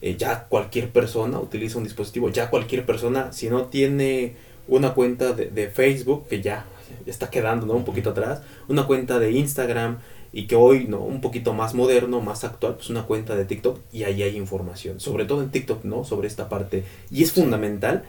Eh, 0.00 0.16
ya 0.16 0.44
cualquier 0.48 0.90
persona 0.90 1.38
utiliza 1.38 1.78
un 1.78 1.84
dispositivo, 1.84 2.30
ya 2.30 2.50
cualquier 2.50 2.84
persona, 2.84 3.32
si 3.32 3.48
no 3.48 3.66
tiene 3.66 4.34
una 4.66 4.92
cuenta 4.94 5.32
de, 5.32 5.68
Facebook, 5.68 6.26
que 6.28 6.42
ya, 6.42 6.66
está 7.06 7.30
quedando, 7.30 7.66
¿no? 7.66 7.74
Un 7.74 7.84
poquito 7.84 8.10
atrás, 8.10 8.42
una 8.68 8.86
cuenta 8.86 9.18
de 9.18 9.30
Instagram 9.32 9.98
y 10.36 10.48
que 10.48 10.56
hoy, 10.56 10.86
¿no? 10.88 10.98
Un 10.98 11.20
poquito 11.20 11.54
más 11.54 11.74
moderno, 11.74 12.20
más 12.20 12.42
actual, 12.42 12.74
pues 12.74 12.90
una 12.90 13.04
cuenta 13.04 13.36
de 13.36 13.44
TikTok 13.44 13.78
y 13.92 14.02
ahí 14.02 14.24
hay 14.24 14.36
información, 14.36 14.98
sobre 14.98 15.26
todo 15.26 15.42
en 15.42 15.50
TikTok, 15.50 15.84
¿no? 15.84 16.04
Sobre 16.04 16.26
esta 16.26 16.48
parte. 16.48 16.82
Y 17.08 17.22
es 17.22 17.30
fundamental 17.30 18.02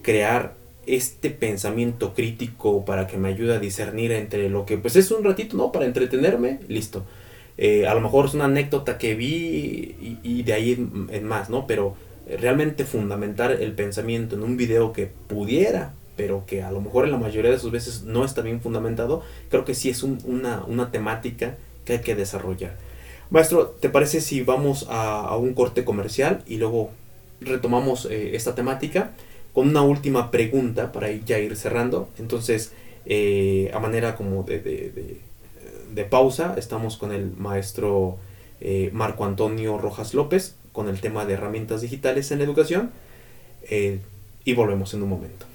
crear 0.00 0.54
este 0.86 1.30
pensamiento 1.30 2.14
crítico 2.14 2.84
para 2.84 3.08
que 3.08 3.16
me 3.16 3.28
ayude 3.28 3.56
a 3.56 3.58
discernir 3.58 4.12
entre 4.12 4.48
lo 4.48 4.64
que 4.64 4.78
pues 4.78 4.94
es 4.94 5.10
un 5.10 5.24
ratito, 5.24 5.56
¿no? 5.56 5.72
Para 5.72 5.86
entretenerme, 5.86 6.60
listo. 6.68 7.04
Eh, 7.58 7.88
a 7.88 7.94
lo 7.94 8.00
mejor 8.00 8.26
es 8.26 8.34
una 8.34 8.44
anécdota 8.44 8.96
que 8.96 9.16
vi 9.16 10.20
y, 10.22 10.42
de 10.44 10.52
ahí 10.52 10.88
en, 11.10 11.24
más, 11.24 11.50
¿no? 11.50 11.66
Pero 11.66 11.96
realmente 12.38 12.84
fundamentar 12.84 13.50
el 13.50 13.72
pensamiento 13.72 14.36
en 14.36 14.44
un 14.44 14.56
video 14.56 14.92
que 14.92 15.10
pudiera, 15.26 15.94
pero 16.16 16.44
que 16.46 16.62
a 16.62 16.70
lo 16.70 16.80
mejor 16.80 17.06
en 17.06 17.10
la 17.10 17.18
mayoría 17.18 17.50
de 17.50 17.58
sus 17.58 17.72
veces 17.72 18.04
no 18.04 18.24
está 18.24 18.40
bien 18.40 18.60
fundamentado, 18.60 19.22
creo 19.50 19.64
que 19.64 19.74
sí 19.74 19.90
es 19.90 20.04
una, 20.04 20.64
una, 20.66 20.90
temática 20.92 21.56
que 21.84 21.94
hay 21.94 22.00
que 22.00 22.14
desarrollar. 22.14 22.76
Maestro, 23.30 23.68
¿te 23.80 23.88
parece 23.88 24.20
si 24.20 24.42
vamos 24.42 24.86
a, 24.90 25.36
un 25.36 25.54
corte 25.54 25.84
comercial 25.84 26.42
y 26.46 26.56
luego 26.56 26.90
retomamos 27.40 28.06
eh, 28.06 28.36
esta 28.36 28.54
temática? 28.54 29.12
con 29.52 29.68
una 29.68 29.82
última 29.82 30.30
pregunta 30.30 30.92
para 30.92 31.10
ya 31.12 31.38
ir 31.38 31.56
cerrando. 31.56 32.08
Entonces, 32.18 32.72
eh, 33.06 33.70
a 33.74 33.80
manera 33.80 34.16
como 34.16 34.42
de, 34.44 34.60
de, 34.60 36.04
pausa, 36.04 36.54
estamos 36.56 36.96
con 36.96 37.12
el 37.12 37.32
maestro 37.36 38.16
eh, 38.60 38.90
Marco 38.92 39.24
Antonio 39.24 39.78
Rojas 39.78 40.14
López 40.14 40.56
con 40.72 40.88
el 40.88 41.00
tema 41.00 41.26
de 41.26 41.34
herramientas 41.34 41.82
digitales 41.82 42.30
en 42.30 42.38
la 42.38 42.44
educación. 42.44 42.90
Y 44.44 44.54
volvemos 44.54 44.92
en 44.94 45.02
un 45.02 45.08
momento. 45.08 45.46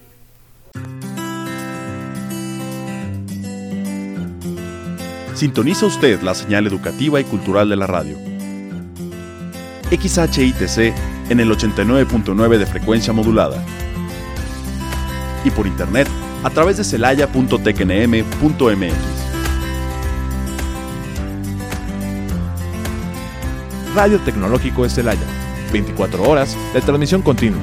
Sintoniza 5.38 5.86
usted 5.86 6.22
la 6.24 6.34
señal 6.34 6.66
educativa 6.66 7.22
y 7.22 7.24
cultural 7.24 7.70
de 7.70 7.76
la 7.76 7.86
radio. 7.86 8.18
XHITC 9.92 10.96
en 11.30 11.40
el 11.40 11.52
89.9 11.52 12.58
de 12.58 12.66
frecuencia 12.66 13.14
modulada. 13.14 13.64
Y 15.46 15.52
por 15.52 15.68
internet 15.68 16.08
a 16.44 16.50
través 16.50 16.78
de 16.78 16.84
celaya.tecnm.mx. 16.84 18.94
Radio 23.94 24.20
Tecnológico 24.22 24.86
de 24.86 24.90
Celaya. 24.90 25.28
24 25.72 26.24
horas 26.24 26.58
de 26.74 26.82
transmisión 26.82 27.22
continua. 27.22 27.62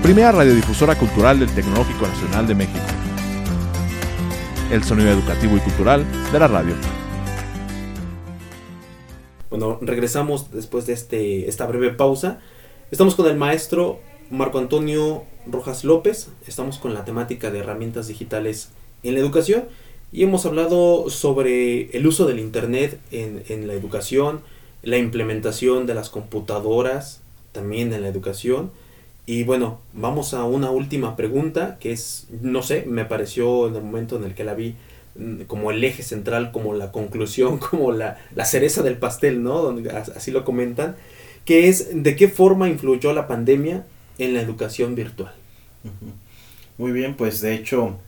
Primera 0.00 0.30
radiodifusora 0.30 0.94
cultural 0.94 1.40
del 1.40 1.50
Tecnológico 1.50 2.06
Nacional 2.06 2.46
de 2.46 2.54
México 2.54 2.84
el 4.70 4.82
sonido 4.82 5.10
educativo 5.10 5.56
y 5.56 5.60
cultural 5.60 6.04
de 6.32 6.38
la 6.38 6.48
radio. 6.48 6.74
Bueno, 9.48 9.78
regresamos 9.80 10.50
después 10.50 10.86
de 10.86 10.92
este, 10.92 11.48
esta 11.48 11.66
breve 11.66 11.90
pausa. 11.90 12.40
Estamos 12.90 13.14
con 13.14 13.26
el 13.26 13.36
maestro 13.36 14.00
Marco 14.30 14.58
Antonio 14.58 15.24
Rojas 15.46 15.84
López. 15.84 16.30
Estamos 16.46 16.78
con 16.78 16.94
la 16.94 17.04
temática 17.04 17.50
de 17.50 17.60
herramientas 17.60 18.08
digitales 18.08 18.70
en 19.02 19.14
la 19.14 19.20
educación 19.20 19.64
y 20.12 20.24
hemos 20.24 20.46
hablado 20.46 21.10
sobre 21.10 21.96
el 21.96 22.06
uso 22.06 22.26
del 22.26 22.40
Internet 22.40 22.98
en, 23.12 23.44
en 23.48 23.68
la 23.68 23.74
educación, 23.74 24.40
la 24.82 24.98
implementación 24.98 25.86
de 25.86 25.94
las 25.94 26.10
computadoras 26.10 27.20
también 27.52 27.92
en 27.92 28.02
la 28.02 28.08
educación 28.08 28.70
y 29.26 29.42
bueno, 29.42 29.80
vamos 29.92 30.34
a 30.34 30.44
una 30.44 30.70
última 30.70 31.16
pregunta 31.16 31.78
que 31.80 31.90
es, 31.90 32.28
no 32.40 32.62
sé, 32.62 32.84
me 32.86 33.04
pareció 33.04 33.66
en 33.66 33.74
el 33.74 33.82
momento 33.82 34.16
en 34.16 34.24
el 34.24 34.34
que 34.34 34.44
la 34.44 34.54
vi 34.54 34.76
mm, 35.16 35.42
como 35.42 35.72
el 35.72 35.82
eje 35.82 36.04
central, 36.04 36.52
como 36.52 36.74
la 36.74 36.92
conclusión, 36.92 37.58
como 37.70 37.90
la, 37.90 38.18
cereza 38.44 38.84
del 38.84 38.98
pastel, 38.98 39.42
¿no? 39.42 39.76
Así 40.14 40.30
lo 40.30 40.44
comentan, 40.44 40.94
que 41.44 41.68
es 41.68 41.88
de 41.92 42.14
qué 42.14 42.28
forma 42.28 42.68
influyó 42.68 43.12
la 43.12 43.26
pandemia 43.26 43.84
en 44.18 44.32
la 44.32 44.40
educación 44.40 44.94
virtual. 44.94 45.34
Muy 46.78 46.92
bien, 46.92 47.16
pues 47.16 47.40
de 47.40 47.54
hecho, 47.54 47.98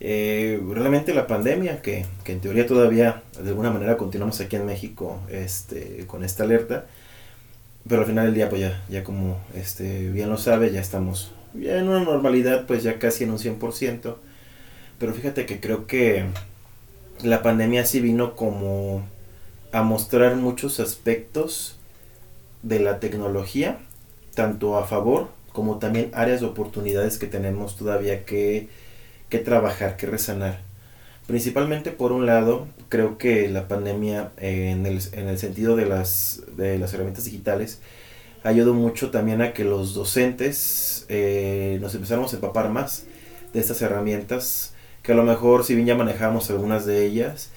eh, 0.00 0.58
realmente 0.70 1.12
la 1.12 1.26
pandemia, 1.26 1.82
que, 1.82 2.06
que, 2.24 2.32
en 2.32 2.40
teoría 2.40 2.66
todavía 2.66 3.22
de 3.40 3.50
alguna 3.50 3.70
manera 3.70 3.96
continuamos 3.98 4.40
aquí 4.40 4.56
en 4.56 4.66
México 4.66 5.20
este, 5.30 6.04
con 6.06 6.24
esta 6.24 6.44
alerta, 6.44 6.86
pero 7.88 8.02
al 8.02 8.06
final 8.06 8.26
del 8.26 8.34
día, 8.34 8.48
pues 8.48 8.60
ya, 8.60 8.82
ya 8.88 9.04
como 9.04 9.40
este, 9.54 10.10
bien 10.10 10.30
lo 10.30 10.38
sabe, 10.38 10.70
ya 10.70 10.80
estamos 10.80 11.32
ya 11.54 11.78
en 11.78 11.88
una 11.88 12.00
normalidad, 12.00 12.66
pues 12.66 12.82
ya 12.82 12.98
casi 12.98 13.24
en 13.24 13.30
un 13.30 13.38
100%. 13.38 14.16
Pero 14.98 15.14
fíjate 15.14 15.46
que 15.46 15.60
creo 15.60 15.86
que 15.86 16.26
la 17.22 17.42
pandemia 17.42 17.84
sí 17.84 18.00
vino 18.00 18.36
como 18.36 19.02
a 19.72 19.82
mostrar 19.82 20.36
muchos 20.36 20.80
aspectos 20.80 21.76
de 22.62 22.80
la 22.80 23.00
tecnología, 23.00 23.78
tanto 24.34 24.76
a 24.78 24.86
favor 24.86 25.28
como 25.52 25.78
también 25.78 26.10
áreas 26.14 26.40
de 26.40 26.46
oportunidades 26.46 27.18
que 27.18 27.26
tenemos 27.26 27.76
todavía 27.76 28.24
que, 28.24 28.68
que 29.28 29.38
trabajar, 29.38 29.96
que 29.96 30.06
resanar. 30.06 30.60
Principalmente 31.26 31.92
por 31.92 32.12
un 32.12 32.26
lado, 32.26 32.66
creo 32.88 33.16
que 33.16 33.48
la 33.48 33.68
pandemia 33.68 34.32
eh, 34.38 34.70
en, 34.70 34.86
el, 34.86 35.00
en, 35.12 35.28
el, 35.28 35.38
sentido 35.38 35.76
de 35.76 35.86
las, 35.86 36.42
de 36.56 36.78
las 36.78 36.92
herramientas 36.92 37.24
digitales 37.24 37.80
ayudó 38.42 38.74
mucho 38.74 39.10
también 39.10 39.40
a 39.40 39.52
que 39.52 39.64
los 39.64 39.94
docentes 39.94 41.06
eh, 41.08 41.78
nos 41.80 41.94
empezáramos 41.94 42.32
a 42.32 42.36
empapar 42.36 42.70
más 42.70 43.04
de 43.52 43.60
estas 43.60 43.80
herramientas, 43.82 44.74
que 45.02 45.12
a 45.12 45.14
lo 45.14 45.22
mejor 45.22 45.64
si 45.64 45.74
bien 45.74 45.86
ya 45.86 45.94
manejamos 45.94 46.50
algunas 46.50 46.86
de 46.86 47.04
ellas, 47.04 47.50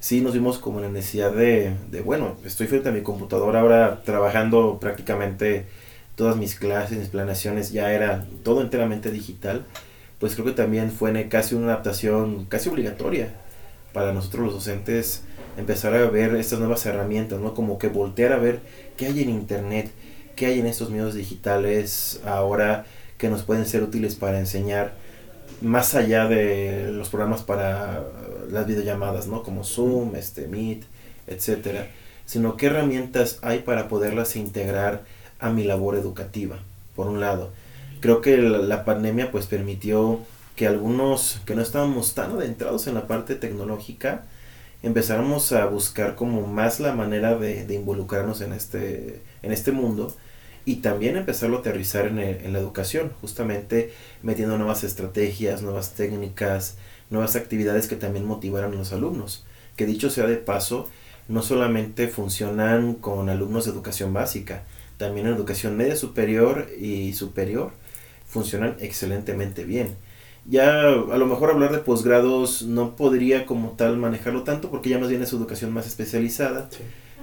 sí 0.00 0.22
nos 0.22 0.32
vimos 0.32 0.58
como 0.58 0.78
en 0.78 0.86
la 0.86 0.90
necesidad 0.90 1.32
de, 1.32 1.74
de, 1.90 2.00
bueno, 2.00 2.36
estoy 2.44 2.66
frente 2.66 2.88
a 2.88 2.92
mi 2.92 3.02
computadora 3.02 3.60
ahora 3.60 4.02
trabajando 4.04 4.78
prácticamente 4.80 5.66
todas 6.16 6.36
mis 6.36 6.54
clases, 6.54 6.98
mis 6.98 7.08
planeaciones, 7.08 7.72
ya 7.72 7.92
era 7.92 8.26
todo 8.42 8.62
enteramente 8.62 9.10
digital 9.10 9.64
pues 10.22 10.34
creo 10.34 10.46
que 10.46 10.52
también 10.52 10.92
fue 10.92 11.28
casi 11.28 11.56
una 11.56 11.72
adaptación 11.72 12.44
casi 12.44 12.68
obligatoria 12.68 13.30
para 13.92 14.12
nosotros 14.12 14.44
los 14.44 14.54
docentes 14.54 15.22
empezar 15.56 15.94
a 15.94 16.10
ver 16.10 16.36
estas 16.36 16.60
nuevas 16.60 16.86
herramientas, 16.86 17.40
¿no? 17.40 17.54
Como 17.54 17.76
que 17.76 17.88
voltear 17.88 18.32
a 18.32 18.36
ver 18.36 18.60
qué 18.96 19.06
hay 19.06 19.20
en 19.20 19.30
internet, 19.30 19.90
qué 20.36 20.46
hay 20.46 20.60
en 20.60 20.68
estos 20.68 20.90
medios 20.90 21.14
digitales 21.14 22.20
ahora 22.24 22.86
que 23.18 23.28
nos 23.30 23.42
pueden 23.42 23.66
ser 23.66 23.82
útiles 23.82 24.14
para 24.14 24.38
enseñar 24.38 24.92
más 25.60 25.96
allá 25.96 26.28
de 26.28 26.92
los 26.92 27.08
programas 27.08 27.42
para 27.42 28.04
las 28.48 28.64
videollamadas, 28.68 29.26
¿no? 29.26 29.42
Como 29.42 29.64
Zoom, 29.64 30.14
este 30.14 30.46
Meet, 30.46 30.84
etcétera, 31.26 31.88
sino 32.26 32.56
qué 32.56 32.66
herramientas 32.66 33.40
hay 33.42 33.58
para 33.58 33.88
poderlas 33.88 34.36
integrar 34.36 35.02
a 35.40 35.50
mi 35.50 35.64
labor 35.64 35.96
educativa, 35.96 36.60
por 36.94 37.08
un 37.08 37.18
lado 37.18 37.50
creo 38.02 38.20
que 38.20 38.36
la, 38.36 38.84
pandemia 38.84 39.30
pues 39.30 39.46
permitió 39.46 40.20
que 40.56 40.66
algunos 40.66 41.40
que 41.46 41.54
no 41.54 41.62
estábamos 41.62 42.14
tan 42.14 42.32
adentrados 42.32 42.86
en 42.88 42.94
la 42.94 43.06
parte 43.06 43.36
tecnológica 43.36 44.24
empezáramos 44.82 45.52
a 45.52 45.64
buscar 45.66 46.16
como 46.16 46.46
más 46.46 46.80
la 46.80 46.92
manera 46.92 47.38
de, 47.38 47.72
involucrarnos 47.72 48.40
en 48.40 48.52
este, 48.52 49.22
en 49.42 49.52
este 49.52 49.70
mundo 49.70 50.14
y 50.64 50.76
también 50.76 51.16
empezarlo 51.16 51.58
a 51.58 51.60
aterrizar 51.60 52.06
en, 52.06 52.18
en, 52.18 52.52
la 52.52 52.58
educación, 52.58 53.12
justamente 53.20 53.92
metiendo 54.22 54.58
nuevas 54.58 54.82
estrategias, 54.82 55.62
nuevas 55.62 55.94
técnicas, 55.94 56.76
nuevas 57.08 57.36
actividades 57.36 57.86
que 57.86 57.96
también 57.96 58.26
motivaran 58.26 58.72
a 58.72 58.76
los 58.76 58.92
alumnos. 58.92 59.44
Que 59.76 59.86
dicho 59.86 60.10
sea 60.10 60.26
de 60.26 60.36
paso, 60.36 60.88
no 61.28 61.42
solamente 61.42 62.08
funcionan 62.08 62.94
con 62.94 63.28
alumnos 63.28 63.64
de 63.64 63.70
educación 63.70 64.12
básica, 64.12 64.64
también 64.98 65.26
en 65.28 65.34
educación 65.34 65.76
media 65.76 65.96
superior 65.96 66.68
y 66.80 67.12
superior 67.12 67.72
funcionan 68.32 68.76
excelentemente 68.80 69.64
bien. 69.64 69.96
Ya 70.46 70.88
a 70.88 71.16
lo 71.18 71.26
mejor 71.26 71.50
hablar 71.50 71.70
de 71.70 71.78
posgrados 71.78 72.62
no 72.62 72.96
podría 72.96 73.46
como 73.46 73.72
tal 73.72 73.98
manejarlo 73.98 74.42
tanto 74.42 74.70
porque 74.70 74.88
ya 74.88 74.98
más 74.98 75.10
bien 75.10 75.22
es 75.22 75.32
educación 75.32 75.72
más 75.72 75.86
especializada. 75.86 76.68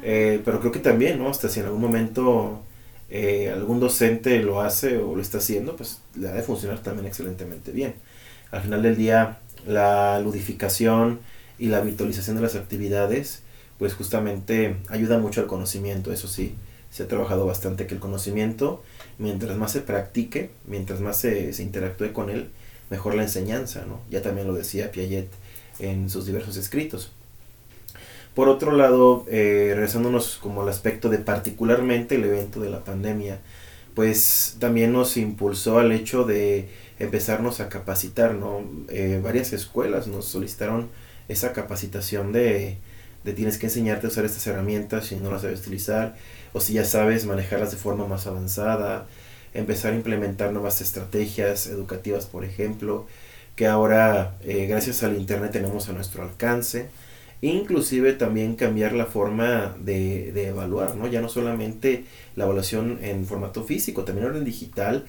Eh, 0.03 0.41
pero 0.45 0.59
creo 0.61 0.71
que 0.71 0.79
también, 0.79 1.17
¿no? 1.17 1.29
Hasta 1.29 1.49
si 1.49 1.59
en 1.59 1.65
algún 1.65 1.81
momento 1.81 2.61
eh, 3.09 3.51
algún 3.53 3.79
docente 3.79 4.41
lo 4.41 4.61
hace 4.61 4.97
o 4.97 5.15
lo 5.15 5.21
está 5.21 5.39
haciendo, 5.39 5.75
pues 5.75 5.99
le 6.15 6.29
ha 6.29 6.33
de 6.33 6.43
funcionar 6.43 6.79
también 6.79 7.07
excelentemente 7.07 7.71
bien. 7.71 7.95
Al 8.51 8.61
final 8.61 8.83
del 8.83 8.95
día, 8.95 9.39
la 9.67 10.19
ludificación 10.19 11.19
y 11.57 11.67
la 11.67 11.81
virtualización 11.81 12.37
de 12.37 12.43
las 12.43 12.55
actividades, 12.55 13.41
pues 13.77 13.95
justamente 13.95 14.77
ayuda 14.87 15.17
mucho 15.17 15.41
al 15.41 15.47
conocimiento, 15.47 16.13
eso 16.13 16.27
sí, 16.27 16.55
se 16.89 17.03
ha 17.03 17.07
trabajado 17.07 17.45
bastante 17.45 17.85
que 17.85 17.95
el 17.95 17.99
conocimiento 17.99 18.81
mientras 19.19 19.55
más 19.57 19.73
se 19.73 19.81
practique, 19.81 20.49
mientras 20.65 21.01
más 21.01 21.17
se, 21.17 21.51
interactúe 21.61 22.11
con 22.13 22.31
él, 22.31 22.49
mejor 22.89 23.13
la 23.13 23.23
enseñanza, 23.23 23.85
¿no? 23.85 23.99
Ya 24.09 24.23
también 24.23 24.47
lo 24.47 24.53
decía 24.53 24.91
Piaget 24.91 25.27
en 25.77 26.09
sus 26.09 26.25
diversos 26.25 26.57
escritos. 26.57 27.11
Por 28.33 28.49
otro 28.49 28.71
lado, 28.71 29.25
eh, 29.29 29.71
regresándonos 29.75 30.37
como 30.41 30.63
al 30.63 30.69
aspecto 30.69 31.09
de 31.09 31.19
particularmente 31.19 32.15
el 32.15 32.23
evento 32.23 32.61
de 32.61 32.69
la 32.69 32.83
pandemia, 32.83 33.39
pues 33.93 34.55
también 34.59 34.93
nos 34.93 35.17
impulsó 35.17 35.77
al 35.77 35.91
hecho 35.91 36.23
de 36.23 36.69
empezarnos 36.99 37.59
a 37.59 37.69
capacitar, 37.69 38.33
¿no? 38.33 38.61
Eh, 38.87 39.19
varias 39.21 39.51
escuelas 39.51 40.07
nos 40.07 40.25
solicitaron 40.25 40.89
esa 41.27 41.53
capacitación 41.53 42.31
de, 42.31 42.77
de 43.23 43.33
tienes 43.33 43.57
que 43.57 43.67
enseñarte 43.67 44.07
a 44.07 44.09
usar 44.09 44.25
estas 44.25 44.47
herramientas 44.47 45.07
si 45.07 45.15
no 45.17 45.31
las 45.31 45.41
sabes 45.41 45.59
utilizar, 45.59 46.15
o 46.53 46.59
si 46.59 46.73
ya 46.73 46.85
sabes 46.85 47.25
manejarlas 47.25 47.71
de 47.71 47.77
forma 47.77 48.07
más 48.07 48.27
avanzada, 48.27 49.07
empezar 49.53 49.93
a 49.93 49.95
implementar 49.95 50.51
nuevas 50.51 50.81
estrategias 50.81 51.67
educativas, 51.67 52.25
por 52.25 52.45
ejemplo, 52.45 53.07
que 53.55 53.67
ahora 53.67 54.37
eh, 54.43 54.67
gracias 54.67 55.03
al 55.03 55.17
Internet 55.17 55.51
tenemos 55.51 55.89
a 55.89 55.93
nuestro 55.93 56.23
alcance, 56.23 56.87
inclusive 57.41 58.13
también 58.13 58.55
cambiar 58.55 58.93
la 58.93 59.05
forma 59.05 59.75
de, 59.79 60.31
de, 60.31 60.47
evaluar, 60.47 60.95
¿no? 60.95 61.07
ya 61.07 61.21
no 61.21 61.29
solamente 61.29 62.05
la 62.35 62.45
evaluación 62.45 62.99
en 63.01 63.25
formato 63.25 63.63
físico, 63.63 64.03
también 64.03 64.27
ahora 64.27 64.39
en 64.39 64.45
digital, 64.45 65.05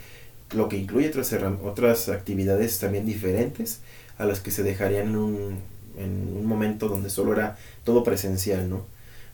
lo 0.55 0.69
que 0.69 0.77
incluye 0.77 1.09
otras, 1.09 1.35
otras 1.63 2.09
actividades 2.09 2.79
también 2.79 3.07
diferentes 3.07 3.81
a 4.19 4.25
las 4.25 4.41
que 4.41 4.51
se 4.51 4.63
dejarían 4.63 5.09
en 5.09 5.17
un, 5.17 5.59
en 5.97 6.37
un 6.37 6.47
momento 6.47 6.89
donde 6.89 7.11
solo 7.11 7.33
era 7.33 7.57
todo 7.85 8.03
presencial, 8.03 8.69
¿no? 8.69 8.85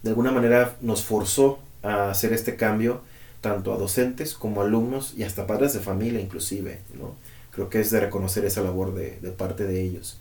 De 0.02 0.10
alguna 0.10 0.30
manera 0.30 0.76
nos 0.80 1.04
forzó 1.04 1.58
a 1.82 2.10
hacer 2.10 2.32
este 2.32 2.56
cambio 2.56 3.02
tanto 3.40 3.72
a 3.72 3.78
docentes 3.78 4.34
como 4.34 4.60
alumnos 4.60 5.14
y 5.16 5.22
hasta 5.22 5.46
padres 5.46 5.72
de 5.72 5.80
familia 5.80 6.20
inclusive, 6.20 6.80
¿no? 6.98 7.14
Creo 7.52 7.70
que 7.70 7.80
es 7.80 7.90
de 7.90 8.00
reconocer 8.00 8.44
esa 8.44 8.60
labor 8.62 8.94
de, 8.94 9.10
parte 9.36 9.64
de 9.64 9.80
ellos. 9.82 10.18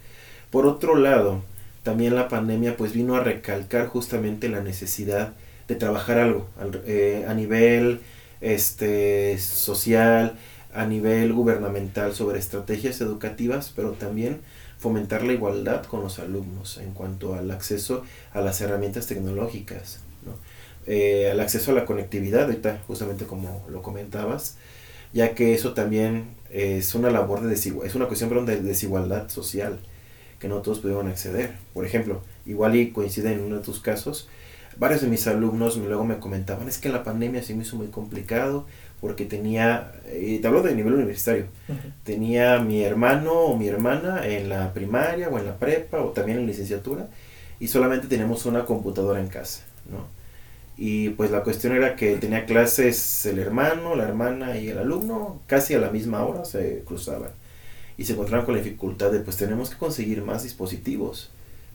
Por 0.51 0.67
otro 0.67 0.95
lado, 0.95 1.41
también 1.83 2.15
la 2.15 2.29
pandemia 2.29 2.77
pues 2.77 2.93
vino 2.93 3.15
a 3.15 3.19
recalcar 3.19 3.87
justamente 3.87 4.47
la 4.47 4.61
necesidad 4.61 5.33
de 5.67 5.75
trabajar 5.75 6.19
algo 6.19 6.47
eh, 6.85 7.25
a 7.27 7.33
nivel 7.33 7.99
este, 8.41 9.37
social, 9.39 10.37
a 10.73 10.85
nivel 10.85 11.33
gubernamental 11.33 12.13
sobre 12.13 12.39
estrategias 12.39 13.01
educativas, 13.01 13.73
pero 13.75 13.91
también 13.91 14.39
fomentar 14.77 15.23
la 15.23 15.33
igualdad 15.33 15.83
con 15.85 16.01
los 16.01 16.19
alumnos 16.19 16.77
en 16.77 16.91
cuanto 16.91 17.33
al 17.33 17.49
acceso 17.51 18.03
a 18.33 18.41
las 18.41 18.61
herramientas 18.61 19.07
tecnológicas, 19.07 19.99
¿no? 20.25 20.33
Eh, 20.87 21.29
al 21.31 21.39
acceso 21.39 21.71
a 21.71 21.73
la 21.73 21.85
conectividad, 21.85 22.43
ahorita 22.43 22.81
justamente 22.85 23.25
como 23.25 23.65
lo 23.69 23.81
comentabas, 23.81 24.57
ya 25.13 25.33
que 25.33 25.55
eso 25.55 25.73
también 25.73 26.35
es 26.51 26.93
una 26.93 27.09
labor 27.09 27.41
de 27.41 27.49
desigualdad, 27.49 27.89
es 27.89 27.95
una 27.95 28.05
cuestión 28.05 28.29
perdón, 28.29 28.45
de 28.45 28.61
desigualdad 28.61 29.29
social, 29.29 29.79
que 30.39 30.47
no 30.47 30.57
todos 30.57 30.79
pudieron 30.79 31.07
acceder. 31.07 31.53
Por 31.73 31.85
ejemplo, 31.85 32.21
igual 32.45 32.75
y 32.75 32.91
coincide 32.91 33.31
en 33.33 33.39
uno 33.39 33.57
de 33.57 33.63
tus 33.63 33.79
casos, 33.79 34.27
varios 34.77 35.01
de 35.01 35.07
mis 35.07 35.25
alumnos 35.25 35.77
luego 35.77 36.05
me 36.05 36.19
comentaban, 36.19 36.67
es 36.67 36.77
que 36.77 36.89
la 36.89 37.03
pandemia 37.03 37.41
se 37.41 37.55
me 37.55 37.63
hizo 37.63 37.77
muy 37.77 37.87
complicado 37.87 38.67
porque 39.01 39.25
tenía, 39.25 39.91
y 40.19 40.37
te 40.39 40.47
hablo 40.47 40.61
de 40.61 40.75
nivel 40.75 40.93
universitario, 40.93 41.47
tenía 42.03 42.59
mi 42.59 42.83
hermano 42.83 43.33
o 43.33 43.57
mi 43.57 43.67
hermana 43.67 44.25
en 44.27 44.49
la 44.49 44.73
primaria 44.73 45.29
o 45.29 45.39
en 45.39 45.45
la 45.45 45.57
prepa 45.57 46.01
o 46.01 46.09
también 46.09 46.39
en 46.39 46.47
licenciatura 46.47 47.07
y 47.59 47.67
solamente 47.67 48.07
teníamos 48.07 48.45
una 48.45 48.65
computadora 48.65 49.19
en 49.19 49.27
casa, 49.27 49.63
¿no? 49.89 50.14
Y 50.77 51.09
pues 51.09 51.31
la 51.31 51.43
cuestión 51.43 51.73
era 51.73 51.95
que 51.95 52.17
tenía 52.17 52.45
clases 52.45 53.25
el 53.25 53.39
hermano, 53.39 53.95
la 53.95 54.03
hermana 54.03 54.57
y 54.57 54.69
el 54.69 54.77
alumno 54.77 55.39
casi 55.47 55.73
a 55.73 55.79
la 55.79 55.89
misma 55.89 56.25
hora 56.25 56.43
se 56.43 56.83
cruzaban 56.85 57.31
y 57.97 58.05
se 58.05 58.13
encontraban 58.13 58.45
con 58.45 58.55
la 58.55 58.61
dificultad 58.61 59.11
de 59.11 59.19
pues 59.19 59.37
tenemos 59.37 59.69
que 59.69 59.77
conseguir 59.77 60.21
más 60.21 60.43
dispositivos, 60.43 61.29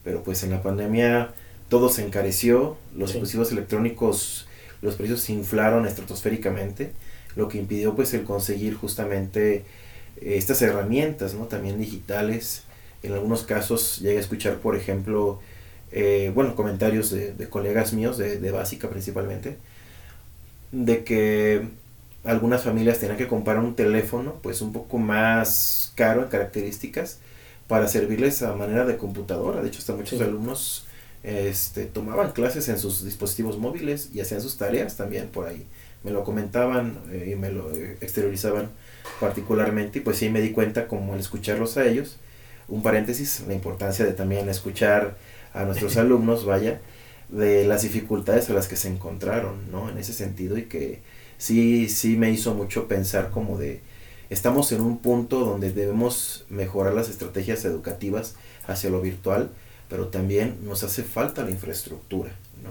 pero 0.05 0.23
pues 0.23 0.43
en 0.43 0.51
la 0.51 0.63
pandemia 0.63 1.33
todo 1.69 1.89
se 1.89 2.05
encareció, 2.05 2.77
los 2.95 3.13
dispositivos 3.13 3.53
electrónicos, 3.53 4.47
los 4.83 4.97
precios 4.97 5.21
se 5.21 5.33
inflaron 5.33 5.87
estratosféricamente, 5.87 6.93
lo 7.37 7.49
que 7.49 7.59
impidió 7.59 7.95
pues 7.95 8.13
el 8.13 8.25
conseguir 8.25 8.75
justamente 8.75 9.65
eh, 10.21 10.35
estas 10.37 10.61
herramientas, 10.63 11.35
¿no? 11.35 11.47
También 11.47 11.79
digitales. 11.79 12.65
En 13.03 13.13
algunos 13.13 13.45
casos 13.45 14.01
llegué 14.01 14.19
a 14.19 14.21
escuchar, 14.21 14.57
por 14.59 14.77
ejemplo, 14.77 15.41
eh, 15.93 16.31
bueno, 16.35 16.55
comentarios 16.55 17.11
de, 17.11 17.49
colegas 17.49 17.93
míos, 17.93 18.19
de, 18.19 18.39
de, 18.39 18.51
básica 18.51 18.89
principalmente, 18.89 19.57
de 20.73 21.05
que 21.05 21.69
algunas 22.25 22.63
familias 22.63 22.99
tenían 22.99 23.19
que 23.19 23.29
comprar 23.29 23.59
un 23.59 23.75
teléfono 23.75 24.35
pues 24.43 24.61
un 24.61 24.73
poco 24.73 24.99
más 24.99 25.93
caro 25.95 26.23
en 26.23 26.29
características 26.29 27.19
para 27.67 27.89
servirles 27.89 28.43
a 28.43 28.55
manera 28.55 28.85
de 28.85 28.97
computadora. 28.97 29.63
De 29.63 29.69
hecho, 29.69 29.79
hasta 29.79 29.95
muchos 29.95 30.21
alumnos 30.21 30.87
este, 31.23 31.85
tomaban 31.85 32.33
clases 32.33 32.69
en 32.69 32.79
sus 32.79 33.05
dispositivos 33.05 33.59
móviles 33.59 34.11
y 34.13 34.21
hacían 34.21 34.41
sus 34.41 34.57
tareas 34.57 34.97
también 34.97 35.29
por 35.29 35.47
ahí. 35.47 35.67
Me 36.03 36.11
lo 36.11 36.25
comentaban 36.25 36.99
eh, 37.13 37.31
y 37.33 37.37
me 37.37 37.51
lo 37.51 37.71
exteriorizaban 38.01 38.71
particularmente 39.21 39.99
y 39.99 40.03
pues 40.03 40.17
sí 40.17 40.31
me 40.31 40.41
di 40.41 40.51
cuenta 40.51 40.89
como 40.89 41.13
al 41.13 41.21
escucharlos 41.21 41.77
a 41.77 41.87
ellos, 41.87 42.17
un 42.69 42.83
paréntesis, 42.83 43.45
la 43.47 43.55
importancia 43.55 44.05
de 44.05 44.13
también 44.13 44.49
escuchar 44.49 45.17
a 45.53 45.65
nuestros 45.65 45.97
alumnos, 45.99 46.45
vaya, 46.45 46.81
de 47.29 47.67
las 47.67 47.83
dificultades 47.83 48.51
a 48.51 48.55
las 48.55 48.69
que 48.69 48.77
se 48.77 48.89
encontraron, 48.89 49.71
¿no? 49.71 49.89
En 49.89 49.99
ese 49.99 50.13
sentido 50.13 50.59
y 50.59 50.65
que 50.65 51.01
sí, 51.39 51.89
sí 51.89 52.17
me 52.17 52.31
hizo 52.31 52.55
mucho 52.55 52.89
pensar 52.89 53.31
como 53.31 53.59
de, 53.59 53.81
estamos 54.31 54.73
en 54.73 54.81
un 54.81 54.99
punto 54.99 55.41
donde 55.41 55.73
debemos 55.73 56.45
mejorar 56.49 56.95
las 56.95 57.09
estrategias 57.09 57.65
educativas 57.65 58.35
hacia 58.67 58.91
lo 58.91 59.01
virtual, 59.01 59.51
pero 59.89 60.09
también 60.09 60.59
nos 60.63 60.85
hace 60.85 61.03
falta 61.03 61.45
la 61.45 61.51
infraestructura, 61.51 62.31
¿no? 62.63 62.71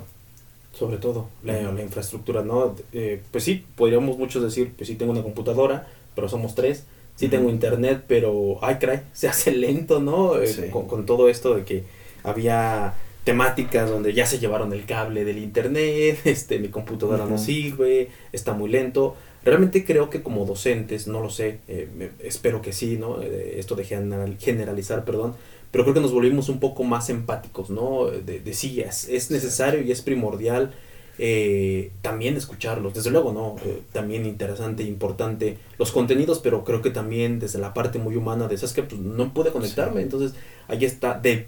Sobre 0.78 0.98
todo, 0.98 1.28
la, 1.44 1.62
la 1.74 1.82
infraestructura, 1.82 2.42
¿no? 2.44 2.76
Eh, 2.94 3.22
pues 3.32 3.44
sí, 3.44 3.66
podríamos 3.76 4.18
muchos 4.18 4.44
decir, 4.44 4.74
pues 4.78 4.88
sí 4.88 4.96
tengo 4.96 5.12
una 5.12 5.24
computadora, 5.24 5.88
pero 6.16 6.30
somos 6.30 6.56
tres, 6.56 6.86
sí 7.16 7.28
tengo 7.28 7.50
internet, 7.50 8.06
pero, 8.08 8.60
ay, 8.62 8.78
caray, 8.80 9.02
se 9.14 9.28
hace 9.28 9.52
lento, 9.52 10.00
¿no? 10.00 10.42
Eh, 10.42 10.70
con, 10.72 10.88
con, 10.88 11.06
todo 11.06 11.28
esto 11.28 11.56
de 11.56 11.64
que 11.66 11.84
había 12.24 12.94
temáticas 13.24 13.90
donde 13.90 14.14
ya 14.14 14.26
se 14.26 14.40
llevaron 14.40 14.74
el 14.74 14.86
cable 14.86 15.26
del 15.26 15.38
internet, 15.38 16.20
este, 16.26 16.60
mi 16.60 16.70
computadora 16.70 17.26
no 17.26 17.38
sirve, 17.38 18.10
está 18.32 18.54
muy 18.54 18.70
lento. 18.70 19.16
Realmente 19.44 19.86
creo 19.86 20.10
que 20.10 20.22
como 20.22 20.46
docentes, 20.46 21.08
no 21.08 21.22
lo 21.22 21.30
sé, 21.30 21.60
eh, 21.68 22.12
espero 22.20 22.62
que 22.62 22.74
sí, 22.74 22.98
¿no? 22.98 23.22
esto 23.22 23.76
de 23.76 23.86
generalizar, 23.86 25.06
perdón, 25.06 25.36
pero 25.72 25.84
creo 25.84 25.94
que 25.94 26.02
nos 26.02 26.12
volvimos 26.12 26.50
un 26.50 26.60
poco 26.60 26.84
más 26.84 27.10
empáticos, 27.10 27.70
¿no? 27.70 28.08
De, 28.08 28.40
de 28.40 28.54
sí, 28.54 28.82
es, 28.82 29.32
necesario 29.32 29.82
y 29.82 29.92
es 29.92 30.02
primordial 30.02 30.74
eh, 31.20 31.92
también 32.02 32.38
escucharlos, 32.38 32.94
desde 32.94 33.12
luego, 33.12 33.34
¿no? 33.34 33.56
Eh, 33.64 33.82
también 33.92 34.26
interesante, 34.26 34.84
importante 34.84 35.58
los 35.78 35.92
contenidos, 35.92 36.40
pero 36.40 36.64
creo 36.64 36.82
que 36.82 36.90
también 36.90 37.40
desde 37.40 37.60
la 37.60 37.74
parte 37.74 38.00
muy 38.00 38.16
humana 38.16 38.48
de, 38.48 38.58
¿sabes 38.58 38.74
que 38.74 38.84
Pues 38.84 39.00
no 39.00 39.34
pude 39.34 39.52
conectarme, 39.52 40.02
entonces 40.02 40.34
ahí 40.68 40.86
está, 40.86 41.20
de, 41.20 41.46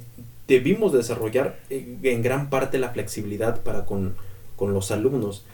debimos 0.51 0.91
desarrollar 0.91 1.57
en 1.69 2.21
gran 2.21 2.49
parte 2.49 2.77
la 2.77 2.89
flexibilidad 2.89 3.61
para 3.61 3.85
con, 3.85 4.15
con 4.57 4.73
los 4.73 4.91
alumnos. 4.91 5.45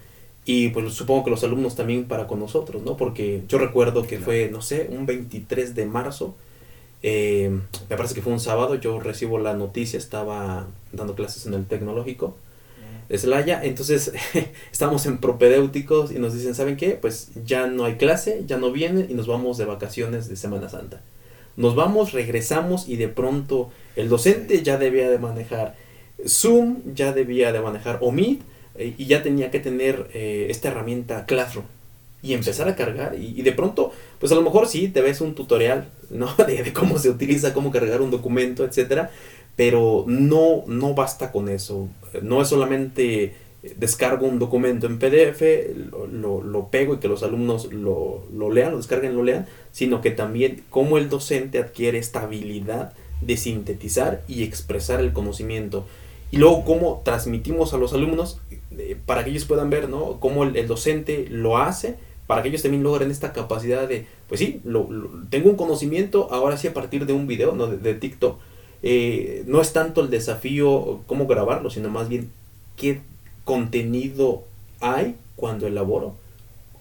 Y 0.43 0.69
pues 0.69 0.91
supongo 0.93 1.25
que 1.25 1.29
los 1.29 1.43
alumnos 1.43 1.75
también 1.75 2.05
para 2.05 2.25
con 2.25 2.39
nosotros, 2.39 2.81
¿no? 2.81 2.97
Porque 2.97 3.43
yo 3.47 3.59
recuerdo 3.59 4.07
que 4.07 4.17
fue, 4.17 4.49
no 4.51 4.61
sé, 4.61 4.87
un 4.89 5.05
23 5.05 5.75
de 5.75 5.85
marzo, 5.85 6.35
eh, 7.03 7.51
me 7.89 7.95
parece 7.95 8.15
que 8.15 8.21
fue 8.21 8.33
un 8.33 8.39
sábado, 8.39 8.75
yo 8.75 8.99
recibo 8.99 9.37
la 9.37 9.53
noticia, 9.53 9.99
estaba 9.99 10.67
dando 10.93 11.15
clases 11.15 11.45
en 11.45 11.53
el 11.53 11.65
tecnológico 11.65 12.35
de 13.07 13.17
Celaya, 13.17 13.63
entonces 13.63 14.13
estamos 14.71 15.05
en 15.05 15.19
propedéuticos 15.19 16.11
y 16.11 16.15
nos 16.15 16.33
dicen, 16.33 16.55
¿saben 16.55 16.75
qué? 16.75 16.91
Pues 16.91 17.29
ya 17.45 17.67
no 17.67 17.85
hay 17.85 17.95
clase, 17.95 18.43
ya 18.47 18.57
no 18.57 18.71
vienen 18.71 19.07
y 19.09 19.13
nos 19.13 19.27
vamos 19.27 19.57
de 19.57 19.65
vacaciones 19.65 20.27
de 20.27 20.35
Semana 20.35 20.69
Santa. 20.69 21.01
Nos 21.57 21.75
vamos, 21.75 22.13
regresamos 22.13 22.87
y 22.87 22.95
de 22.95 23.09
pronto 23.09 23.71
el 23.95 24.09
docente 24.09 24.63
ya 24.63 24.77
debía 24.77 25.09
de 25.09 25.19
manejar 25.19 25.75
Zoom, 26.25 26.81
ya 26.93 27.11
debía 27.11 27.51
de 27.51 27.59
manejar 27.59 27.97
Omid 28.01 28.37
eh, 28.75 28.93
y 28.97 29.05
ya 29.07 29.23
tenía 29.23 29.51
que 29.51 29.59
tener 29.59 30.09
eh, 30.13 30.47
esta 30.49 30.69
herramienta 30.69 31.25
Classroom 31.25 31.65
y 32.21 32.33
empezar 32.33 32.67
a 32.67 32.75
cargar 32.75 33.15
y, 33.15 33.41
de 33.41 33.51
pronto 33.51 33.91
pues 34.19 34.31
a 34.31 34.35
lo 34.35 34.41
mejor 34.41 34.67
sí 34.67 34.87
te 34.87 35.01
ves 35.01 35.21
un 35.21 35.35
tutorial 35.35 35.89
no 36.09 36.33
de, 36.47 36.73
cómo 36.73 36.97
se 36.97 37.09
utiliza 37.09 37.53
cómo 37.53 37.71
cargar 37.71 38.01
un 38.01 38.11
documento 38.11 38.65
etcétera 38.65 39.11
pero 39.57 40.05
no 40.07 40.63
no 40.67 40.93
basta 40.93 41.31
con 41.31 41.49
eso. 41.49 41.89
No 42.21 42.41
es 42.41 42.47
solamente 42.47 43.33
descargo 43.77 44.25
un 44.25 44.39
documento 44.39 44.87
en 44.87 44.99
PDF 44.99 45.41
lo, 45.91 46.41
lo, 46.43 46.67
pego 46.69 46.95
y 46.95 46.97
que 46.97 47.07
los 47.07 47.23
alumnos 47.23 47.71
lo, 47.73 48.23
lo, 48.33 48.51
lean 48.51 48.71
lo 48.71 48.77
descarguen 48.77 49.15
lo 49.15 49.23
lean 49.23 49.47
sino 49.71 50.01
que 50.01 50.11
también 50.11 50.63
cómo 50.69 50.97
el 50.97 51.09
docente 51.09 51.59
adquiere 51.59 51.97
esta 51.97 52.21
habilidad 52.21 52.93
de 53.21 53.37
sintetizar 53.37 54.23
y 54.27 54.43
expresar 54.43 54.99
el 54.99 55.13
conocimiento 55.13 55.85
y 56.31 56.37
luego 56.37 56.65
cómo 56.65 57.01
transmitimos 57.03 57.73
a 57.73 57.77
los 57.77 57.93
alumnos 57.93 58.39
eh, 58.77 58.97
para 59.05 59.23
que 59.23 59.31
ellos 59.31 59.45
puedan 59.45 59.69
ver 59.69 59.89
¿no? 59.89 60.19
cómo 60.19 60.43
el 60.43 60.67
docente 60.67 61.27
lo 61.29 61.57
hace 61.57 61.95
para 62.27 62.43
que 62.43 62.49
ellos 62.49 62.61
también 62.61 62.83
logren 62.83 63.09
esta 63.09 63.31
capacidad 63.31 63.87
de, 63.87 64.05
pues 64.27 64.39
sí, 64.39 64.59
lo, 64.65 64.89
tengo 65.29 65.49
un 65.49 65.55
conocimiento, 65.55 66.27
ahora 66.31 66.57
sí 66.57 66.67
a 66.67 66.73
partir 66.73 67.05
de 67.05 67.13
un 67.13 67.25
video, 67.25 67.55
¿no? 67.55 67.67
de, 67.67 67.93
TikTok, 67.95 68.37
eh, 68.83 69.43
no 69.47 69.61
es 69.61 69.73
tanto 69.73 70.01
el 70.01 70.09
desafío 70.09 70.99
cómo 71.07 71.25
grabarlo, 71.25 71.69
sino 71.69 71.89
más 71.89 72.09
bien 72.09 72.29
qué 72.75 72.99
contenido 73.47 74.43
hay 74.81 75.15
cuando 75.37 75.67
elaboro 75.67 76.15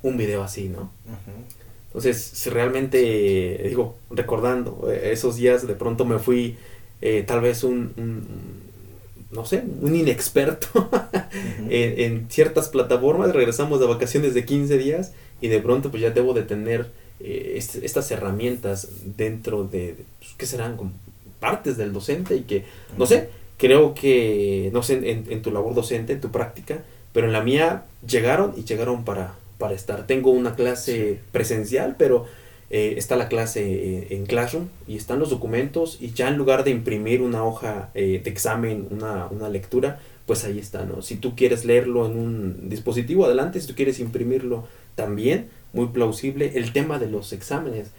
un 0.03 0.17
video 0.17 0.43
así, 0.43 0.69
¿no? 0.69 0.91
Entonces, 1.87 2.21
si 2.21 2.51
realmente, 2.51 3.63
digo, 3.69 3.95
recordando 4.11 4.91
eh, 4.91 5.13
esos 5.13 5.37
días, 5.37 5.67
de 5.67 5.75
pronto 5.75 6.05
me 6.05 6.19
fui 6.19 6.57
eh, 7.01 7.25
tal 7.27 7.41
vez 7.41 7.63
un, 7.63 7.93
no 9.31 9.47
sé, 9.47 9.63
un 9.81 9.95
inexperto 9.95 10.91
en, 11.71 12.01
en, 12.01 12.31
ciertas 12.31 12.69
plataformas, 12.69 13.33
regresamos 13.33 13.81
de 13.81 13.87
vacaciones 13.87 14.35
de 14.35 14.45
15 14.45 14.77
días 14.77 15.13
y 15.41 15.49
de 15.49 15.61
pronto 15.61 15.91
pues 15.91 16.03
ya 16.03 16.11
debo 16.11 16.35
de 16.35 16.43
tener 16.43 16.91
eh, 17.21 17.55
estas 17.57 18.11
herramientas 18.11 18.89
dentro 19.17 19.65
de, 19.65 19.97
pues, 20.19 20.33
¿qué 20.37 20.47
serán? 20.47 20.77
Como 20.77 20.93
partes 21.41 21.77
del 21.77 21.93
docente 21.93 22.37
y 22.37 22.43
que, 22.43 22.65
no 22.99 23.07
sé, 23.07 23.31
creo 23.57 23.95
que, 23.95 24.71
no 24.73 24.83
sé, 24.83 25.11
en, 25.11 25.43
tu 25.43 25.51
labor 25.51 25.75
docente, 25.75 26.15
en 26.15 26.21
tu 26.21 26.31
práctica, 26.31 26.83
pero 27.13 27.27
en 27.27 27.33
la 27.33 27.43
mía 27.43 27.85
llegaron 28.07 28.55
y 28.57 28.65
llegaron 28.65 29.05
para, 29.05 29.35
para 29.59 29.75
estar. 29.75 30.07
Tengo 30.07 30.31
una 30.31 30.55
clase 30.55 31.21
presencial, 31.33 31.97
pero 31.99 32.27
eh, 32.71 32.95
está 32.97 33.17
la 33.17 33.29
clase 33.29 33.63
eh, 33.63 34.07
en 34.11 34.27
Classroom 34.27 34.69
y 34.87 34.97
están 34.97 35.19
los 35.19 35.31
documentos 35.31 35.99
y 36.01 36.13
ya 36.13 36.29
en 36.29 36.37
lugar 36.37 36.65
de 36.65 36.71
imprimir 36.71 37.23
una 37.23 37.45
hoja 37.45 37.91
de 37.95 38.23
examen, 38.25 38.89
una, 38.91 39.29
una 39.29 39.49
lectura, 39.49 40.01
pues 40.27 40.45
ahí 40.45 40.59
está, 40.59 40.85
¿no? 40.85 41.03
Si 41.03 41.17
tú 41.17 41.37
quieres 41.37 41.65
leerlo 41.65 42.05
en 42.07 42.19
un 42.19 42.69
dispositivo, 42.69 43.25
adelante, 43.25 43.61
si 43.61 43.69
tú 43.69 43.75
quieres 43.75 44.01
imprimirlo 44.01 44.67
también, 44.97 45.49
muy 45.73 45.87
plausible. 45.89 46.53
El 46.57 46.73
tema 46.73 46.99
de 46.99 47.09
los 47.09 47.33
exámenes. 47.33 47.93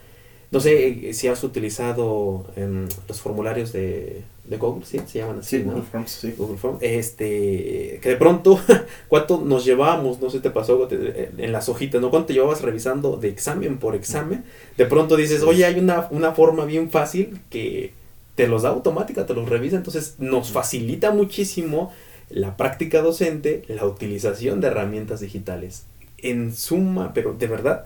No 0.50 0.60
sé 0.60 1.08
eh, 1.10 1.14
si 1.14 1.28
has 1.28 1.44
utilizado 1.44 2.46
em, 2.56 2.88
los 3.06 3.20
formularios 3.20 3.72
de, 3.72 4.22
de 4.44 4.56
Google, 4.56 4.84
¿sí? 4.86 5.00
Se 5.06 5.18
llaman 5.18 5.40
así, 5.40 5.58
Sí, 5.58 5.64
¿no? 5.64 5.72
Google 5.72 5.86
Forms, 5.90 6.10
sí. 6.10 6.34
Google 6.36 6.56
Form, 6.56 6.78
este, 6.80 7.98
que 8.02 8.08
de 8.08 8.16
pronto, 8.16 8.58
¿cuánto 9.08 9.38
nos 9.40 9.64
llevábamos? 9.64 10.20
No 10.20 10.30
sé, 10.30 10.40
te 10.40 10.50
pasó 10.50 10.88
en 10.90 11.52
las 11.52 11.68
hojitas, 11.68 12.00
¿no? 12.00 12.10
¿Cuánto 12.10 12.32
llevabas 12.32 12.62
revisando 12.62 13.16
de 13.16 13.28
examen 13.28 13.78
por 13.78 13.94
examen? 13.94 14.44
De 14.76 14.86
pronto 14.86 15.16
dices, 15.16 15.42
oye, 15.42 15.64
hay 15.66 15.78
una, 15.78 16.08
una 16.10 16.32
forma 16.32 16.64
bien 16.64 16.90
fácil 16.90 17.40
que 17.50 17.92
te 18.34 18.46
los 18.46 18.62
da 18.62 18.70
automática, 18.70 19.26
te 19.26 19.34
los 19.34 19.48
revisa, 19.48 19.76
entonces 19.76 20.14
nos 20.18 20.50
facilita 20.52 21.10
muchísimo 21.10 21.92
la 22.30 22.56
práctica 22.56 23.02
docente, 23.02 23.62
la 23.68 23.84
utilización 23.84 24.60
de 24.60 24.68
herramientas 24.68 25.20
digitales. 25.20 25.84
En 26.18 26.54
suma, 26.54 27.12
pero 27.14 27.34
de 27.34 27.46
verdad, 27.46 27.84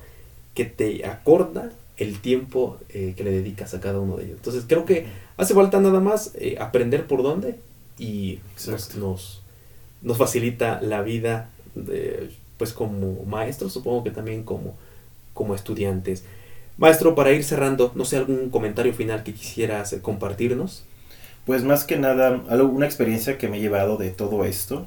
que 0.54 0.64
te 0.64 1.06
acorda 1.06 1.72
el 1.96 2.20
tiempo 2.20 2.78
eh, 2.88 3.14
que 3.16 3.24
le 3.24 3.30
dedicas 3.30 3.74
a 3.74 3.80
cada 3.80 4.00
uno 4.00 4.16
de 4.16 4.24
ellos. 4.24 4.36
Entonces 4.38 4.64
creo 4.66 4.84
que 4.84 5.06
hace 5.36 5.54
falta 5.54 5.80
nada 5.80 6.00
más 6.00 6.32
eh, 6.34 6.56
aprender 6.60 7.06
por 7.06 7.22
dónde 7.22 7.58
y 7.98 8.40
nos, 8.66 8.96
nos, 8.96 9.42
nos 10.02 10.18
facilita 10.18 10.80
la 10.80 11.02
vida, 11.02 11.50
de, 11.74 12.30
pues 12.56 12.72
como 12.72 13.24
maestros, 13.24 13.72
supongo 13.72 14.04
que 14.04 14.10
también 14.10 14.42
como, 14.44 14.76
como 15.34 15.54
estudiantes. 15.54 16.24
Maestro, 16.78 17.14
para 17.14 17.32
ir 17.32 17.44
cerrando, 17.44 17.92
no 17.94 18.04
sé, 18.04 18.16
algún 18.16 18.50
comentario 18.50 18.94
final 18.94 19.22
que 19.22 19.34
quisieras 19.34 19.92
eh, 19.92 20.00
compartirnos. 20.00 20.84
Pues 21.44 21.64
más 21.64 21.84
que 21.84 21.96
nada, 21.96 22.42
algo, 22.48 22.68
una 22.68 22.86
experiencia 22.86 23.36
que 23.36 23.48
me 23.48 23.58
he 23.58 23.60
llevado 23.60 23.96
de 23.96 24.10
todo 24.10 24.44
esto, 24.44 24.86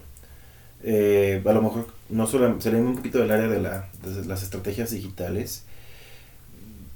eh, 0.84 1.42
a 1.46 1.54
lo 1.54 1.62
mejor 1.62 1.88
no 2.10 2.28
solo 2.28 2.62
saliendo 2.62 2.90
un 2.90 2.96
poquito 2.96 3.20
del 3.20 3.32
área 3.32 3.48
de, 3.48 3.60
la, 3.60 3.90
de 4.04 4.26
las 4.26 4.44
estrategias 4.44 4.92
digitales, 4.92 5.66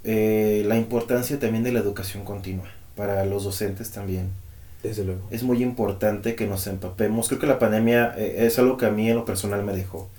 eh, 0.03 0.63
la 0.65 0.77
importancia 0.77 1.39
también 1.39 1.63
de 1.63 1.71
la 1.71 1.79
educación 1.79 2.23
continua 2.23 2.67
para 2.95 3.25
los 3.25 3.43
docentes 3.43 3.91
también. 3.91 4.29
Desde 4.83 5.03
luego. 5.03 5.27
Es 5.29 5.43
muy 5.43 5.61
importante 5.61 6.35
que 6.35 6.47
nos 6.47 6.65
empapemos. 6.65 7.27
Creo 7.27 7.39
que 7.39 7.47
la 7.47 7.59
pandemia 7.59 8.13
eh, 8.17 8.45
es 8.45 8.59
algo 8.59 8.77
que 8.77 8.85
a 8.85 8.91
mí 8.91 9.09
en 9.09 9.17
lo 9.17 9.25
personal 9.25 9.63
me 9.63 9.73
dejó. 9.73 10.09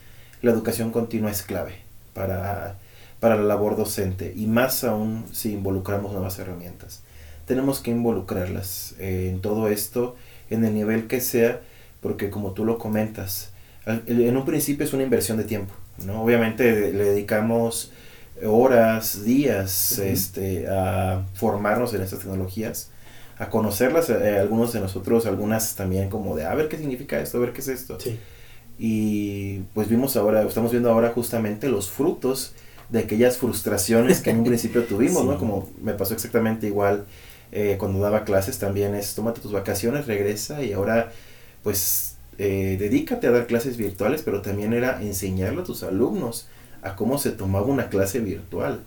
La 0.42 0.50
educación 0.50 0.90
continua 0.90 1.30
es 1.30 1.42
clave 1.42 1.76
para, 2.12 2.76
para 3.20 3.36
la 3.36 3.42
labor 3.42 3.76
docente 3.76 4.34
y 4.36 4.46
más 4.46 4.84
aún 4.84 5.24
si 5.32 5.52
involucramos 5.54 6.12
nuevas 6.12 6.38
herramientas. 6.38 7.00
Tenemos 7.46 7.80
que 7.80 7.90
involucrarlas 7.90 8.94
eh, 8.98 9.30
en 9.32 9.40
todo 9.40 9.68
esto, 9.68 10.16
en 10.50 10.64
el 10.64 10.74
nivel 10.74 11.06
que 11.06 11.22
sea, 11.22 11.60
porque 12.02 12.28
como 12.28 12.52
tú 12.52 12.66
lo 12.66 12.78
comentas, 12.78 13.52
en 13.86 14.36
un 14.36 14.44
principio 14.44 14.84
es 14.84 14.92
una 14.92 15.04
inversión 15.04 15.38
de 15.38 15.44
tiempo. 15.44 15.72
¿no? 16.04 16.22
Obviamente 16.22 16.92
le 16.92 17.04
dedicamos 17.04 17.92
horas, 18.46 19.24
días 19.24 19.98
este, 19.98 20.68
a 20.68 21.26
formarnos 21.34 21.94
en 21.94 22.02
estas 22.02 22.20
tecnologías, 22.20 22.90
a 23.38 23.48
conocerlas, 23.48 24.10
eh, 24.10 24.38
algunos 24.38 24.72
de 24.72 24.80
nosotros, 24.80 25.26
algunas 25.26 25.74
también 25.74 26.10
como 26.10 26.36
de, 26.36 26.44
a 26.44 26.54
ver 26.54 26.68
qué 26.68 26.76
significa 26.76 27.20
esto, 27.20 27.38
a 27.38 27.40
ver 27.40 27.52
qué 27.52 27.60
es 27.60 27.68
esto. 27.68 27.98
Sí. 27.98 28.18
Y 28.78 29.60
pues 29.74 29.88
vimos 29.88 30.16
ahora, 30.16 30.42
estamos 30.42 30.70
viendo 30.70 30.90
ahora 30.90 31.10
justamente 31.10 31.68
los 31.68 31.90
frutos 31.90 32.52
de 32.88 33.00
aquellas 33.00 33.36
frustraciones 33.38 34.20
que 34.20 34.30
en 34.30 34.38
un 34.38 34.44
principio 34.44 34.84
tuvimos, 34.88 35.24
¿no? 35.24 35.38
Como 35.38 35.68
me 35.82 35.92
pasó 35.92 36.14
exactamente 36.14 36.66
igual 36.66 37.06
eh, 37.52 37.76
cuando 37.78 38.00
daba 38.00 38.24
clases 38.24 38.58
también 38.58 38.94
es, 38.94 39.14
tómate 39.14 39.40
tus 39.40 39.52
vacaciones, 39.52 40.06
regresa 40.06 40.62
y 40.62 40.72
ahora 40.72 41.12
pues 41.62 42.16
eh, 42.38 42.76
dedícate 42.78 43.26
a 43.26 43.32
dar 43.32 43.46
clases 43.46 43.76
virtuales, 43.76 44.22
pero 44.24 44.40
también 44.40 44.72
era 44.72 45.02
enseñarle 45.02 45.60
a 45.60 45.64
tus 45.64 45.82
alumnos 45.82 46.48
a 46.82 46.96
cómo 46.96 47.18
se 47.18 47.30
tomaba 47.30 47.66
una 47.66 47.88
clase 47.88 48.20
virtual, 48.20 48.80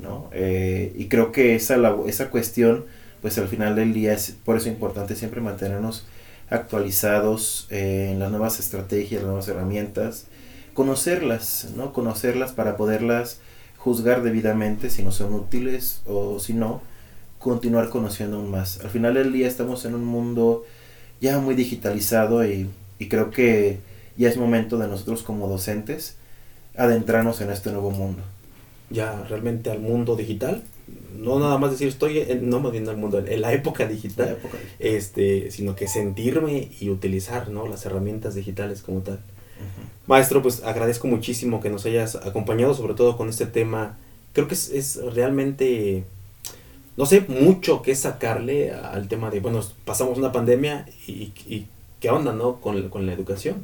¿no? 0.00 0.28
Eh, 0.32 0.92
y 0.96 1.06
creo 1.06 1.32
que 1.32 1.54
esa, 1.54 1.76
esa 2.06 2.30
cuestión, 2.30 2.84
pues 3.22 3.38
al 3.38 3.48
final 3.48 3.76
del 3.76 3.92
día 3.92 4.14
es 4.14 4.36
por 4.44 4.56
eso 4.56 4.68
importante 4.68 5.16
siempre 5.16 5.40
mantenernos 5.40 6.06
actualizados 6.50 7.66
eh, 7.70 8.10
en 8.12 8.18
las 8.18 8.30
nuevas 8.30 8.58
estrategias, 8.58 9.22
las 9.22 9.26
nuevas 9.26 9.48
herramientas, 9.48 10.26
conocerlas, 10.74 11.68
¿no? 11.76 11.92
Conocerlas 11.92 12.52
para 12.52 12.76
poderlas 12.76 13.40
juzgar 13.76 14.22
debidamente 14.22 14.90
si 14.90 15.02
no 15.02 15.12
son 15.12 15.34
útiles 15.34 16.02
o 16.06 16.40
si 16.40 16.54
no, 16.54 16.82
continuar 17.38 17.90
conociendo 17.90 18.38
aún 18.38 18.50
más. 18.50 18.80
Al 18.80 18.90
final 18.90 19.14
del 19.14 19.32
día 19.32 19.46
estamos 19.46 19.84
en 19.84 19.94
un 19.94 20.04
mundo 20.04 20.64
ya 21.20 21.38
muy 21.38 21.54
digitalizado 21.54 22.44
y, 22.44 22.68
y 22.98 23.08
creo 23.08 23.30
que 23.30 23.78
ya 24.16 24.28
es 24.28 24.36
momento 24.36 24.78
de 24.78 24.88
nosotros 24.88 25.22
como 25.22 25.48
docentes 25.48 26.17
adentrarnos 26.78 27.40
en 27.40 27.50
este 27.50 27.70
nuevo 27.70 27.90
mundo. 27.90 28.22
Ya 28.88 29.24
realmente 29.28 29.70
al 29.70 29.80
mundo 29.80 30.16
digital. 30.16 30.62
No 31.18 31.38
nada 31.38 31.58
más 31.58 31.72
decir 31.72 31.88
estoy, 31.88 32.20
en, 32.20 32.48
no 32.48 32.60
más 32.60 32.72
bien 32.72 32.88
al 32.88 32.96
mundo, 32.96 33.18
en 33.18 33.40
la 33.40 33.52
época 33.52 33.86
digital. 33.86 34.26
La 34.26 34.32
época 34.32 34.56
digital. 34.56 34.76
este, 34.78 35.50
sino 35.50 35.76
que 35.76 35.88
sentirme 35.88 36.70
y 36.80 36.88
utilizar 36.88 37.50
¿no? 37.50 37.66
las 37.66 37.84
herramientas 37.84 38.34
digitales 38.34 38.80
como 38.82 39.00
tal. 39.00 39.20
Maestro, 40.06 40.40
pues 40.40 40.62
agradezco 40.62 41.06
muchísimo 41.06 41.60
que 41.60 41.68
nos 41.68 41.84
hayas 41.84 42.14
acompañado, 42.14 42.72
sobre 42.72 42.94
todo 42.94 43.16
con 43.18 43.28
este 43.28 43.44
tema. 43.44 43.98
Creo 44.32 44.48
que 44.48 44.54
es, 44.54 44.70
es 44.70 44.96
realmente, 45.14 46.04
no 46.96 47.04
sé, 47.04 47.26
mucho 47.28 47.82
que 47.82 47.94
sacarle 47.94 48.72
al 48.72 49.08
tema 49.08 49.30
de, 49.30 49.40
bueno, 49.40 49.60
pasamos 49.84 50.16
una 50.16 50.32
pandemia 50.32 50.86
y, 51.06 51.32
y 51.46 51.66
qué 52.00 52.10
onda, 52.10 52.32
¿no? 52.32 52.60
Con, 52.60 52.88
con 52.88 53.06
la 53.06 53.12
educación. 53.12 53.56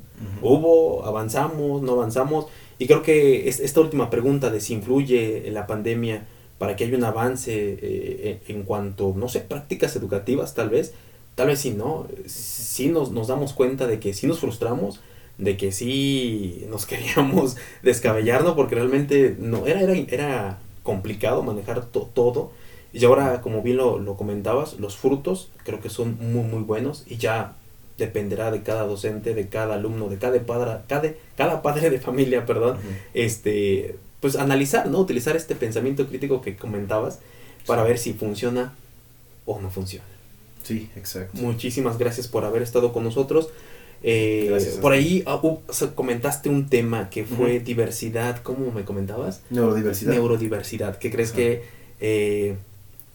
Hubo, 0.43 1.05
avanzamos, 1.07 1.83
no 1.83 1.93
avanzamos. 1.93 2.47
Y 2.79 2.87
creo 2.87 3.03
que 3.03 3.49
es, 3.49 3.61
esta 3.61 3.81
última 3.81 4.11
pregunta 4.11 4.51
de 4.51 4.61
si 4.61 4.75
influye 4.75 5.49
la 5.51 5.67
pandemia 5.67 6.27
para 6.59 6.77
que 6.77 6.85
haya 6.85 6.97
un 6.97 7.05
avance 7.05 7.53
eh, 7.81 8.41
en, 8.49 8.57
en 8.57 8.63
cuanto, 8.65 9.15
no 9.17 9.29
sé, 9.29 9.41
prácticas 9.41 9.95
educativas 9.97 10.55
tal 10.55 10.71
vez, 10.71 10.93
tal 11.35 11.49
vez 11.49 11.61
sí, 11.61 11.71
¿no? 11.71 12.07
Sí 12.27 12.89
nos, 12.89 13.11
nos 13.13 13.29
damos 13.29 13.53
cuenta 13.53 13.87
de 13.87 13.99
que 14.01 14.15
sí 14.15 14.27
nos 14.27 14.39
frustramos, 14.41 15.01
de 15.39 15.57
que 15.57 15.73
sí 15.73 16.65
nos 16.69 16.87
queríamos 16.91 17.57
descabellarnos 17.83 18.55
porque 18.55 18.75
realmente 18.77 19.37
no, 19.39 19.67
era, 19.67 19.81
era, 19.83 19.93
era 19.95 20.59
complicado 20.83 21.43
manejar 21.43 21.85
to- 21.87 22.11
todo. 22.15 22.51
Y 22.93 23.05
ahora, 23.05 23.41
como 23.41 23.63
bien 23.63 23.77
lo, 23.79 23.99
lo 23.99 24.17
comentabas, 24.17 24.79
los 24.79 24.97
frutos 24.97 25.51
creo 25.65 25.81
que 25.81 25.91
son 25.91 26.17
muy, 26.21 26.45
muy 26.45 26.63
buenos 26.63 27.05
y 27.09 27.17
ya 27.17 27.57
dependerá 27.99 28.51
de 28.51 28.63
cada 28.63 28.85
docente, 28.85 29.35
de 29.35 29.49
cada 29.49 29.75
alumno, 29.75 30.09
de 30.09 30.19
cada 30.19 30.41
padre, 30.45 30.83
cada, 30.89 31.15
cada 31.37 31.63
padre 31.63 31.91
de 31.91 32.01
familia, 32.01 32.45
perdón, 32.45 32.79
este, 33.15 33.97
pues 34.21 34.37
analizar, 34.37 34.89
¿no? 34.89 34.99
Utilizar 34.99 35.37
este 35.37 35.55
pensamiento 35.55 36.07
crítico 36.09 36.43
que 36.43 36.57
comentabas 36.57 37.21
para 37.67 37.83
ver 37.83 37.99
si 37.99 38.13
funciona 38.15 38.75
o 39.47 39.61
no 39.61 39.71
funciona. 39.71 40.05
Sí, 40.63 40.91
exacto. 40.97 41.39
Muchísimas 41.41 41.99
gracias 41.99 42.27
por 42.27 42.45
haber 42.45 42.63
estado 42.63 42.93
con 42.93 43.05
nosotros. 43.05 43.51
Eh, 44.03 44.47
Gracias 44.51 44.75
por 44.77 44.93
ahí 44.93 45.23
ah, 45.25 45.41
uh, 45.43 45.61
comentaste 45.95 46.51
un 46.51 46.69
tema 46.69 47.09
que 47.09 47.25
fue 47.25 47.61
diversidad, 47.61 48.43
¿cómo 48.43 48.71
me 48.71 48.85
comentabas? 48.85 49.41
Neurodiversidad. 49.49 50.13
Neurodiversidad, 50.13 50.99
que 50.99 51.11
crees 51.11 51.33
que 51.33 51.63
eh, 52.01 52.57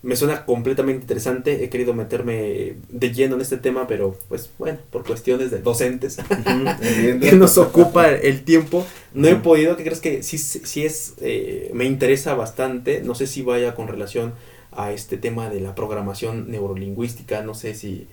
me 0.01 0.15
suena 0.15 0.45
completamente 0.45 1.01
interesante. 1.01 1.63
He 1.63 1.69
querido 1.69 1.93
meterme 1.93 2.75
de 2.89 3.13
lleno 3.13 3.35
en 3.35 3.41
este 3.41 3.57
tema, 3.57 3.87
pero 3.87 4.17
pues 4.29 4.49
bueno, 4.57 4.79
por 4.89 5.05
cuestiones 5.05 5.51
de 5.51 5.59
docentes 5.59 6.17
que 7.21 7.31
nos 7.33 7.57
ocupa 7.57 8.09
el 8.09 8.43
tiempo. 8.43 8.85
No 9.13 9.27
he 9.27 9.35
podido, 9.35 9.75
¿qué 9.75 9.83
crees 9.83 10.01
que 10.01 10.23
sí, 10.23 10.37
sí 10.37 10.85
es, 10.85 11.15
eh, 11.21 11.71
me 11.73 11.85
interesa 11.85 12.35
bastante? 12.35 13.01
No 13.01 13.15
sé 13.15 13.27
si 13.27 13.41
vaya 13.41 13.75
con 13.75 13.87
relación 13.87 14.33
a 14.71 14.91
este 14.91 15.17
tema 15.17 15.49
de 15.49 15.59
la 15.59 15.75
programación 15.75 16.51
neurolingüística, 16.51 17.41
no 17.41 17.55
sé 17.55 17.73
si 17.73 18.07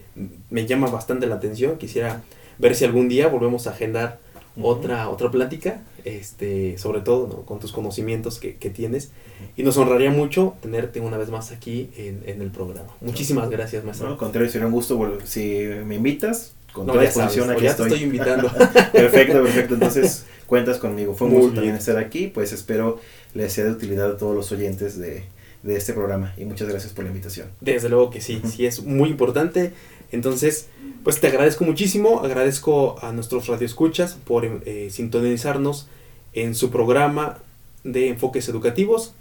me 0.51 0.67
llama 0.67 0.89
bastante 0.89 1.27
la 1.27 1.35
atención, 1.35 1.77
quisiera 1.77 2.23
ver 2.59 2.75
si 2.75 2.87
algún 2.87 3.09
día 3.09 3.29
volvemos 3.29 3.67
a 3.67 3.71
agendar 3.71 4.19
otra, 4.61 5.09
otra 5.11 5.31
plática, 5.31 5.83
este, 6.07 6.79
sobre 6.79 7.01
todo 7.01 7.27
¿no? 7.27 7.43
con 7.43 7.59
tus 7.59 7.73
conocimientos 7.73 8.39
que, 8.39 8.57
que 8.57 8.71
tienes, 8.71 9.11
y 9.57 9.63
nos 9.65 9.77
honraría 9.77 10.11
mucho 10.11 10.55
tenerte 10.63 11.01
una 11.01 11.19
vez 11.19 11.29
más 11.31 11.53
aquí 11.53 11.91
en, 11.97 12.23
en 12.27 12.41
el 12.41 12.51
programa. 12.51 12.89
Muchísimas 13.01 13.51
gracias, 13.51 13.83
No, 13.83 13.89
maestro. 13.89 14.09
al 14.09 14.17
contrario, 14.17 14.49
sería 14.51 14.67
un 14.67 14.73
gusto. 14.73 15.19
Si 15.25 15.65
me 15.85 15.97
invitas, 15.97 16.55
con 16.73 16.87
No, 16.87 16.93
toda 16.93 17.05
disposición 17.05 17.51
aquí 17.51 17.65
ya 17.65 17.71
estoy. 17.71 17.89
te 17.91 17.95
estoy 17.97 18.07
invitando. 18.09 18.51
perfecto, 18.93 19.43
perfecto. 19.43 19.75
Entonces, 19.75 20.25
cuentas 20.47 20.79
conmigo. 20.79 21.15
Fue 21.15 21.27
un 21.27 21.33
Muy 21.35 21.43
gusto 21.43 21.53
bien. 21.61 21.75
también 21.75 21.77
estar 21.77 21.99
aquí. 21.99 22.29
Pues 22.29 22.53
espero 22.53 22.99
les 23.35 23.53
sea 23.53 23.65
de 23.65 23.73
utilidad 23.73 24.11
a 24.13 24.17
todos 24.17 24.35
los 24.35 24.51
oyentes 24.53 24.99
de, 24.99 25.25
de 25.63 25.77
este 25.77 25.93
programa. 25.93 26.35
Y 26.37 26.45
muchas 26.45 26.69
gracias 26.69 26.93
por 26.93 27.05
la 27.05 27.11
invitación. 27.11 27.49
Desde 27.61 27.89
luego 27.89 28.11
que 28.11 28.21
sí, 28.21 28.41
sí 28.51 28.65
es 28.67 28.83
muy 28.85 29.09
importante. 29.11 29.73
Entonces, 30.13 30.69
pues 31.03 31.19
te 31.21 31.27
agradezco 31.27 31.65
muchísimo, 31.65 32.21
agradezco 32.21 32.97
a 33.03 33.11
nuestros 33.13 33.49
radioescuchas 33.49 34.15
por 34.25 34.45
eh, 34.45 34.89
sintonizarnos 34.91 35.89
en 36.37 36.55
su 36.55 36.71
programa 36.71 37.39
de 37.83 38.09
enfoques 38.09 38.49
educativos 38.49 39.15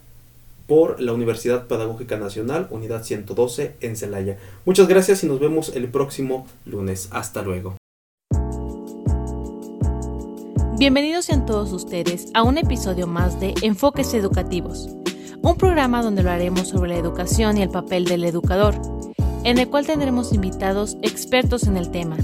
por 0.67 0.99
la 0.99 1.13
Universidad 1.13 1.67
Pedagógica 1.67 2.17
Nacional, 2.17 2.67
Unidad 2.69 3.03
112 3.03 3.75
en 3.81 3.95
Celaya. 3.95 4.37
Muchas 4.65 4.87
gracias 4.87 5.23
y 5.23 5.27
nos 5.27 5.39
vemos 5.39 5.69
el 5.75 5.87
próximo 5.87 6.45
lunes. 6.65 7.09
Hasta 7.11 7.41
luego. 7.41 7.77
Bienvenidos 10.77 11.25
sean 11.25 11.45
todos 11.45 11.71
ustedes 11.71 12.27
a 12.33 12.43
un 12.43 12.57
episodio 12.57 13.07
más 13.07 13.39
de 13.39 13.53
Enfoques 13.61 14.13
Educativos, 14.13 14.89
un 15.41 15.55
programa 15.55 16.03
donde 16.03 16.19
hablaremos 16.19 16.67
sobre 16.67 16.89
la 16.89 16.97
educación 16.97 17.57
y 17.57 17.61
el 17.61 17.69
papel 17.69 18.03
del 18.03 18.25
educador, 18.25 18.75
en 19.45 19.57
el 19.57 19.69
cual 19.69 19.85
tendremos 19.85 20.33
invitados 20.33 20.97
expertos 21.01 21.63
en 21.63 21.77
el 21.77 21.91
tema. 21.91 22.17